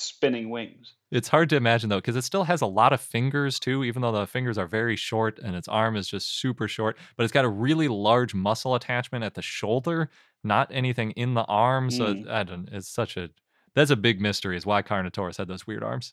[0.00, 0.94] Spinning wings.
[1.10, 4.00] It's hard to imagine though because it still has a lot of fingers too, even
[4.00, 6.96] though the fingers are very short and its arm is just super short.
[7.16, 10.08] But it's got a really large muscle attachment at the shoulder,
[10.44, 11.90] not anything in the arm.
[11.90, 12.28] So Mm.
[12.30, 12.68] I don't.
[12.70, 13.30] It's such a
[13.74, 14.56] that's a big mystery.
[14.56, 16.12] Is why Carnotaurus had those weird arms.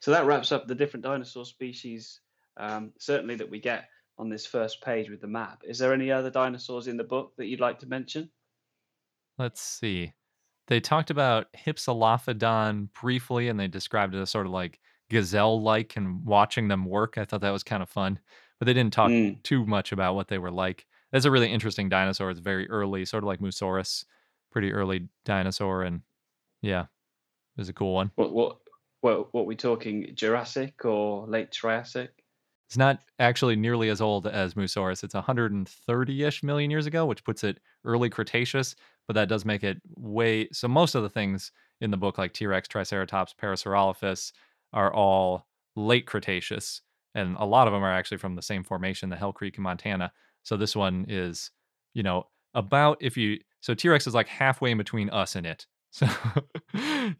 [0.00, 2.20] So that wraps up the different dinosaur species,
[2.56, 5.62] um, certainly that we get on this first page with the map.
[5.64, 8.30] Is there any other dinosaurs in the book that you'd like to mention?
[9.38, 10.14] Let's see.
[10.68, 14.80] They talked about Hypsilophodon briefly, and they described it as sort of like
[15.10, 17.16] gazelle-like, and watching them work.
[17.18, 18.20] I thought that was kind of fun,
[18.58, 19.42] but they didn't talk Mm.
[19.42, 20.86] too much about what they were like.
[21.12, 22.30] That's a really interesting dinosaur.
[22.30, 24.04] It's very early, sort of like Mussaurus,
[24.50, 26.02] pretty early dinosaur, and
[26.62, 26.88] yeah, it
[27.58, 28.12] was a cool one.
[28.16, 28.58] What what
[29.00, 30.14] Well, what we talking?
[30.14, 32.22] Jurassic or late Triassic?
[32.68, 35.02] It's not actually nearly as old as Mussaurus.
[35.02, 38.76] It's 130-ish million years ago, which puts it early Cretaceous,
[39.08, 42.32] but that does make it way so most of the things in the book like
[42.32, 44.32] T-Rex, Triceratops, Parasaurolophus
[44.72, 46.82] are all late Cretaceous,
[47.14, 49.62] and a lot of them are actually from the same formation, the Hell Creek in
[49.62, 50.12] Montana.
[50.42, 51.50] So this one is,
[51.94, 55.66] you know, about if you so T-Rex is like halfway in between us and it.
[55.90, 56.06] So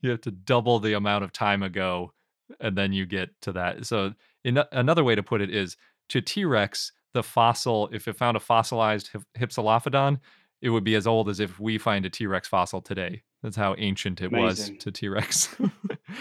[0.02, 2.12] you have to double the amount of time ago
[2.60, 3.86] and then you get to that.
[3.86, 4.12] So
[4.44, 5.78] in another way to put it is
[6.10, 10.20] to T-Rex, the fossil, if it found a fossilized Hypsilophodon,
[10.60, 13.22] it would be as old as if we find a T-Rex fossil today.
[13.42, 14.74] That's how ancient it Amazing.
[14.76, 15.46] was to T-Rex.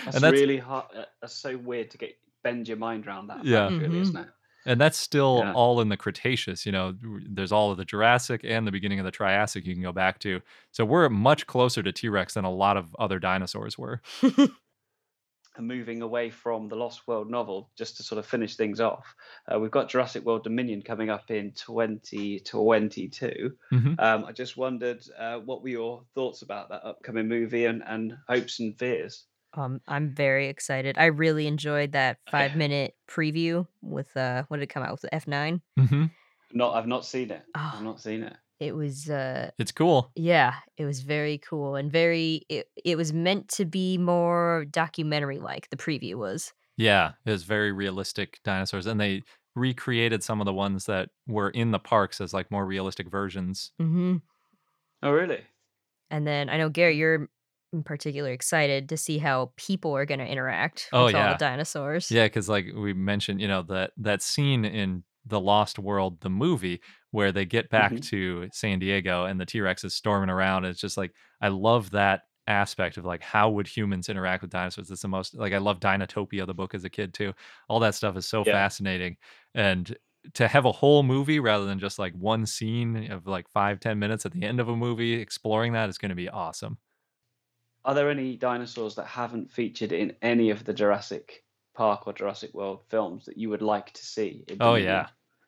[0.04, 0.86] That's, and that's really hard.
[0.96, 3.44] uh, That's so weird to get bend your mind around that.
[3.46, 3.70] Yeah.
[3.70, 4.28] fact, really, isn't it?
[4.66, 5.54] and that's still Yeah.
[5.54, 6.66] all in the Cretaceous.
[6.66, 6.94] You know,
[7.30, 10.20] there's all of the Jurassic and the beginning of the Triassic you can go back
[10.20, 10.42] to.
[10.72, 14.02] So we're much closer to T-Rex than a lot of other dinosaurs were.
[15.58, 19.16] And moving away from the Lost World novel, just to sort of finish things off,
[19.52, 23.58] uh, we've got Jurassic World Dominion coming up in 2022.
[23.74, 24.00] Mhm.
[24.00, 28.16] Um, I just wondered uh, what were your thoughts about that upcoming movie and, and
[28.28, 29.26] hopes and fears?
[29.54, 31.00] Um, I'm very excited.
[31.00, 35.06] I really enjoyed that five minute preview with uh, what did it come out with
[35.12, 35.60] F9?
[35.80, 36.06] Mm-hmm.
[36.54, 37.44] Not, I've not seen it.
[37.56, 37.74] Oh.
[37.76, 38.36] I've not seen it.
[38.60, 40.12] It was uh, It's cool.
[40.16, 42.42] yeah, it was very cool and very.
[42.50, 45.70] It, it was meant to be more documentary like.
[45.70, 46.54] The preview was.
[46.76, 49.24] Yeah, it was very realistic dinosaurs, and they
[49.56, 53.72] recreated some of the ones that were in the parks as like more realistic versions.
[53.82, 54.18] Mm-hmm.
[55.04, 55.42] Oh, really?
[56.10, 57.30] And then I know Gary, you're
[57.74, 61.38] in particular excited to see how people are going to interact Oh, with all the
[61.38, 62.10] dinosaurs.
[62.10, 66.30] Yeah, because like we mentioned, you know that that scene in the Lost World, the
[66.30, 66.82] movie,
[67.12, 68.08] where they get back Mhm.
[68.12, 70.66] to San Diego and the T Rex is storming around.
[70.66, 74.90] It's just like I love that aspect of like how would humans interact with dinosaurs.
[74.92, 77.34] It's the most like I love Dinotopia, the book as a kid too.
[77.70, 78.62] All that stuff is so Yeah.
[78.62, 79.18] fascinating,
[79.54, 79.96] and
[80.34, 84.00] to have a whole movie rather than just like one scene of like five ten
[84.00, 86.78] minutes at the end of a movie exploring that is going to be awesome.
[87.84, 91.44] Are there any dinosaurs that haven't featured in any of the Jurassic
[91.78, 94.44] Park or Jurassic World films that you would like to see?
[94.48, 94.88] in Oh Dominion?
[94.94, 95.08] yeah,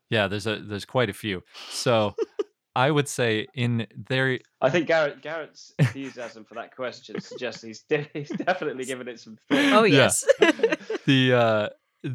[0.09, 0.27] yeah.
[0.27, 1.43] There's a there's quite a few.
[1.71, 2.15] So
[2.75, 4.39] I would say in there.
[4.61, 9.19] I think Garrett Garrett's enthusiasm for that question suggests he's de- he's definitely given it
[9.19, 9.73] some thought.
[9.73, 10.11] Oh Yeah.
[10.39, 10.77] yes.
[11.05, 11.69] the uh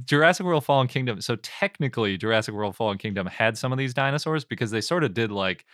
[0.07, 1.21] Jurassic World Fallen Kingdom.
[1.21, 5.13] So technically Jurassic World Fallen Kingdom had some of these dinosaurs because they sort of
[5.13, 5.67] did like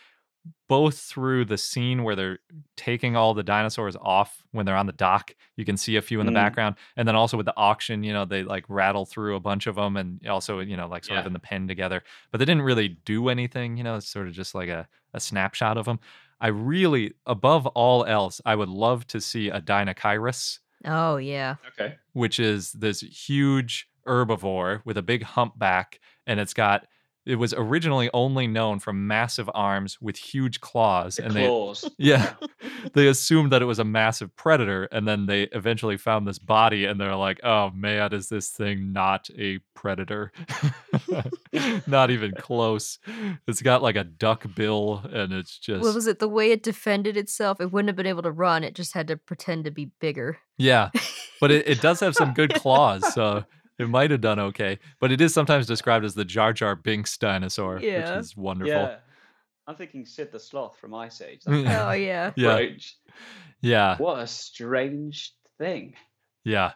[0.68, 2.38] both through the scene where they're
[2.76, 5.34] taking all the dinosaurs off when they're on the dock.
[5.56, 6.36] You can see a few in the Mm.
[6.36, 6.76] background.
[6.96, 9.74] And then also with the auction, you know, they like rattle through a bunch of
[9.74, 12.02] them and also, you know, like sort of in the pen together.
[12.30, 15.20] But they didn't really do anything, you know, it's sort of just like a, a
[15.20, 15.98] snapshot of them.
[16.40, 21.56] I really, above all else, I would love to see a Deinocheirus oh yeah.
[21.68, 21.96] Okay.
[22.14, 26.86] which is this huge herbivore with a big humpback and it's got
[27.26, 31.82] it was originally only known from massive arms with huge claws The and claws.
[31.82, 32.32] they yeah
[32.94, 36.86] they assumed that it was a massive predator and then they eventually found this body
[36.86, 40.32] and they're like oh man is this thing not a predator
[41.86, 42.98] not even close
[43.46, 46.18] it's got like a duck bill and it's just What was it?
[46.18, 48.64] The way it defended itself, it wouldn't have been able to run.
[48.64, 50.38] It just had to pretend to be bigger.
[50.58, 50.90] Yeah,
[51.40, 53.44] but it, it does have some good claws, so
[53.80, 54.78] it might have done okay.
[55.00, 58.16] But it is sometimes described as the Jar Jar Binks dinosaur, Yeah.
[58.16, 58.72] which is wonderful.
[58.74, 58.96] Yeah.
[59.66, 61.42] I'm thinking Sid the Sloth from Ice Age.
[61.46, 62.32] Oh yeah.
[62.36, 62.60] Yeah.
[63.62, 65.94] Yeah, What a strange thing.
[66.44, 66.72] yeah.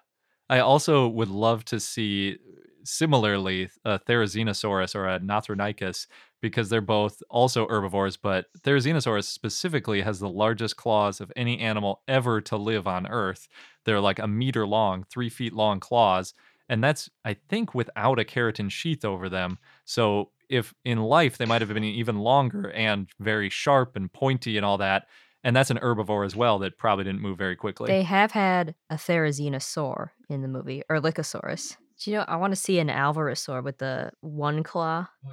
[0.50, 2.36] I also would love to see
[2.84, 6.06] similarly a Therizinosaurus or a Nothronychus
[6.42, 12.02] because they're both also herbivores, but Therizinosaurus specifically has the largest claws of any animal
[12.06, 13.48] ever to live on Earth.
[13.86, 16.34] They're like a meter long, three feet long claws.
[16.68, 19.58] And that's, I think, without a keratin sheath over them.
[19.84, 24.56] So if in life they might have been even longer and very sharp and pointy
[24.56, 25.06] and all that.
[25.42, 27.86] And that's an herbivore as well that probably didn't move very quickly.
[27.88, 31.76] They have had a Therizinosaur in the movie, or Lycosaurus.
[32.00, 32.24] Do you know?
[32.26, 35.06] I want to see an Alvarezsaur with the one claw.
[35.26, 35.32] Oh,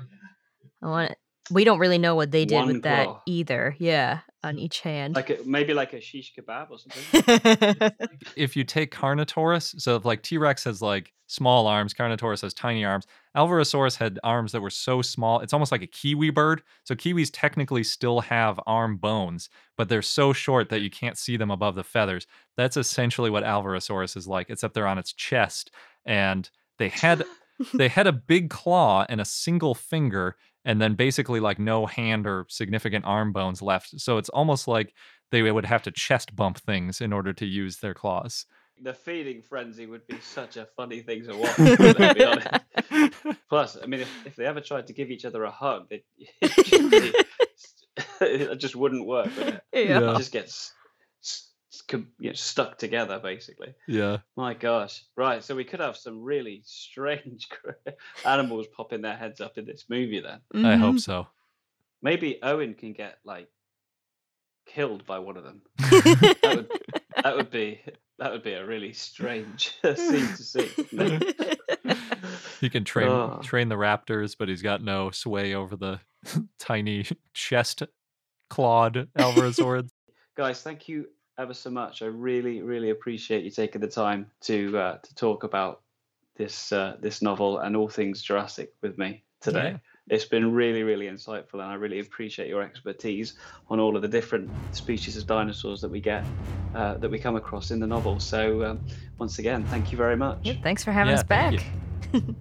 [0.81, 1.15] I want.
[1.49, 3.21] We don't really know what they did One with that claw.
[3.25, 3.75] either.
[3.79, 4.59] Yeah, on hmm.
[4.59, 5.15] each hand.
[5.15, 7.91] Like a, maybe like a shish kebab or something.
[8.35, 12.53] if you take Carnotaurus, so if like T Rex has like small arms, Carnotaurus has
[12.53, 13.07] tiny arms.
[13.35, 16.61] Alvarezsaurus had arms that were so small, it's almost like a kiwi bird.
[16.83, 21.37] So kiwis technically still have arm bones, but they're so short that you can't see
[21.37, 22.27] them above the feathers.
[22.57, 25.71] That's essentially what Alvarezsaurus is like, except they're on its chest,
[26.05, 27.23] and they had
[27.73, 30.35] they had a big claw and a single finger,
[30.65, 33.99] and then basically like no hand or significant arm bones left.
[33.99, 34.93] So it's almost like
[35.31, 38.45] they would have to chest bump things in order to use their claws.
[38.83, 41.59] the feeding frenzy would be such a funny thing to watch.
[41.59, 42.47] let's be honest.
[43.49, 46.03] Plus, I mean, if, if they ever tried to give each other a hug, it,
[46.41, 46.91] it, just,
[48.19, 49.29] be, it just wouldn't work.
[49.37, 49.63] Would it?
[49.73, 50.13] Yeah.
[50.13, 50.80] It just gets s- s- com-
[52.19, 53.73] you know, stuck together, basically.
[53.87, 54.17] Yeah.
[54.35, 55.03] My gosh.
[55.15, 55.43] Right.
[55.43, 57.47] So we could have some really strange
[58.25, 60.39] animals popping their heads up in this movie then.
[60.53, 60.81] I Mm-hmm.
[60.81, 61.27] hope so.
[62.01, 63.47] Maybe Owen can get like
[64.65, 65.61] killed by one of them.
[65.77, 66.67] that would
[67.23, 67.81] that would be
[68.19, 70.71] that would be a really strange scene to see.
[72.59, 73.39] He can train Oh.
[73.43, 75.99] train the raptors, but he's got no sway over the
[76.59, 77.83] tiny chest
[78.49, 79.89] clawed Alvarezords.
[80.37, 81.07] Guys, thank you
[81.41, 82.01] ever so much.
[82.01, 85.81] I really, really appreciate you taking the time to uh, to talk about
[86.37, 89.71] this uh, this novel and all things Jurassic with me today.
[89.71, 89.77] Yeah.
[90.09, 93.35] It's been really, really insightful, and I really appreciate your expertise
[93.69, 96.23] on all of the different species of dinosaurs that we get,
[96.75, 98.19] uh, that we come across in the novel.
[98.19, 98.79] So, um,
[99.19, 100.39] once again, thank you very much.
[100.43, 101.63] Yeah, thanks for having Yeah, us back.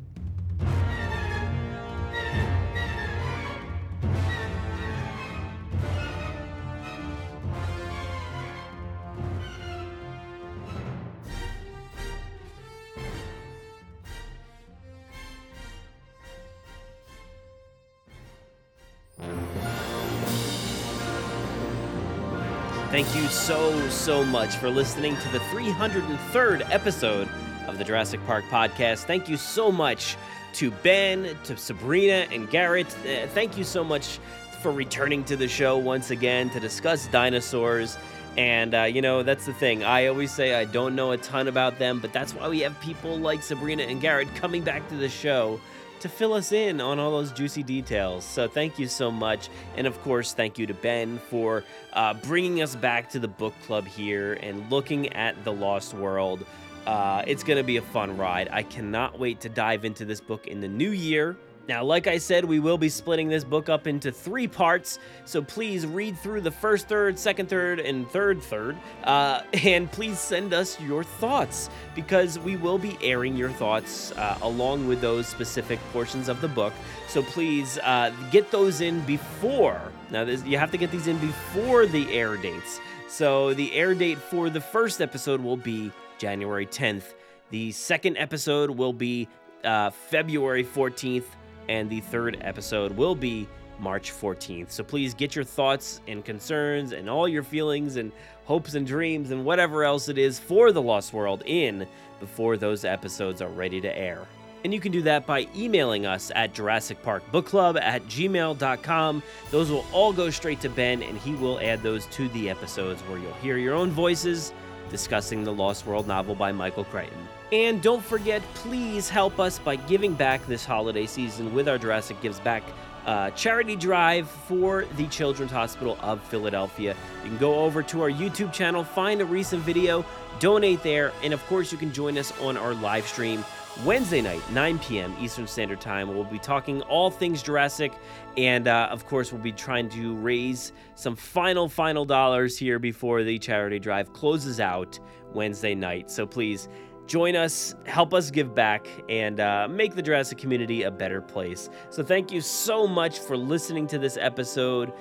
[23.41, 27.27] so, so much for listening to the 303rd episode
[27.67, 29.05] of the Jurassic Park podcast.
[29.05, 30.17] Thank you so much
[30.55, 32.95] to Ben, to Sabrina, and Garrett.
[32.99, 34.19] Uh, thank you so much
[34.63, 37.97] for returning to the show once again to discuss dinosaurs.
[38.37, 39.85] And, uh, you know, that's the thing.
[39.85, 42.79] I always say I don't know a ton about them, but that's why we have
[42.81, 45.59] people like Sabrina and Garrett coming back to the show
[46.01, 48.25] to fill us in on all those juicy details.
[48.25, 49.49] So thank you so much.
[49.77, 53.55] And of course, thank you to Ben for uh, bringing us back to the book
[53.67, 56.45] club here and looking at The Lost World.
[56.87, 58.49] Uh, it's going to be a fun ride.
[58.51, 61.37] I cannot wait to dive into this book in the new year.
[61.69, 65.41] Now, like I said, we will be splitting this book up into three parts, so
[65.41, 70.53] please read through the first third, second third, and third third, uh, and please send
[70.53, 75.79] us your thoughts because we will be airing your thoughts uh, along with those specific
[75.93, 76.73] portions of the book.
[77.09, 79.81] So please uh, get those in before.
[80.11, 82.81] Now, this, you have to get these in before the air dates.
[83.09, 87.15] So the air date for the first episode will be January 10th.
[87.51, 89.29] The second episode will be
[89.65, 91.25] uh, February 14th
[91.71, 93.49] and the third episode will be
[93.79, 94.73] March 14th.
[94.73, 98.11] So please get your thoughts and concerns and all your feelings and
[98.45, 101.87] hopes and dreams and whatever else it is for The Lost World in
[102.19, 104.27] before those episodes are ready to air.
[104.65, 109.23] And you can do that by emailing us at Jurassic Park Book Club at gmail.com.
[109.51, 113.01] Those will all go straight to Ben, and he will add those to the episodes
[113.03, 114.53] where you'll hear your own voices
[114.91, 117.19] discussing the Lost World novel by Michael Crichton.
[117.53, 122.21] And don't forget, please help us by giving back this holiday season with our Jurassic
[122.21, 122.63] Gives Back
[123.07, 126.95] uh, charity drive for the Children's Hospital of Philadelphia.
[127.25, 130.05] You can go over to our YouTube channel, find a recent video,
[130.39, 133.45] donate there, and of course, you can join us on our live stream
[133.85, 135.15] Wednesday night, 9 p.m.
[135.21, 136.09] Eastern Standard Time.
[136.09, 137.93] We'll be talking all things Jurassic,
[138.37, 143.23] and uh, of course, we'll be trying to raise some final, final dollars here before
[143.23, 144.99] the charity drive closes out
[145.33, 146.11] Wednesday night.
[146.11, 146.69] So please
[147.07, 151.71] join us, help us give back, and uh, make the Jurassic community a better place.
[151.89, 154.93] So thank you so much for listening to this episode.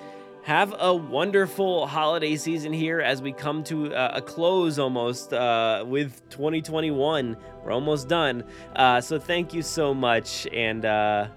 [0.43, 5.83] Have a wonderful holiday season here as we come to uh, a close almost uh,
[5.85, 7.37] with 2021.
[7.63, 8.45] We're almost done.
[8.75, 10.47] Uh, so thank you so much.
[10.47, 11.27] And uh,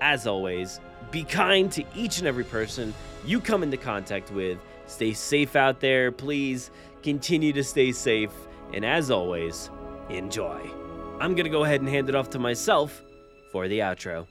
[0.00, 0.80] as always,
[1.10, 2.92] be kind to each and every person
[3.24, 4.58] you come into contact with.
[4.86, 6.10] Stay safe out there.
[6.10, 6.70] Please
[7.02, 8.32] continue to stay safe.
[8.74, 9.70] And as always,
[10.10, 10.60] enjoy.
[11.20, 13.02] I'm going to go ahead and hand it off to myself
[13.52, 14.26] for the outro.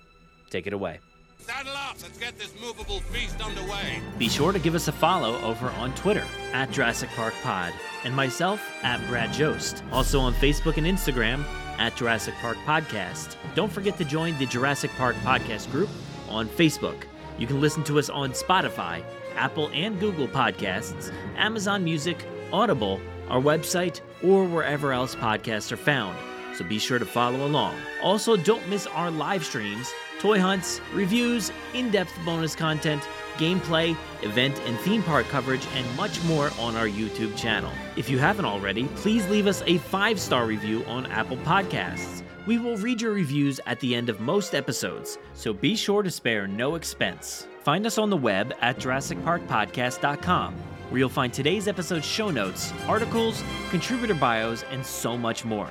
[0.49, 0.99] Take it away.
[1.45, 1.95] Saddle up!
[2.01, 4.01] Let's get this movable feast underway!
[4.17, 6.23] Be sure to give us a follow over on Twitter
[6.53, 7.71] at Jurassic Park Pod
[8.03, 9.83] and myself at Brad Jost.
[9.91, 11.43] Also on Facebook and Instagram
[11.77, 13.35] at Jurassic Park Podcast.
[13.53, 15.89] Don't forget to join the Jurassic Park Podcast group
[16.29, 17.03] on Facebook.
[17.37, 19.03] You can listen to us on Spotify,
[19.35, 22.99] Apple and Google Podcasts, Amazon Music, Audible,
[23.29, 26.17] our website, or wherever else podcasts are found.
[26.55, 27.75] So be sure to follow along.
[28.01, 29.93] Also, don't miss our live streams
[30.25, 33.07] toy hunts, reviews, in depth bonus content,
[33.37, 37.71] gameplay, event and theme park coverage, and much more on our YouTube channel.
[37.95, 42.23] If you haven't already, please leave us a five star review on Apple Podcasts.
[42.47, 46.09] We will read your reviews at the end of most episodes, so be sure to
[46.09, 47.47] spare no expense.
[47.61, 50.55] Find us on the web at JurassicParkPodcast.com.
[50.89, 55.69] where you'll find today's episode show notes, articles, contributor bios, and so much more.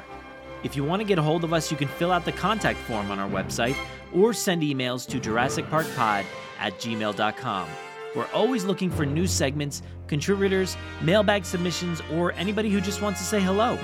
[0.62, 2.78] If you want to get a hold of us, you can fill out the contact
[2.78, 3.76] form on our website
[4.14, 6.24] or send emails to JurassicParkPod
[6.58, 7.68] at gmail.com.
[8.14, 13.26] We're always looking for new segments, contributors, mailbag submissions, or anybody who just wants to
[13.26, 13.78] say hello.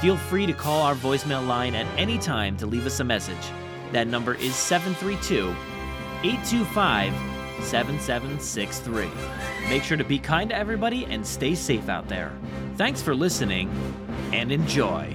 [0.00, 3.50] Feel free to call our voicemail line at any time to leave us a message.
[3.92, 5.48] That number is 732
[6.22, 7.12] 825
[7.64, 9.08] 7763.
[9.68, 12.32] Make sure to be kind to everybody and stay safe out there.
[12.76, 13.70] Thanks for listening
[14.32, 15.14] and enjoy.